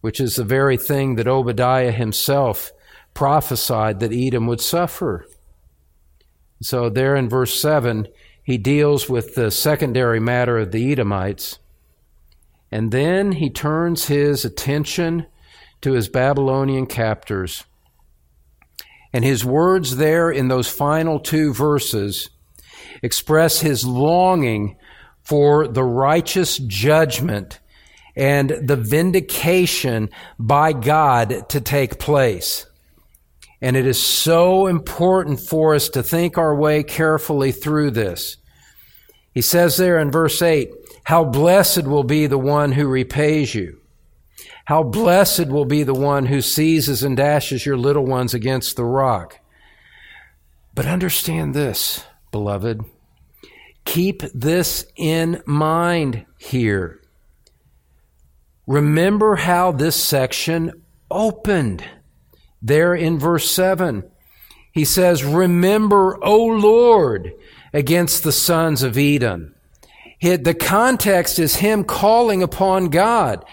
which 0.00 0.18
is 0.18 0.36
the 0.36 0.44
very 0.44 0.78
thing 0.78 1.16
that 1.16 1.28
Obadiah 1.28 1.92
himself 1.92 2.72
prophesied 3.12 4.00
that 4.00 4.14
Edom 4.14 4.46
would 4.46 4.62
suffer. 4.62 5.26
So, 6.62 6.88
there 6.88 7.16
in 7.16 7.28
verse 7.28 7.60
7, 7.60 8.08
he 8.42 8.56
deals 8.56 9.10
with 9.10 9.34
the 9.34 9.50
secondary 9.50 10.20
matter 10.20 10.56
of 10.56 10.72
the 10.72 10.90
Edomites. 10.90 11.58
And 12.72 12.92
then 12.92 13.32
he 13.32 13.50
turns 13.50 14.06
his 14.06 14.46
attention 14.46 15.26
to 15.84 15.92
his 15.92 16.08
Babylonian 16.08 16.86
captors. 16.86 17.64
And 19.12 19.22
his 19.22 19.44
words 19.44 19.96
there 19.96 20.30
in 20.30 20.48
those 20.48 20.66
final 20.66 21.20
two 21.20 21.52
verses 21.52 22.30
express 23.02 23.60
his 23.60 23.84
longing 23.84 24.78
for 25.24 25.68
the 25.68 25.84
righteous 25.84 26.56
judgment 26.56 27.60
and 28.16 28.48
the 28.48 28.76
vindication 28.76 30.08
by 30.38 30.72
God 30.72 31.50
to 31.50 31.60
take 31.60 31.98
place. 31.98 32.64
And 33.60 33.76
it 33.76 33.86
is 33.86 34.02
so 34.02 34.66
important 34.66 35.38
for 35.38 35.74
us 35.74 35.90
to 35.90 36.02
think 36.02 36.38
our 36.38 36.56
way 36.56 36.82
carefully 36.82 37.52
through 37.52 37.90
this. 37.90 38.38
He 39.34 39.42
says 39.42 39.76
there 39.76 39.98
in 39.98 40.10
verse 40.10 40.40
8, 40.40 40.70
How 41.04 41.24
blessed 41.24 41.84
will 41.84 42.04
be 42.04 42.26
the 42.26 42.38
one 42.38 42.72
who 42.72 42.88
repays 42.88 43.54
you. 43.54 43.80
How 44.66 44.82
blessed 44.82 45.48
will 45.48 45.66
be 45.66 45.82
the 45.82 45.94
one 45.94 46.26
who 46.26 46.40
seizes 46.40 47.02
and 47.02 47.16
dashes 47.16 47.66
your 47.66 47.76
little 47.76 48.06
ones 48.06 48.32
against 48.32 48.76
the 48.76 48.84
rock. 48.84 49.40
But 50.74 50.86
understand 50.86 51.54
this, 51.54 52.04
beloved. 52.32 52.82
Keep 53.84 54.22
this 54.32 54.86
in 54.96 55.42
mind 55.44 56.24
here. 56.38 57.00
Remember 58.66 59.36
how 59.36 59.72
this 59.72 60.02
section 60.02 60.72
opened. 61.10 61.84
There 62.62 62.94
in 62.94 63.18
verse 63.18 63.50
7, 63.50 64.10
he 64.72 64.86
says, 64.86 65.22
Remember, 65.22 66.18
O 66.24 66.44
Lord, 66.46 67.32
against 67.74 68.24
the 68.24 68.32
sons 68.32 68.82
of 68.82 68.96
Edom. 68.96 69.54
The 70.24 70.56
context 70.58 71.38
is 71.38 71.56
him 71.56 71.84
calling 71.84 72.42
upon 72.42 72.88
God. 72.88 73.44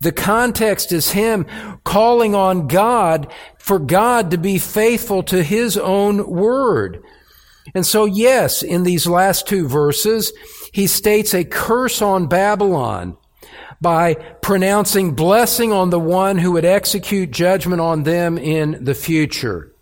The 0.00 0.12
context 0.12 0.92
is 0.92 1.10
him 1.10 1.44
calling 1.84 2.36
on 2.36 2.68
God 2.68 3.32
for 3.58 3.80
God 3.80 4.30
to 4.30 4.38
be 4.38 4.58
faithful 4.58 5.24
to 5.24 5.42
his 5.42 5.76
own 5.76 6.24
word. 6.30 7.02
And 7.74 7.84
so, 7.84 8.04
yes, 8.04 8.62
in 8.62 8.84
these 8.84 9.08
last 9.08 9.48
two 9.48 9.66
verses, 9.66 10.32
he 10.72 10.86
states 10.86 11.34
a 11.34 11.44
curse 11.44 12.00
on 12.00 12.28
Babylon 12.28 13.16
by 13.80 14.14
pronouncing 14.14 15.14
blessing 15.14 15.72
on 15.72 15.90
the 15.90 15.98
one 15.98 16.38
who 16.38 16.52
would 16.52 16.64
execute 16.64 17.32
judgment 17.32 17.80
on 17.80 18.04
them 18.04 18.38
in 18.38 18.84
the 18.84 18.94
future. 18.94 19.74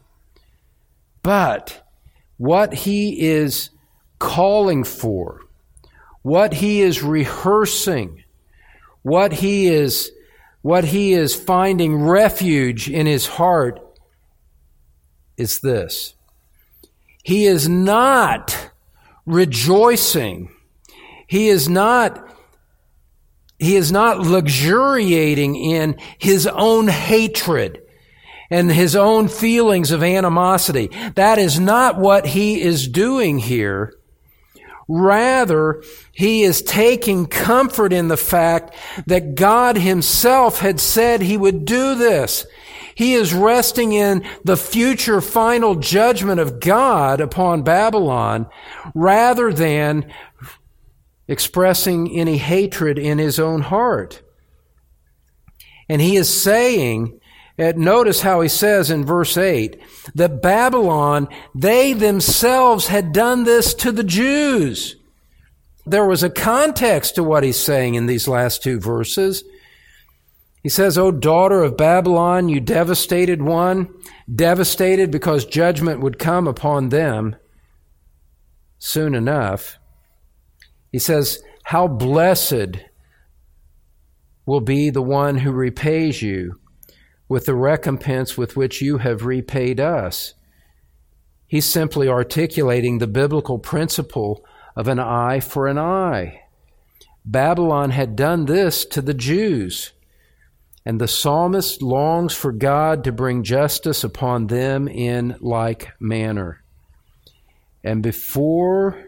But 1.22 1.84
what 2.38 2.72
he 2.72 3.20
is 3.28 3.68
calling 4.18 4.84
for, 4.84 5.42
what 6.28 6.52
he 6.52 6.82
is 6.82 7.02
rehearsing, 7.02 8.22
what 9.00 9.32
he 9.32 9.66
is, 9.66 10.12
what 10.60 10.84
he 10.84 11.14
is 11.14 11.34
finding 11.34 11.96
refuge 12.02 12.90
in 12.90 13.06
his 13.06 13.26
heart 13.26 13.80
is 15.38 15.60
this. 15.60 16.12
He 17.24 17.46
is 17.46 17.66
not 17.66 18.70
rejoicing. 19.24 20.50
He 21.26 21.48
is 21.48 21.66
not 21.66 22.26
he 23.58 23.74
is 23.74 23.90
not 23.90 24.20
luxuriating 24.20 25.56
in 25.56 25.96
his 26.18 26.46
own 26.46 26.86
hatred 26.88 27.82
and 28.50 28.70
his 28.70 28.94
own 28.94 29.28
feelings 29.28 29.90
of 29.90 30.02
animosity. 30.04 30.90
That 31.16 31.38
is 31.38 31.58
not 31.58 31.98
what 31.98 32.24
he 32.24 32.60
is 32.60 32.86
doing 32.86 33.38
here. 33.38 33.97
Rather, 34.88 35.82
he 36.12 36.42
is 36.42 36.62
taking 36.62 37.26
comfort 37.26 37.92
in 37.92 38.08
the 38.08 38.16
fact 38.16 38.74
that 39.06 39.34
God 39.34 39.76
himself 39.76 40.60
had 40.60 40.80
said 40.80 41.20
he 41.20 41.36
would 41.36 41.66
do 41.66 41.94
this. 41.94 42.46
He 42.94 43.12
is 43.12 43.34
resting 43.34 43.92
in 43.92 44.26
the 44.44 44.56
future 44.56 45.20
final 45.20 45.74
judgment 45.74 46.40
of 46.40 46.58
God 46.58 47.20
upon 47.20 47.62
Babylon 47.62 48.48
rather 48.94 49.52
than 49.52 50.10
expressing 51.28 52.10
any 52.10 52.38
hatred 52.38 52.98
in 52.98 53.18
his 53.18 53.38
own 53.38 53.60
heart. 53.60 54.22
And 55.88 56.00
he 56.00 56.16
is 56.16 56.42
saying, 56.42 57.20
Uh, 57.58 57.72
notice 57.76 58.20
how 58.20 58.40
he 58.40 58.48
says 58.48 58.90
in 58.90 59.04
verse 59.04 59.36
8, 59.36 59.80
that 60.14 60.40
Babylon, 60.40 61.28
they 61.54 61.92
themselves 61.92 62.86
had 62.86 63.12
done 63.12 63.44
this 63.44 63.74
to 63.74 63.90
the 63.90 64.04
Jews. 64.04 64.96
There 65.84 66.06
was 66.06 66.22
a 66.22 66.30
context 66.30 67.16
to 67.16 67.24
what 67.24 67.42
he's 67.42 67.58
saying 67.58 67.94
in 67.94 68.06
these 68.06 68.28
last 68.28 68.62
two 68.62 68.78
verses. 68.78 69.42
He 70.62 70.68
says, 70.68 70.96
O 70.98 71.10
daughter 71.10 71.62
of 71.62 71.76
Babylon, 71.76 72.48
you 72.48 72.60
devastated 72.60 73.42
one, 73.42 73.88
devastated 74.32 75.10
because 75.10 75.44
judgment 75.44 76.00
would 76.00 76.18
come 76.18 76.46
upon 76.46 76.90
them 76.90 77.36
soon 78.78 79.14
enough. 79.14 79.78
He 80.92 80.98
says, 80.98 81.42
How 81.64 81.88
blessed 81.88 82.78
will 84.46 84.60
be 84.60 84.90
the 84.90 85.02
one 85.02 85.38
who 85.38 85.52
repays 85.52 86.22
you 86.22 86.60
with 87.28 87.46
the 87.46 87.54
recompense 87.54 88.36
with 88.38 88.56
which 88.56 88.80
you 88.80 88.98
have 88.98 89.26
repaid 89.26 89.78
us. 89.78 90.34
He's 91.46 91.66
simply 91.66 92.08
articulating 92.08 92.98
the 92.98 93.06
biblical 93.06 93.58
principle 93.58 94.44
of 94.76 94.88
an 94.88 94.98
eye 94.98 95.40
for 95.40 95.66
an 95.66 95.78
eye. 95.78 96.42
Babylon 97.24 97.90
had 97.90 98.16
done 98.16 98.46
this 98.46 98.84
to 98.86 99.02
the 99.02 99.14
Jews, 99.14 99.92
and 100.84 101.00
the 101.00 101.08
psalmist 101.08 101.82
longs 101.82 102.34
for 102.34 102.52
God 102.52 103.04
to 103.04 103.12
bring 103.12 103.42
justice 103.42 104.02
upon 104.02 104.46
them 104.46 104.88
in 104.88 105.36
like 105.40 105.88
manner. 106.00 106.62
And 107.84 108.02
before 108.02 109.04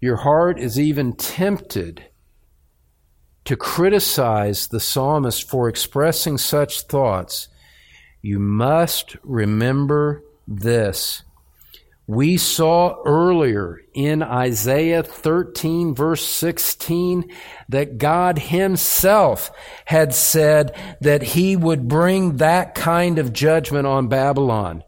your 0.00 0.16
heart 0.16 0.58
is 0.58 0.80
even 0.80 1.12
tempted 1.12 2.04
to 3.44 3.56
criticize 3.56 4.68
the 4.68 4.80
psalmist 4.80 5.48
for 5.48 5.68
expressing 5.68 6.38
such 6.38 6.82
thoughts, 6.82 7.48
you 8.20 8.38
must 8.38 9.16
remember 9.22 10.22
this. 10.46 11.22
We 12.06 12.36
saw 12.36 13.00
earlier 13.04 13.80
in 13.94 14.22
Isaiah 14.22 15.02
13 15.02 15.94
verse 15.94 16.24
16 16.26 17.30
that 17.68 17.98
God 17.98 18.38
himself 18.38 19.50
had 19.86 20.12
said 20.12 20.76
that 21.00 21.22
he 21.22 21.56
would 21.56 21.88
bring 21.88 22.36
that 22.36 22.74
kind 22.74 23.18
of 23.18 23.32
judgment 23.32 23.86
on 23.86 24.08
Babylon. 24.08 24.82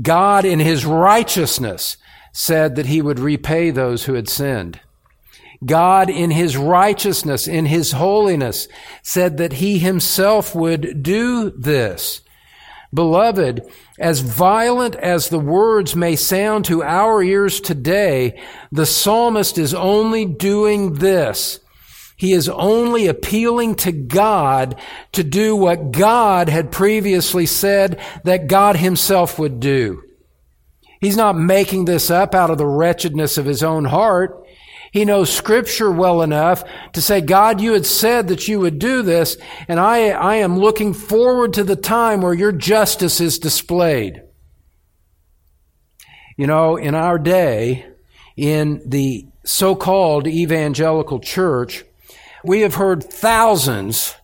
God 0.00 0.44
in 0.44 0.58
his 0.60 0.84
righteousness 0.84 1.96
said 2.32 2.76
that 2.76 2.86
he 2.86 3.02
would 3.02 3.18
repay 3.18 3.70
those 3.70 4.04
who 4.04 4.14
had 4.14 4.28
sinned. 4.28 4.80
God, 5.64 6.08
in 6.10 6.30
his 6.30 6.56
righteousness, 6.56 7.48
in 7.48 7.66
his 7.66 7.92
holiness, 7.92 8.68
said 9.02 9.38
that 9.38 9.54
he 9.54 9.78
himself 9.78 10.54
would 10.54 11.02
do 11.02 11.50
this. 11.50 12.22
Beloved, 12.94 13.68
as 13.98 14.20
violent 14.20 14.94
as 14.96 15.28
the 15.28 15.38
words 15.38 15.94
may 15.94 16.16
sound 16.16 16.64
to 16.66 16.82
our 16.82 17.22
ears 17.22 17.60
today, 17.60 18.40
the 18.72 18.86
psalmist 18.86 19.58
is 19.58 19.74
only 19.74 20.24
doing 20.24 20.94
this. 20.94 21.60
He 22.16 22.32
is 22.32 22.48
only 22.48 23.06
appealing 23.06 23.76
to 23.76 23.92
God 23.92 24.80
to 25.12 25.22
do 25.22 25.54
what 25.54 25.92
God 25.92 26.48
had 26.48 26.72
previously 26.72 27.46
said 27.46 28.00
that 28.24 28.48
God 28.48 28.76
himself 28.76 29.38
would 29.38 29.60
do. 29.60 30.02
He's 31.00 31.16
not 31.16 31.38
making 31.38 31.84
this 31.84 32.10
up 32.10 32.34
out 32.34 32.50
of 32.50 32.58
the 32.58 32.66
wretchedness 32.66 33.38
of 33.38 33.46
his 33.46 33.62
own 33.62 33.84
heart. 33.84 34.44
He 34.92 35.04
knows 35.04 35.32
scripture 35.32 35.90
well 35.90 36.22
enough 36.22 36.64
to 36.92 37.02
say, 37.02 37.20
God, 37.20 37.60
you 37.60 37.72
had 37.72 37.86
said 37.86 38.28
that 38.28 38.48
you 38.48 38.60
would 38.60 38.78
do 38.78 39.02
this, 39.02 39.36
and 39.68 39.78
I, 39.78 40.08
I 40.08 40.36
am 40.36 40.58
looking 40.58 40.94
forward 40.94 41.52
to 41.54 41.64
the 41.64 41.76
time 41.76 42.20
where 42.20 42.34
your 42.34 42.52
justice 42.52 43.20
is 43.20 43.38
displayed. 43.38 44.22
You 46.36 46.46
know, 46.46 46.76
in 46.76 46.94
our 46.94 47.18
day, 47.18 47.86
in 48.36 48.80
the 48.86 49.26
so-called 49.44 50.26
evangelical 50.26 51.20
church, 51.20 51.84
we 52.44 52.60
have 52.60 52.76
heard 52.76 53.02
thousands 53.02 54.14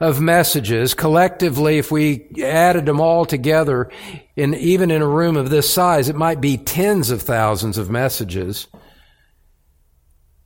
of 0.00 0.20
messages 0.20 0.94
collectively 0.94 1.78
if 1.78 1.90
we 1.90 2.28
added 2.42 2.86
them 2.86 3.00
all 3.00 3.24
together 3.24 3.90
in 4.36 4.54
even 4.54 4.90
in 4.90 5.00
a 5.00 5.08
room 5.08 5.36
of 5.36 5.48
this 5.48 5.72
size 5.72 6.08
it 6.10 6.16
might 6.16 6.38
be 6.38 6.58
tens 6.58 7.08
of 7.10 7.22
thousands 7.22 7.78
of 7.78 7.88
messages 7.88 8.66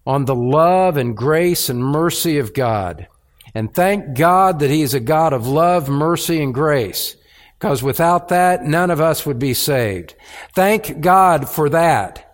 on 0.06 0.24
the 0.24 0.34
love 0.34 0.96
and 0.96 1.16
grace 1.16 1.68
and 1.68 1.84
mercy 1.84 2.38
of 2.38 2.54
God. 2.54 3.06
And 3.54 3.72
thank 3.72 4.16
God 4.16 4.60
that 4.60 4.70
he 4.70 4.82
is 4.82 4.94
a 4.94 5.00
God 5.00 5.32
of 5.32 5.46
love 5.46 5.88
mercy 5.88 6.42
and 6.42 6.54
grace 6.54 7.16
because 7.58 7.82
without 7.82 8.28
that 8.28 8.64
none 8.64 8.90
of 8.90 9.00
us 9.00 9.26
would 9.26 9.38
be 9.38 9.54
saved. 9.54 10.14
Thank 10.54 11.00
God 11.00 11.48
for 11.48 11.68
that. 11.68 12.26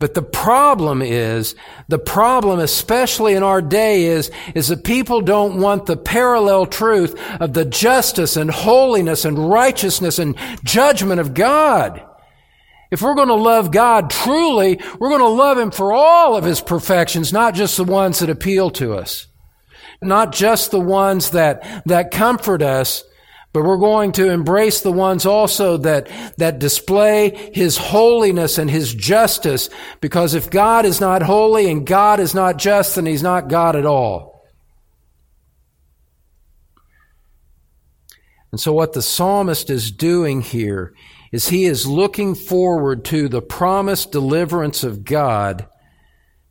But 0.00 0.12
the 0.12 0.22
problem 0.22 1.00
is, 1.00 1.54
the 1.88 1.98
problem, 1.98 2.58
especially 2.58 3.34
in 3.34 3.42
our 3.42 3.62
day, 3.62 4.04
is, 4.04 4.30
is 4.54 4.68
that 4.68 4.84
people 4.84 5.22
don't 5.22 5.60
want 5.60 5.86
the 5.86 5.96
parallel 5.96 6.66
truth 6.66 7.18
of 7.40 7.54
the 7.54 7.64
justice 7.64 8.36
and 8.36 8.50
holiness 8.50 9.24
and 9.24 9.48
righteousness 9.50 10.18
and 10.18 10.36
judgment 10.62 11.20
of 11.20 11.32
God. 11.32 12.04
If 12.94 13.02
we're 13.02 13.16
going 13.16 13.26
to 13.26 13.34
love 13.34 13.72
God 13.72 14.08
truly, 14.08 14.78
we're 15.00 15.08
going 15.08 15.20
to 15.20 15.26
love 15.26 15.58
Him 15.58 15.72
for 15.72 15.92
all 15.92 16.36
of 16.36 16.44
His 16.44 16.60
perfections, 16.60 17.32
not 17.32 17.52
just 17.52 17.76
the 17.76 17.82
ones 17.82 18.20
that 18.20 18.30
appeal 18.30 18.70
to 18.70 18.94
us. 18.94 19.26
Not 20.00 20.30
just 20.30 20.70
the 20.70 20.78
ones 20.78 21.30
that, 21.30 21.82
that 21.86 22.12
comfort 22.12 22.62
us, 22.62 23.02
but 23.52 23.64
we're 23.64 23.78
going 23.78 24.12
to 24.12 24.30
embrace 24.30 24.80
the 24.80 24.92
ones 24.92 25.26
also 25.26 25.76
that, 25.78 26.08
that 26.38 26.60
display 26.60 27.50
His 27.52 27.76
holiness 27.76 28.58
and 28.58 28.70
His 28.70 28.94
justice, 28.94 29.70
because 30.00 30.34
if 30.34 30.48
God 30.48 30.84
is 30.84 31.00
not 31.00 31.20
holy 31.20 31.68
and 31.68 31.84
God 31.84 32.20
is 32.20 32.32
not 32.32 32.58
just, 32.58 32.94
then 32.94 33.06
He's 33.06 33.24
not 33.24 33.48
God 33.48 33.74
at 33.74 33.86
all. 33.86 34.46
And 38.52 38.60
so 38.60 38.72
what 38.72 38.92
the 38.92 39.02
psalmist 39.02 39.68
is 39.68 39.90
doing 39.90 40.42
here 40.42 40.94
is 41.34 41.48
he 41.48 41.64
is 41.64 41.84
looking 41.84 42.32
forward 42.32 43.04
to 43.04 43.28
the 43.28 43.42
promised 43.42 44.12
deliverance 44.12 44.84
of 44.84 45.02
God, 45.02 45.66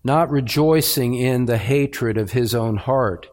not 0.04 0.30
rejoicing 0.30 1.14
in 1.14 1.46
the 1.46 1.58
hatred 1.58 2.18
of 2.18 2.34
his 2.34 2.54
own 2.54 2.76
heart. 2.76 3.28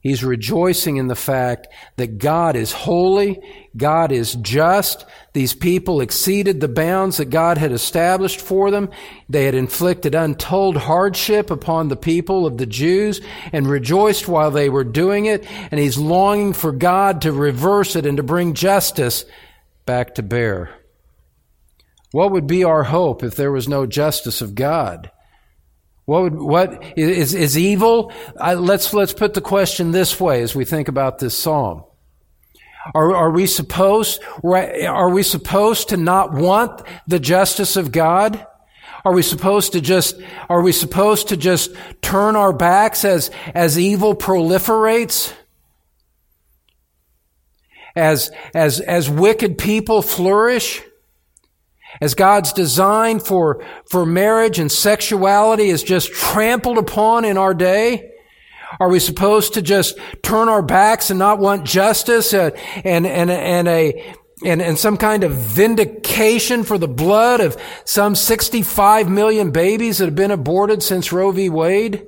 He's 0.00 0.24
rejoicing 0.24 0.96
in 0.96 1.06
the 1.06 1.14
fact 1.14 1.68
that 1.94 2.18
God 2.18 2.56
is 2.56 2.72
holy, 2.72 3.40
God 3.76 4.10
is 4.10 4.34
just. 4.34 5.06
These 5.32 5.54
people 5.54 6.00
exceeded 6.00 6.58
the 6.58 6.66
bounds 6.66 7.18
that 7.18 7.26
God 7.26 7.56
had 7.56 7.70
established 7.70 8.40
for 8.40 8.72
them. 8.72 8.90
They 9.28 9.44
had 9.44 9.54
inflicted 9.54 10.16
untold 10.16 10.76
hardship 10.76 11.52
upon 11.52 11.86
the 11.86 11.94
people 11.94 12.46
of 12.46 12.58
the 12.58 12.66
Jews 12.66 13.20
and 13.52 13.68
rejoiced 13.68 14.26
while 14.26 14.50
they 14.50 14.68
were 14.68 14.82
doing 14.82 15.26
it. 15.26 15.46
And 15.70 15.78
he's 15.78 15.98
longing 15.98 16.52
for 16.52 16.72
God 16.72 17.22
to 17.22 17.32
reverse 17.32 17.94
it 17.94 18.06
and 18.06 18.16
to 18.16 18.24
bring 18.24 18.54
justice 18.54 19.24
back 19.88 20.16
to 20.16 20.22
bear. 20.22 20.68
What 22.12 22.32
would 22.32 22.46
be 22.46 22.62
our 22.62 22.84
hope 22.84 23.22
if 23.22 23.36
there 23.36 23.50
was 23.50 23.68
no 23.68 23.86
justice 23.86 24.42
of 24.42 24.54
God? 24.54 25.10
What 26.04 26.24
would, 26.24 26.34
what 26.34 26.98
is, 26.98 27.34
is 27.34 27.56
evil? 27.56 28.12
I, 28.38 28.52
let's, 28.52 28.92
let's 28.92 29.14
put 29.14 29.32
the 29.32 29.40
question 29.40 29.90
this 29.90 30.20
way 30.20 30.42
as 30.42 30.54
we 30.54 30.66
think 30.66 30.88
about 30.88 31.18
this 31.18 31.34
psalm. 31.36 31.84
Are, 32.94 33.16
are 33.16 33.30
we 33.30 33.46
supposed, 33.46 34.22
are 34.44 35.10
we 35.10 35.22
supposed 35.22 35.88
to 35.88 35.96
not 35.96 36.34
want 36.34 36.82
the 37.06 37.18
justice 37.18 37.76
of 37.76 37.90
God? 37.90 38.46
Are 39.06 39.14
we 39.14 39.22
supposed 39.22 39.72
to 39.72 39.80
just, 39.80 40.20
are 40.50 40.60
we 40.60 40.72
supposed 40.72 41.28
to 41.28 41.36
just 41.38 41.70
turn 42.02 42.36
our 42.36 42.52
backs 42.52 43.06
as, 43.06 43.30
as 43.54 43.78
evil 43.78 44.14
proliferates? 44.14 45.32
As, 47.98 48.30
as, 48.54 48.80
as 48.80 49.10
wicked 49.10 49.58
people 49.58 50.02
flourish? 50.02 50.82
As 52.00 52.14
God's 52.14 52.52
design 52.52 53.18
for, 53.18 53.64
for 53.90 54.06
marriage 54.06 54.58
and 54.58 54.70
sexuality 54.70 55.68
is 55.68 55.82
just 55.82 56.12
trampled 56.12 56.78
upon 56.78 57.24
in 57.24 57.36
our 57.36 57.54
day? 57.54 58.12
Are 58.78 58.88
we 58.88 59.00
supposed 59.00 59.54
to 59.54 59.62
just 59.62 59.98
turn 60.22 60.48
our 60.48 60.62
backs 60.62 61.10
and 61.10 61.18
not 61.18 61.38
want 61.38 61.64
justice 61.64 62.32
and, 62.34 62.54
and, 62.84 63.06
and, 63.06 63.30
and 63.30 63.66
a, 63.66 64.14
and, 64.44 64.62
and 64.62 64.78
some 64.78 64.96
kind 64.96 65.24
of 65.24 65.32
vindication 65.32 66.62
for 66.62 66.78
the 66.78 66.86
blood 66.86 67.40
of 67.40 67.56
some 67.84 68.14
65 68.14 69.08
million 69.08 69.50
babies 69.50 69.98
that 69.98 70.04
have 70.04 70.14
been 70.14 70.30
aborted 70.30 70.82
since 70.82 71.12
Roe 71.12 71.32
v. 71.32 71.48
Wade? 71.48 72.06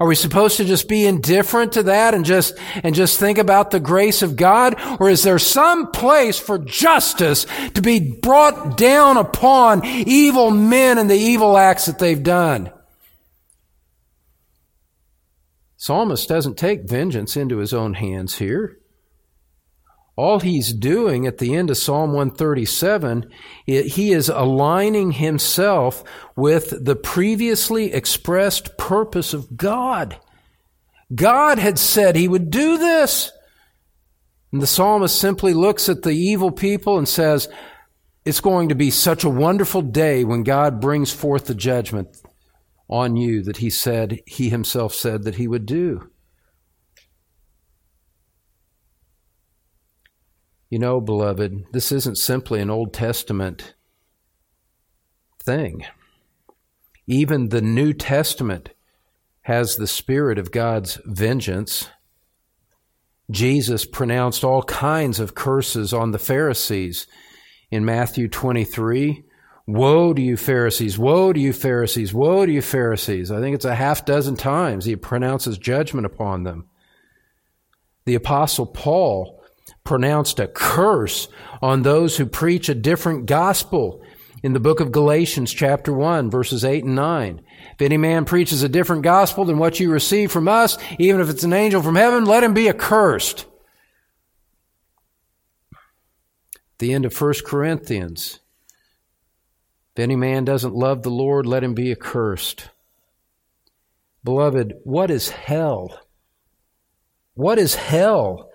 Are 0.00 0.06
we 0.06 0.14
supposed 0.14 0.58
to 0.58 0.64
just 0.64 0.88
be 0.88 1.06
indifferent 1.06 1.72
to 1.72 1.82
that 1.84 2.14
and 2.14 2.24
just, 2.24 2.56
and 2.84 2.94
just 2.94 3.18
think 3.18 3.36
about 3.36 3.72
the 3.72 3.80
grace 3.80 4.22
of 4.22 4.36
God? 4.36 4.76
Or 5.00 5.10
is 5.10 5.24
there 5.24 5.40
some 5.40 5.90
place 5.90 6.38
for 6.38 6.56
justice 6.56 7.46
to 7.74 7.82
be 7.82 7.98
brought 7.98 8.76
down 8.76 9.16
upon 9.16 9.84
evil 9.84 10.52
men 10.52 10.98
and 10.98 11.10
the 11.10 11.16
evil 11.16 11.56
acts 11.56 11.86
that 11.86 11.98
they've 11.98 12.22
done? 12.22 12.70
Psalmist 15.76 16.28
doesn't 16.28 16.56
take 16.56 16.88
vengeance 16.88 17.36
into 17.36 17.58
his 17.58 17.74
own 17.74 17.94
hands 17.94 18.38
here. 18.38 18.77
All 20.18 20.40
he's 20.40 20.72
doing 20.72 21.28
at 21.28 21.38
the 21.38 21.54
end 21.54 21.70
of 21.70 21.76
Psalm 21.76 22.12
137, 22.12 23.30
he 23.66 24.12
is 24.12 24.28
aligning 24.28 25.12
himself 25.12 26.02
with 26.34 26.84
the 26.84 26.96
previously 26.96 27.92
expressed 27.92 28.76
purpose 28.76 29.32
of 29.32 29.56
God. 29.56 30.18
God 31.14 31.60
had 31.60 31.78
said 31.78 32.16
he 32.16 32.26
would 32.26 32.50
do 32.50 32.78
this. 32.78 33.30
And 34.50 34.60
the 34.60 34.66
psalmist 34.66 35.16
simply 35.16 35.54
looks 35.54 35.88
at 35.88 36.02
the 36.02 36.10
evil 36.10 36.50
people 36.50 36.98
and 36.98 37.08
says, 37.08 37.48
It's 38.24 38.40
going 38.40 38.70
to 38.70 38.74
be 38.74 38.90
such 38.90 39.22
a 39.22 39.30
wonderful 39.30 39.82
day 39.82 40.24
when 40.24 40.42
God 40.42 40.80
brings 40.80 41.12
forth 41.12 41.46
the 41.46 41.54
judgment 41.54 42.08
on 42.90 43.14
you 43.14 43.44
that 43.44 43.58
he 43.58 43.70
said, 43.70 44.18
he 44.26 44.48
himself 44.48 44.94
said 44.94 45.22
that 45.22 45.36
he 45.36 45.46
would 45.46 45.64
do. 45.64 46.10
You 50.70 50.78
know, 50.78 51.00
beloved, 51.00 51.66
this 51.72 51.90
isn't 51.92 52.18
simply 52.18 52.60
an 52.60 52.70
Old 52.70 52.92
Testament 52.92 53.74
thing. 55.42 55.84
Even 57.06 57.48
the 57.48 57.62
New 57.62 57.94
Testament 57.94 58.70
has 59.42 59.76
the 59.76 59.86
spirit 59.86 60.38
of 60.38 60.50
God's 60.50 61.00
vengeance. 61.06 61.88
Jesus 63.30 63.86
pronounced 63.86 64.44
all 64.44 64.62
kinds 64.62 65.18
of 65.20 65.34
curses 65.34 65.94
on 65.94 66.10
the 66.10 66.18
Pharisees 66.18 67.06
in 67.70 67.86
Matthew 67.86 68.28
23. 68.28 69.24
Woe 69.66 70.12
to 70.12 70.20
you, 70.20 70.36
Pharisees! 70.36 70.98
Woe 70.98 71.32
to 71.32 71.40
you, 71.40 71.52
Pharisees! 71.54 72.12
Woe 72.12 72.44
to 72.44 72.52
you, 72.52 72.62
Pharisees! 72.62 73.30
I 73.30 73.40
think 73.40 73.54
it's 73.54 73.66
a 73.66 73.74
half 73.74 74.04
dozen 74.04 74.36
times 74.36 74.84
he 74.84 74.96
pronounces 74.96 75.58
judgment 75.58 76.06
upon 76.06 76.44
them. 76.44 76.68
The 78.04 78.14
Apostle 78.14 78.66
Paul 78.66 79.37
pronounced 79.88 80.38
a 80.38 80.46
curse 80.46 81.28
on 81.62 81.80
those 81.80 82.18
who 82.18 82.26
preach 82.26 82.68
a 82.68 82.74
different 82.74 83.24
gospel 83.24 84.02
in 84.42 84.52
the 84.52 84.60
book 84.60 84.80
of 84.80 84.92
Galatians, 84.92 85.50
chapter 85.50 85.94
1, 85.94 86.30
verses 86.30 86.62
8 86.62 86.84
and 86.84 86.94
9. 86.94 87.40
If 87.72 87.80
any 87.80 87.96
man 87.96 88.26
preaches 88.26 88.62
a 88.62 88.68
different 88.68 89.00
gospel 89.00 89.46
than 89.46 89.56
what 89.56 89.80
you 89.80 89.90
receive 89.90 90.30
from 90.30 90.46
us, 90.46 90.76
even 90.98 91.22
if 91.22 91.30
it's 91.30 91.42
an 91.42 91.54
angel 91.54 91.82
from 91.82 91.96
heaven, 91.96 92.26
let 92.26 92.44
him 92.44 92.52
be 92.52 92.68
accursed. 92.68 93.46
The 96.80 96.92
end 96.92 97.06
of 97.06 97.18
1 97.18 97.34
Corinthians. 97.46 98.40
If 99.96 100.02
any 100.02 100.16
man 100.16 100.44
doesn't 100.44 100.74
love 100.74 101.02
the 101.02 101.08
Lord, 101.08 101.46
let 101.46 101.64
him 101.64 101.72
be 101.72 101.90
accursed. 101.90 102.68
Beloved, 104.22 104.74
what 104.84 105.10
is 105.10 105.30
hell? 105.30 105.98
What 107.32 107.58
is 107.58 107.74
hell? 107.74 108.47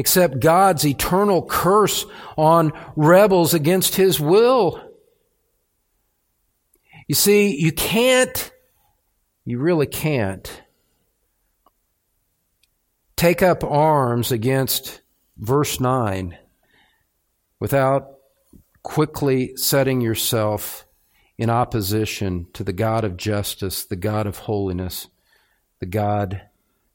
Except 0.00 0.40
God's 0.40 0.86
eternal 0.86 1.42
curse 1.42 2.06
on 2.38 2.72
rebels 2.96 3.52
against 3.52 3.96
His 3.96 4.18
will. 4.18 4.82
You 7.06 7.14
see, 7.14 7.54
you 7.60 7.70
can't, 7.70 8.50
you 9.44 9.58
really 9.58 9.86
can't 9.86 10.62
take 13.14 13.42
up 13.42 13.62
arms 13.62 14.32
against 14.32 15.02
verse 15.36 15.78
9 15.78 16.38
without 17.58 18.14
quickly 18.82 19.54
setting 19.56 20.00
yourself 20.00 20.86
in 21.36 21.50
opposition 21.50 22.46
to 22.54 22.64
the 22.64 22.72
God 22.72 23.04
of 23.04 23.18
justice, 23.18 23.84
the 23.84 23.96
God 23.96 24.26
of 24.26 24.38
holiness, 24.38 25.08
the 25.78 25.84
God 25.84 26.40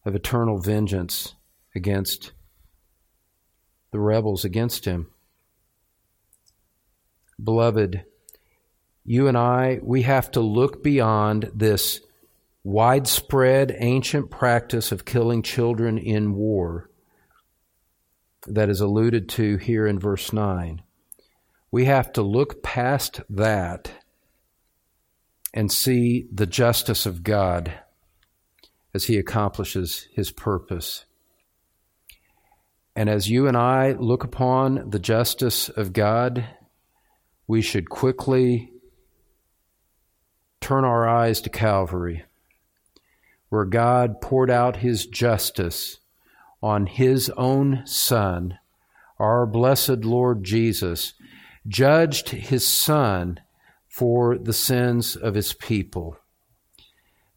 of 0.03 0.15
eternal 0.15 0.57
vengeance 0.57 1.35
against 1.75 2.31
the 3.95 4.01
rebels 4.01 4.43
against 4.43 4.83
him. 4.83 5.07
Beloved, 7.41 8.03
you 9.05 9.29
and 9.29 9.37
I, 9.37 9.79
we 9.81 10.01
have 10.01 10.29
to 10.31 10.41
look 10.41 10.83
beyond 10.83 11.49
this 11.53 12.01
widespread 12.61 13.73
ancient 13.79 14.29
practice 14.29 14.91
of 14.91 15.05
killing 15.05 15.41
children 15.41 15.97
in 15.97 16.35
war 16.35 16.89
that 18.45 18.69
is 18.69 18.81
alluded 18.81 19.29
to 19.29 19.55
here 19.55 19.87
in 19.87 19.97
verse 19.97 20.33
9. 20.33 20.81
We 21.71 21.85
have 21.85 22.11
to 22.13 22.21
look 22.21 22.61
past 22.61 23.21
that 23.29 23.91
and 25.53 25.71
see 25.71 26.27
the 26.33 26.45
justice 26.45 27.05
of 27.05 27.23
God 27.23 27.71
as 28.93 29.05
He 29.05 29.17
accomplishes 29.17 30.09
His 30.11 30.31
purpose. 30.31 31.05
And 32.95 33.09
as 33.09 33.29
you 33.29 33.47
and 33.47 33.57
I 33.57 33.91
look 33.91 34.23
upon 34.23 34.89
the 34.89 34.99
justice 34.99 35.67
of 35.67 35.91
God, 35.91 36.45
we 37.47 37.61
should 37.61 37.89
quickly 37.89 38.71
turn 40.61 40.85
our 40.85 41.07
eyes 41.07 41.41
to 41.41 41.49
Calvary, 41.49 42.23
where 43.49 43.65
God 43.65 44.21
poured 44.21 44.49
out 44.49 44.77
his 44.77 45.05
justice 45.05 45.99
on 46.63 46.87
his 46.87 47.29
own 47.37 47.83
Son, 47.85 48.57
our 49.19 49.45
blessed 49.45 50.05
Lord 50.05 50.43
Jesus, 50.43 51.13
judged 51.67 52.29
his 52.29 52.67
Son 52.67 53.39
for 53.87 54.37
the 54.37 54.53
sins 54.53 55.15
of 55.15 55.35
his 55.35 55.53
people 55.53 56.17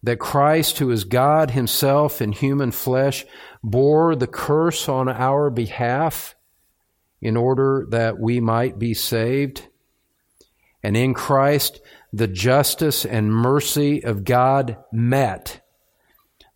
that 0.02 0.18
Christ, 0.18 0.78
who 0.78 0.90
is 0.90 1.04
God 1.04 1.50
Himself 1.50 2.22
in 2.22 2.32
human 2.32 2.70
flesh, 2.70 3.26
bore 3.62 4.14
the 4.14 4.26
curse 4.26 4.88
on 4.88 5.08
our 5.08 5.50
behalf 5.50 6.34
in 7.20 7.36
order 7.36 7.86
that 7.90 8.18
we 8.18 8.40
might 8.40 8.78
be 8.78 8.94
saved. 8.94 9.66
And 10.82 10.96
in 10.96 11.14
Christ, 11.14 11.80
the 12.12 12.28
justice 12.28 13.04
and 13.04 13.32
mercy 13.32 14.04
of 14.04 14.24
God 14.24 14.78
met. 14.92 15.60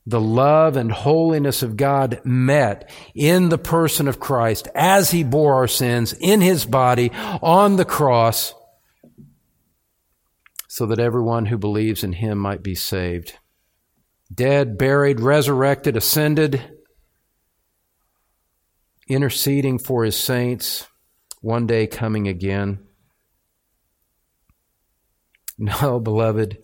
The 0.07 0.21
love 0.21 0.77
and 0.77 0.91
holiness 0.91 1.63
of 1.63 1.77
God 1.77 2.21
met 2.25 2.91
in 3.15 3.51
the 3.51 3.59
person 3.59 4.09
of 4.09 4.19
Christ 4.19 4.69
as 4.75 5.11
He 5.11 5.23
bore 5.23 5.55
our 5.55 5.69
sins 5.69 6.13
in 6.13 6.41
His 6.41 6.65
body 6.65 7.13
on 7.41 7.77
the 7.77 7.85
cross 7.85 8.55
so 10.73 10.87
that 10.87 10.99
everyone 10.99 11.45
who 11.45 11.59
believes 11.59 12.03
in 12.03 12.15
him 12.15 12.39
might 12.39 12.63
be 12.63 12.75
saved. 12.75 13.35
Dead, 14.33 14.79
buried, 14.79 15.21
resurrected, 15.21 15.99
ascended, 15.99 16.63
interceding 19.07 19.79
for 19.79 20.03
his 20.03 20.17
saints, 20.17 20.89
one 21.43 21.67
day 21.67 21.87
coming 21.87 22.27
again. 22.27 22.79
No, 25.59 26.01
beloved, 26.01 26.57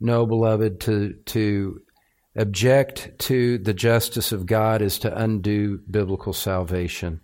no, 0.00 0.24
beloved, 0.26 0.80
to, 0.80 1.14
to 1.26 1.80
object 2.34 3.18
to 3.18 3.58
the 3.58 3.74
justice 3.74 4.32
of 4.32 4.46
God 4.46 4.80
is 4.80 4.98
to 5.00 5.16
undo 5.16 5.78
biblical 5.88 6.32
salvation. 6.32 7.20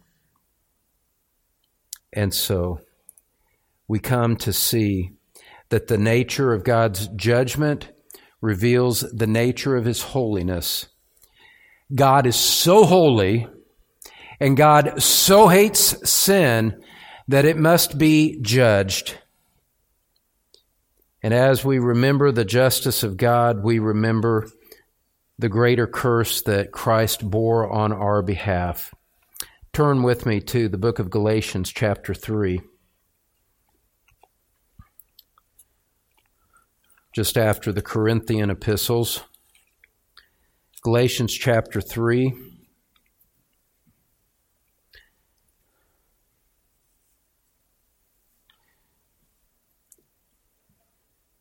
And 2.13 2.33
so 2.33 2.81
we 3.89 3.99
come 3.99 4.37
to 4.37 4.53
see 4.53 5.18
that 5.71 5.89
the 5.89 5.99
nature 5.99 6.53
of 6.53 6.65
God's 6.65 7.09
judgment 7.09 7.91
reveals 8.41 9.01
the 9.01 9.27
nature 9.27 9.77
of 9.77 9.85
His 9.85 10.03
holiness. 10.03 10.87
God 11.95 12.27
is 12.27 12.37
so 12.37 12.85
holy 12.85 13.47
and 14.41 14.57
God 14.57 15.03
so 15.03 15.49
hates 15.49 16.09
sin 16.09 16.83
that 17.27 17.45
it 17.45 17.57
must 17.57 17.99
be 17.99 18.39
judged. 18.41 19.19
And 21.23 21.35
as 21.35 21.65
we 21.65 21.79
remember 21.79 22.31
the 22.31 22.45
justice 22.45 23.03
of 23.03 23.17
God, 23.17 23.63
we 23.63 23.79
remember 23.79 24.49
the 25.39 25.49
greater 25.49 25.87
curse 25.87 26.43
that 26.43 26.73
Christ 26.73 27.29
bore 27.29 27.71
on 27.71 27.93
our 27.93 28.23
behalf. 28.23 28.95
Turn 29.73 30.03
with 30.03 30.27
me 30.27 30.41
to 30.41 30.69
the 30.69 30.79
book 30.79 30.99
of 30.99 31.11
Galatians, 31.11 31.73
chapter 31.73 32.15
3. 32.15 32.61
Just 37.19 37.37
after 37.37 37.73
the 37.73 37.83
Corinthian 37.83 38.49
epistles. 38.49 39.25
Galatians 40.85 41.35
chapter 41.35 41.81
3. 41.81 42.33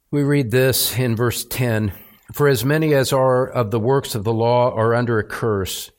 We 0.09 0.23
read 0.23 0.49
this 0.49 0.97
in 0.97 1.15
verse 1.15 1.45
10 1.45 1.93
For 2.33 2.47
as 2.47 2.65
many 2.65 2.95
as 2.95 3.13
are 3.13 3.47
of 3.47 3.69
the 3.69 3.79
works 3.79 4.15
of 4.15 4.23
the 4.23 4.33
law 4.33 4.73
are 4.73 4.95
under 4.95 5.19
a 5.19 5.23
curse. 5.23 5.91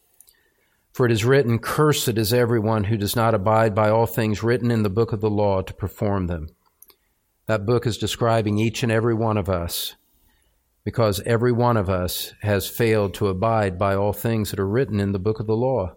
For 0.92 1.06
it 1.06 1.12
is 1.12 1.24
written, 1.24 1.60
Cursed 1.60 2.18
is 2.18 2.32
everyone 2.32 2.82
who 2.82 2.96
does 2.96 3.14
not 3.14 3.32
abide 3.32 3.76
by 3.76 3.90
all 3.90 4.06
things 4.06 4.42
written 4.42 4.72
in 4.72 4.82
the 4.82 4.90
book 4.90 5.12
of 5.12 5.20
the 5.20 5.30
law 5.30 5.62
to 5.62 5.72
perform 5.72 6.26
them. 6.26 6.48
That 7.48 7.64
book 7.64 7.86
is 7.86 7.96
describing 7.96 8.58
each 8.58 8.82
and 8.82 8.92
every 8.92 9.14
one 9.14 9.38
of 9.38 9.48
us 9.48 9.96
because 10.84 11.20
every 11.24 11.50
one 11.50 11.78
of 11.78 11.88
us 11.88 12.34
has 12.42 12.68
failed 12.68 13.14
to 13.14 13.28
abide 13.28 13.78
by 13.78 13.94
all 13.94 14.12
things 14.12 14.50
that 14.50 14.60
are 14.60 14.68
written 14.68 15.00
in 15.00 15.12
the 15.12 15.18
book 15.18 15.40
of 15.40 15.46
the 15.46 15.56
law. 15.56 15.94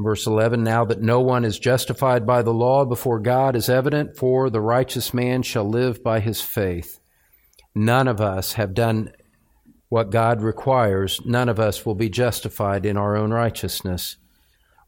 Verse 0.00 0.26
11 0.26 0.64
Now 0.64 0.84
that 0.84 1.00
no 1.00 1.20
one 1.20 1.44
is 1.44 1.60
justified 1.60 2.26
by 2.26 2.42
the 2.42 2.52
law 2.52 2.84
before 2.84 3.20
God 3.20 3.54
is 3.54 3.68
evident, 3.68 4.16
for 4.16 4.50
the 4.50 4.60
righteous 4.60 5.14
man 5.14 5.42
shall 5.42 5.68
live 5.68 6.02
by 6.02 6.18
his 6.18 6.40
faith. 6.40 6.98
None 7.72 8.08
of 8.08 8.20
us 8.20 8.54
have 8.54 8.74
done 8.74 9.12
what 9.88 10.10
God 10.10 10.42
requires. 10.42 11.20
None 11.24 11.48
of 11.48 11.60
us 11.60 11.86
will 11.86 11.94
be 11.94 12.08
justified 12.08 12.84
in 12.84 12.96
our 12.96 13.16
own 13.16 13.32
righteousness. 13.32 14.16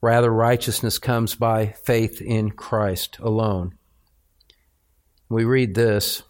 Rather, 0.03 0.33
righteousness 0.33 0.99
comes 0.99 1.37
by 1.37 1.75
faith 1.85 2.21
in 2.21 2.51
Christ 2.51 3.21
alone. 3.21 3.78
We 5.31 5.45
read 5.45 5.75
this, 5.75 6.23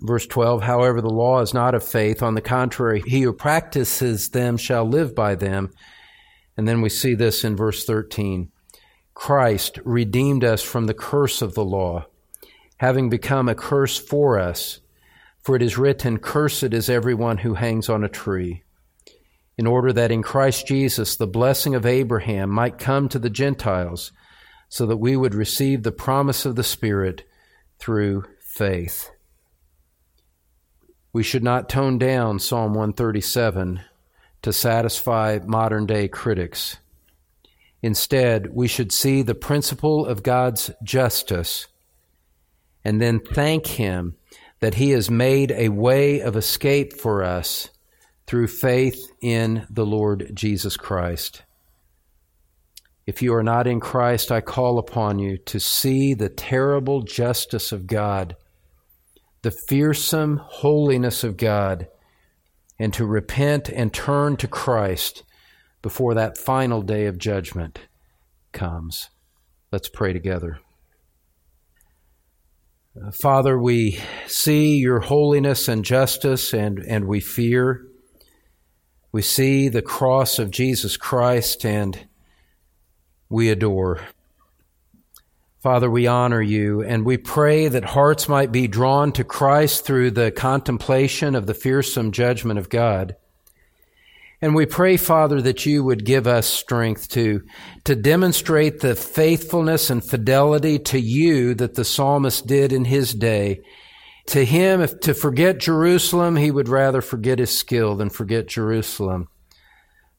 verse 0.00 0.26
12 0.26 0.62
However, 0.62 1.00
the 1.00 1.10
law 1.10 1.40
is 1.40 1.52
not 1.52 1.74
of 1.74 1.86
faith. 1.86 2.22
On 2.22 2.34
the 2.34 2.40
contrary, 2.40 3.02
he 3.06 3.22
who 3.22 3.32
practices 3.32 4.30
them 4.30 4.56
shall 4.56 4.88
live 4.88 5.14
by 5.14 5.34
them. 5.34 5.70
And 6.56 6.66
then 6.66 6.80
we 6.80 6.88
see 6.88 7.14
this 7.14 7.44
in 7.44 7.54
verse 7.54 7.84
13 7.84 8.50
Christ 9.14 9.78
redeemed 9.84 10.44
us 10.44 10.62
from 10.62 10.86
the 10.86 10.94
curse 10.94 11.42
of 11.42 11.54
the 11.54 11.64
law, 11.64 12.06
having 12.78 13.10
become 13.10 13.48
a 13.48 13.54
curse 13.54 13.98
for 13.98 14.38
us. 14.38 14.80
For 15.40 15.56
it 15.56 15.62
is 15.62 15.78
written, 15.78 16.18
Cursed 16.18 16.74
is 16.74 16.88
everyone 16.88 17.38
who 17.38 17.54
hangs 17.54 17.88
on 17.88 18.04
a 18.04 18.08
tree, 18.08 18.62
in 19.56 19.66
order 19.66 19.92
that 19.92 20.12
in 20.12 20.22
Christ 20.22 20.66
Jesus 20.66 21.16
the 21.16 21.26
blessing 21.26 21.74
of 21.74 21.84
Abraham 21.84 22.50
might 22.50 22.78
come 22.78 23.08
to 23.08 23.18
the 23.18 23.30
Gentiles, 23.30 24.12
so 24.68 24.86
that 24.86 24.98
we 24.98 25.16
would 25.16 25.34
receive 25.34 25.82
the 25.82 25.92
promise 25.92 26.44
of 26.44 26.54
the 26.54 26.64
Spirit 26.64 27.27
through 27.78 28.24
faith. 28.40 29.10
We 31.12 31.22
should 31.22 31.42
not 31.42 31.68
tone 31.68 31.98
down 31.98 32.38
Psalm 32.38 32.74
137 32.74 33.80
to 34.42 34.52
satisfy 34.52 35.38
modern 35.44 35.86
day 35.86 36.08
critics. 36.08 36.76
Instead, 37.82 38.54
we 38.54 38.68
should 38.68 38.92
see 38.92 39.22
the 39.22 39.34
principle 39.34 40.04
of 40.06 40.22
God's 40.22 40.70
justice 40.82 41.66
and 42.84 43.00
then 43.00 43.20
thank 43.20 43.66
Him 43.66 44.16
that 44.60 44.74
He 44.74 44.90
has 44.90 45.10
made 45.10 45.52
a 45.52 45.68
way 45.68 46.20
of 46.20 46.36
escape 46.36 46.92
for 46.94 47.22
us 47.22 47.70
through 48.26 48.48
faith 48.48 49.10
in 49.20 49.66
the 49.70 49.86
Lord 49.86 50.30
Jesus 50.34 50.76
Christ. 50.76 51.42
If 53.08 53.22
you 53.22 53.32
are 53.32 53.42
not 53.42 53.66
in 53.66 53.80
Christ, 53.80 54.30
I 54.30 54.42
call 54.42 54.78
upon 54.78 55.18
you 55.18 55.38
to 55.46 55.58
see 55.58 56.12
the 56.12 56.28
terrible 56.28 57.00
justice 57.00 57.72
of 57.72 57.86
God, 57.86 58.36
the 59.40 59.54
fearsome 59.66 60.42
holiness 60.44 61.24
of 61.24 61.38
God 61.38 61.88
and 62.78 62.92
to 62.92 63.06
repent 63.06 63.70
and 63.70 63.94
turn 63.94 64.36
to 64.36 64.46
Christ 64.46 65.22
before 65.80 66.12
that 66.16 66.36
final 66.36 66.82
day 66.82 67.06
of 67.06 67.16
judgment 67.16 67.78
comes. 68.52 69.08
Let's 69.72 69.88
pray 69.88 70.12
together. 70.12 70.58
Father, 73.22 73.58
we 73.58 73.98
see 74.26 74.76
your 74.76 75.00
holiness 75.00 75.66
and 75.66 75.82
justice 75.82 76.52
and, 76.52 76.78
and 76.86 77.06
we 77.06 77.20
fear. 77.20 77.86
We 79.12 79.22
see 79.22 79.70
the 79.70 79.80
cross 79.80 80.38
of 80.38 80.50
Jesus 80.50 80.98
Christ 80.98 81.64
and 81.64 82.06
we 83.28 83.50
adore. 83.50 84.00
Father, 85.60 85.90
we 85.90 86.06
honor 86.06 86.40
you 86.40 86.82
and 86.82 87.04
we 87.04 87.16
pray 87.16 87.66
that 87.66 87.84
hearts 87.84 88.28
might 88.28 88.52
be 88.52 88.68
drawn 88.68 89.10
to 89.12 89.24
Christ 89.24 89.84
through 89.84 90.12
the 90.12 90.30
contemplation 90.30 91.34
of 91.34 91.46
the 91.46 91.54
fearsome 91.54 92.12
judgment 92.12 92.58
of 92.58 92.68
God. 92.68 93.16
And 94.40 94.54
we 94.54 94.66
pray, 94.66 94.96
Father, 94.96 95.42
that 95.42 95.66
you 95.66 95.82
would 95.82 96.04
give 96.04 96.28
us 96.28 96.46
strength 96.46 97.08
to, 97.10 97.42
to 97.84 97.96
demonstrate 97.96 98.78
the 98.78 98.94
faithfulness 98.94 99.90
and 99.90 100.04
fidelity 100.04 100.78
to 100.78 101.00
you 101.00 101.54
that 101.54 101.74
the 101.74 101.84
psalmist 101.84 102.46
did 102.46 102.72
in 102.72 102.84
his 102.84 103.12
day. 103.12 103.62
To 104.26 104.44
him, 104.44 104.80
if 104.80 105.00
to 105.00 105.14
forget 105.14 105.58
Jerusalem, 105.58 106.36
he 106.36 106.52
would 106.52 106.68
rather 106.68 107.00
forget 107.00 107.40
his 107.40 107.50
skill 107.50 107.96
than 107.96 108.10
forget 108.10 108.46
Jerusalem. 108.46 109.26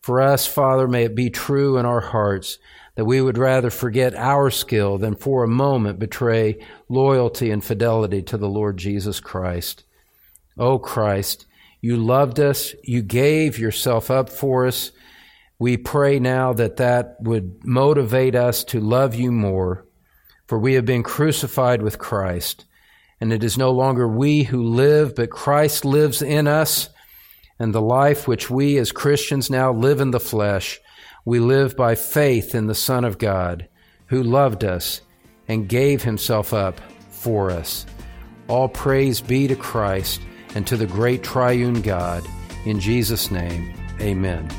For 0.01 0.19
us, 0.19 0.45
Father, 0.45 0.87
may 0.87 1.05
it 1.05 1.15
be 1.15 1.29
true 1.29 1.77
in 1.77 1.85
our 1.85 2.01
hearts 2.01 2.57
that 2.99 3.05
we 3.05 3.21
would 3.21 3.37
rather 3.37 3.69
forget 3.69 4.13
our 4.13 4.51
skill 4.51 4.97
than 4.97 5.15
for 5.15 5.45
a 5.45 5.47
moment 5.47 5.99
betray 5.99 6.57
loyalty 6.89 7.49
and 7.49 7.63
fidelity 7.63 8.21
to 8.21 8.35
the 8.35 8.49
Lord 8.49 8.75
Jesus 8.75 9.21
Christ. 9.21 9.85
O 10.57 10.71
oh 10.71 10.79
Christ, 10.79 11.45
you 11.79 11.95
loved 11.95 12.41
us, 12.41 12.75
you 12.83 13.01
gave 13.01 13.57
yourself 13.57 14.11
up 14.11 14.29
for 14.29 14.67
us. 14.67 14.91
We 15.59 15.77
pray 15.77 16.19
now 16.19 16.51
that 16.51 16.75
that 16.75 17.15
would 17.21 17.63
motivate 17.63 18.35
us 18.35 18.65
to 18.65 18.81
love 18.81 19.15
you 19.15 19.31
more, 19.31 19.85
for 20.45 20.59
we 20.59 20.73
have 20.73 20.85
been 20.85 21.01
crucified 21.01 21.81
with 21.81 21.99
Christ, 21.99 22.65
and 23.21 23.31
it 23.31 23.45
is 23.45 23.57
no 23.57 23.71
longer 23.71 24.09
we 24.09 24.43
who 24.43 24.61
live, 24.61 25.15
but 25.15 25.29
Christ 25.29 25.85
lives 25.85 26.21
in 26.21 26.49
us, 26.49 26.89
and 27.59 27.73
the 27.73 27.81
life 27.81 28.27
which 28.27 28.49
we 28.49 28.77
as 28.77 28.91
Christians 28.91 29.49
now 29.49 29.71
live 29.71 30.01
in 30.01 30.11
the 30.11 30.19
flesh 30.19 30.81
we 31.29 31.39
live 31.39 31.77
by 31.77 31.93
faith 31.93 32.55
in 32.55 32.65
the 32.65 32.73
Son 32.73 33.05
of 33.05 33.19
God, 33.19 33.67
who 34.07 34.23
loved 34.23 34.63
us 34.63 35.01
and 35.47 35.69
gave 35.69 36.01
himself 36.01 36.55
up 36.55 36.81
for 37.11 37.51
us. 37.51 37.85
All 38.47 38.67
praise 38.67 39.21
be 39.21 39.47
to 39.47 39.55
Christ 39.55 40.21
and 40.55 40.65
to 40.65 40.75
the 40.75 40.87
great 40.87 41.21
triune 41.21 41.83
God. 41.83 42.25
In 42.65 42.79
Jesus' 42.79 43.29
name, 43.29 43.71
amen. 44.01 44.49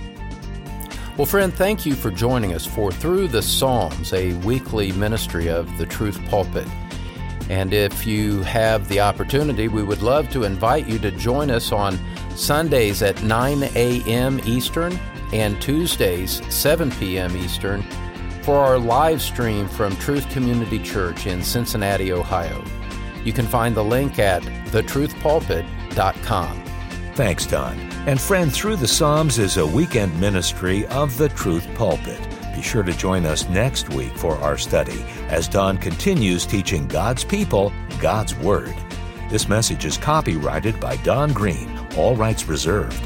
Well, 1.16 1.26
friend, 1.26 1.52
thank 1.52 1.84
you 1.84 1.96
for 1.96 2.12
joining 2.12 2.54
us 2.54 2.66
for 2.66 2.92
Through 2.92 3.26
the 3.26 3.42
Psalms, 3.42 4.12
a 4.12 4.34
weekly 4.44 4.92
ministry 4.92 5.48
of 5.48 5.76
the 5.76 5.86
Truth 5.86 6.24
Pulpit. 6.28 6.68
And 7.48 7.74
if 7.74 8.06
you 8.06 8.42
have 8.44 8.88
the 8.88 9.00
opportunity, 9.00 9.66
we 9.66 9.82
would 9.82 10.02
love 10.02 10.30
to 10.30 10.44
invite 10.44 10.86
you 10.86 11.00
to 11.00 11.10
join 11.10 11.50
us 11.50 11.72
on 11.72 11.98
Sundays 12.36 13.02
at 13.02 13.20
9 13.24 13.64
a.m. 13.74 14.40
Eastern 14.44 14.96
and 15.32 15.60
Tuesdays, 15.60 16.40
7 16.54 16.90
p.m. 16.92 17.36
Eastern, 17.36 17.82
for 18.42 18.56
our 18.56 18.78
live 18.78 19.20
stream 19.20 19.68
from 19.68 19.96
Truth 19.96 20.30
Community 20.30 20.78
Church 20.78 21.26
in 21.26 21.42
Cincinnati, 21.42 22.12
Ohio. 22.12 22.64
You 23.24 23.32
can 23.32 23.46
find 23.46 23.74
the 23.74 23.84
link 23.84 24.18
at 24.18 24.42
thetruthpulpit.com. 24.42 26.64
Thanks, 27.14 27.46
Don. 27.46 27.78
And 28.06 28.20
friend, 28.20 28.52
Through 28.52 28.76
the 28.76 28.88
Psalms 28.88 29.38
is 29.38 29.58
a 29.58 29.66
weekend 29.66 30.18
ministry 30.18 30.86
of 30.86 31.16
the 31.18 31.28
Truth 31.28 31.68
Pulpit. 31.74 32.20
Be 32.54 32.62
sure 32.62 32.82
to 32.82 32.92
join 32.92 33.26
us 33.26 33.48
next 33.48 33.90
week 33.90 34.16
for 34.16 34.36
our 34.38 34.56
study 34.56 35.04
as 35.28 35.48
Don 35.48 35.76
continues 35.76 36.46
teaching 36.46 36.88
God's 36.88 37.24
people 37.24 37.72
God's 38.00 38.34
Word. 38.36 38.74
This 39.28 39.48
message 39.48 39.84
is 39.84 39.96
copyrighted 39.96 40.80
by 40.80 40.96
Don 40.98 41.32
Green, 41.32 41.70
all 41.96 42.16
rights 42.16 42.48
reserved. 42.48 43.00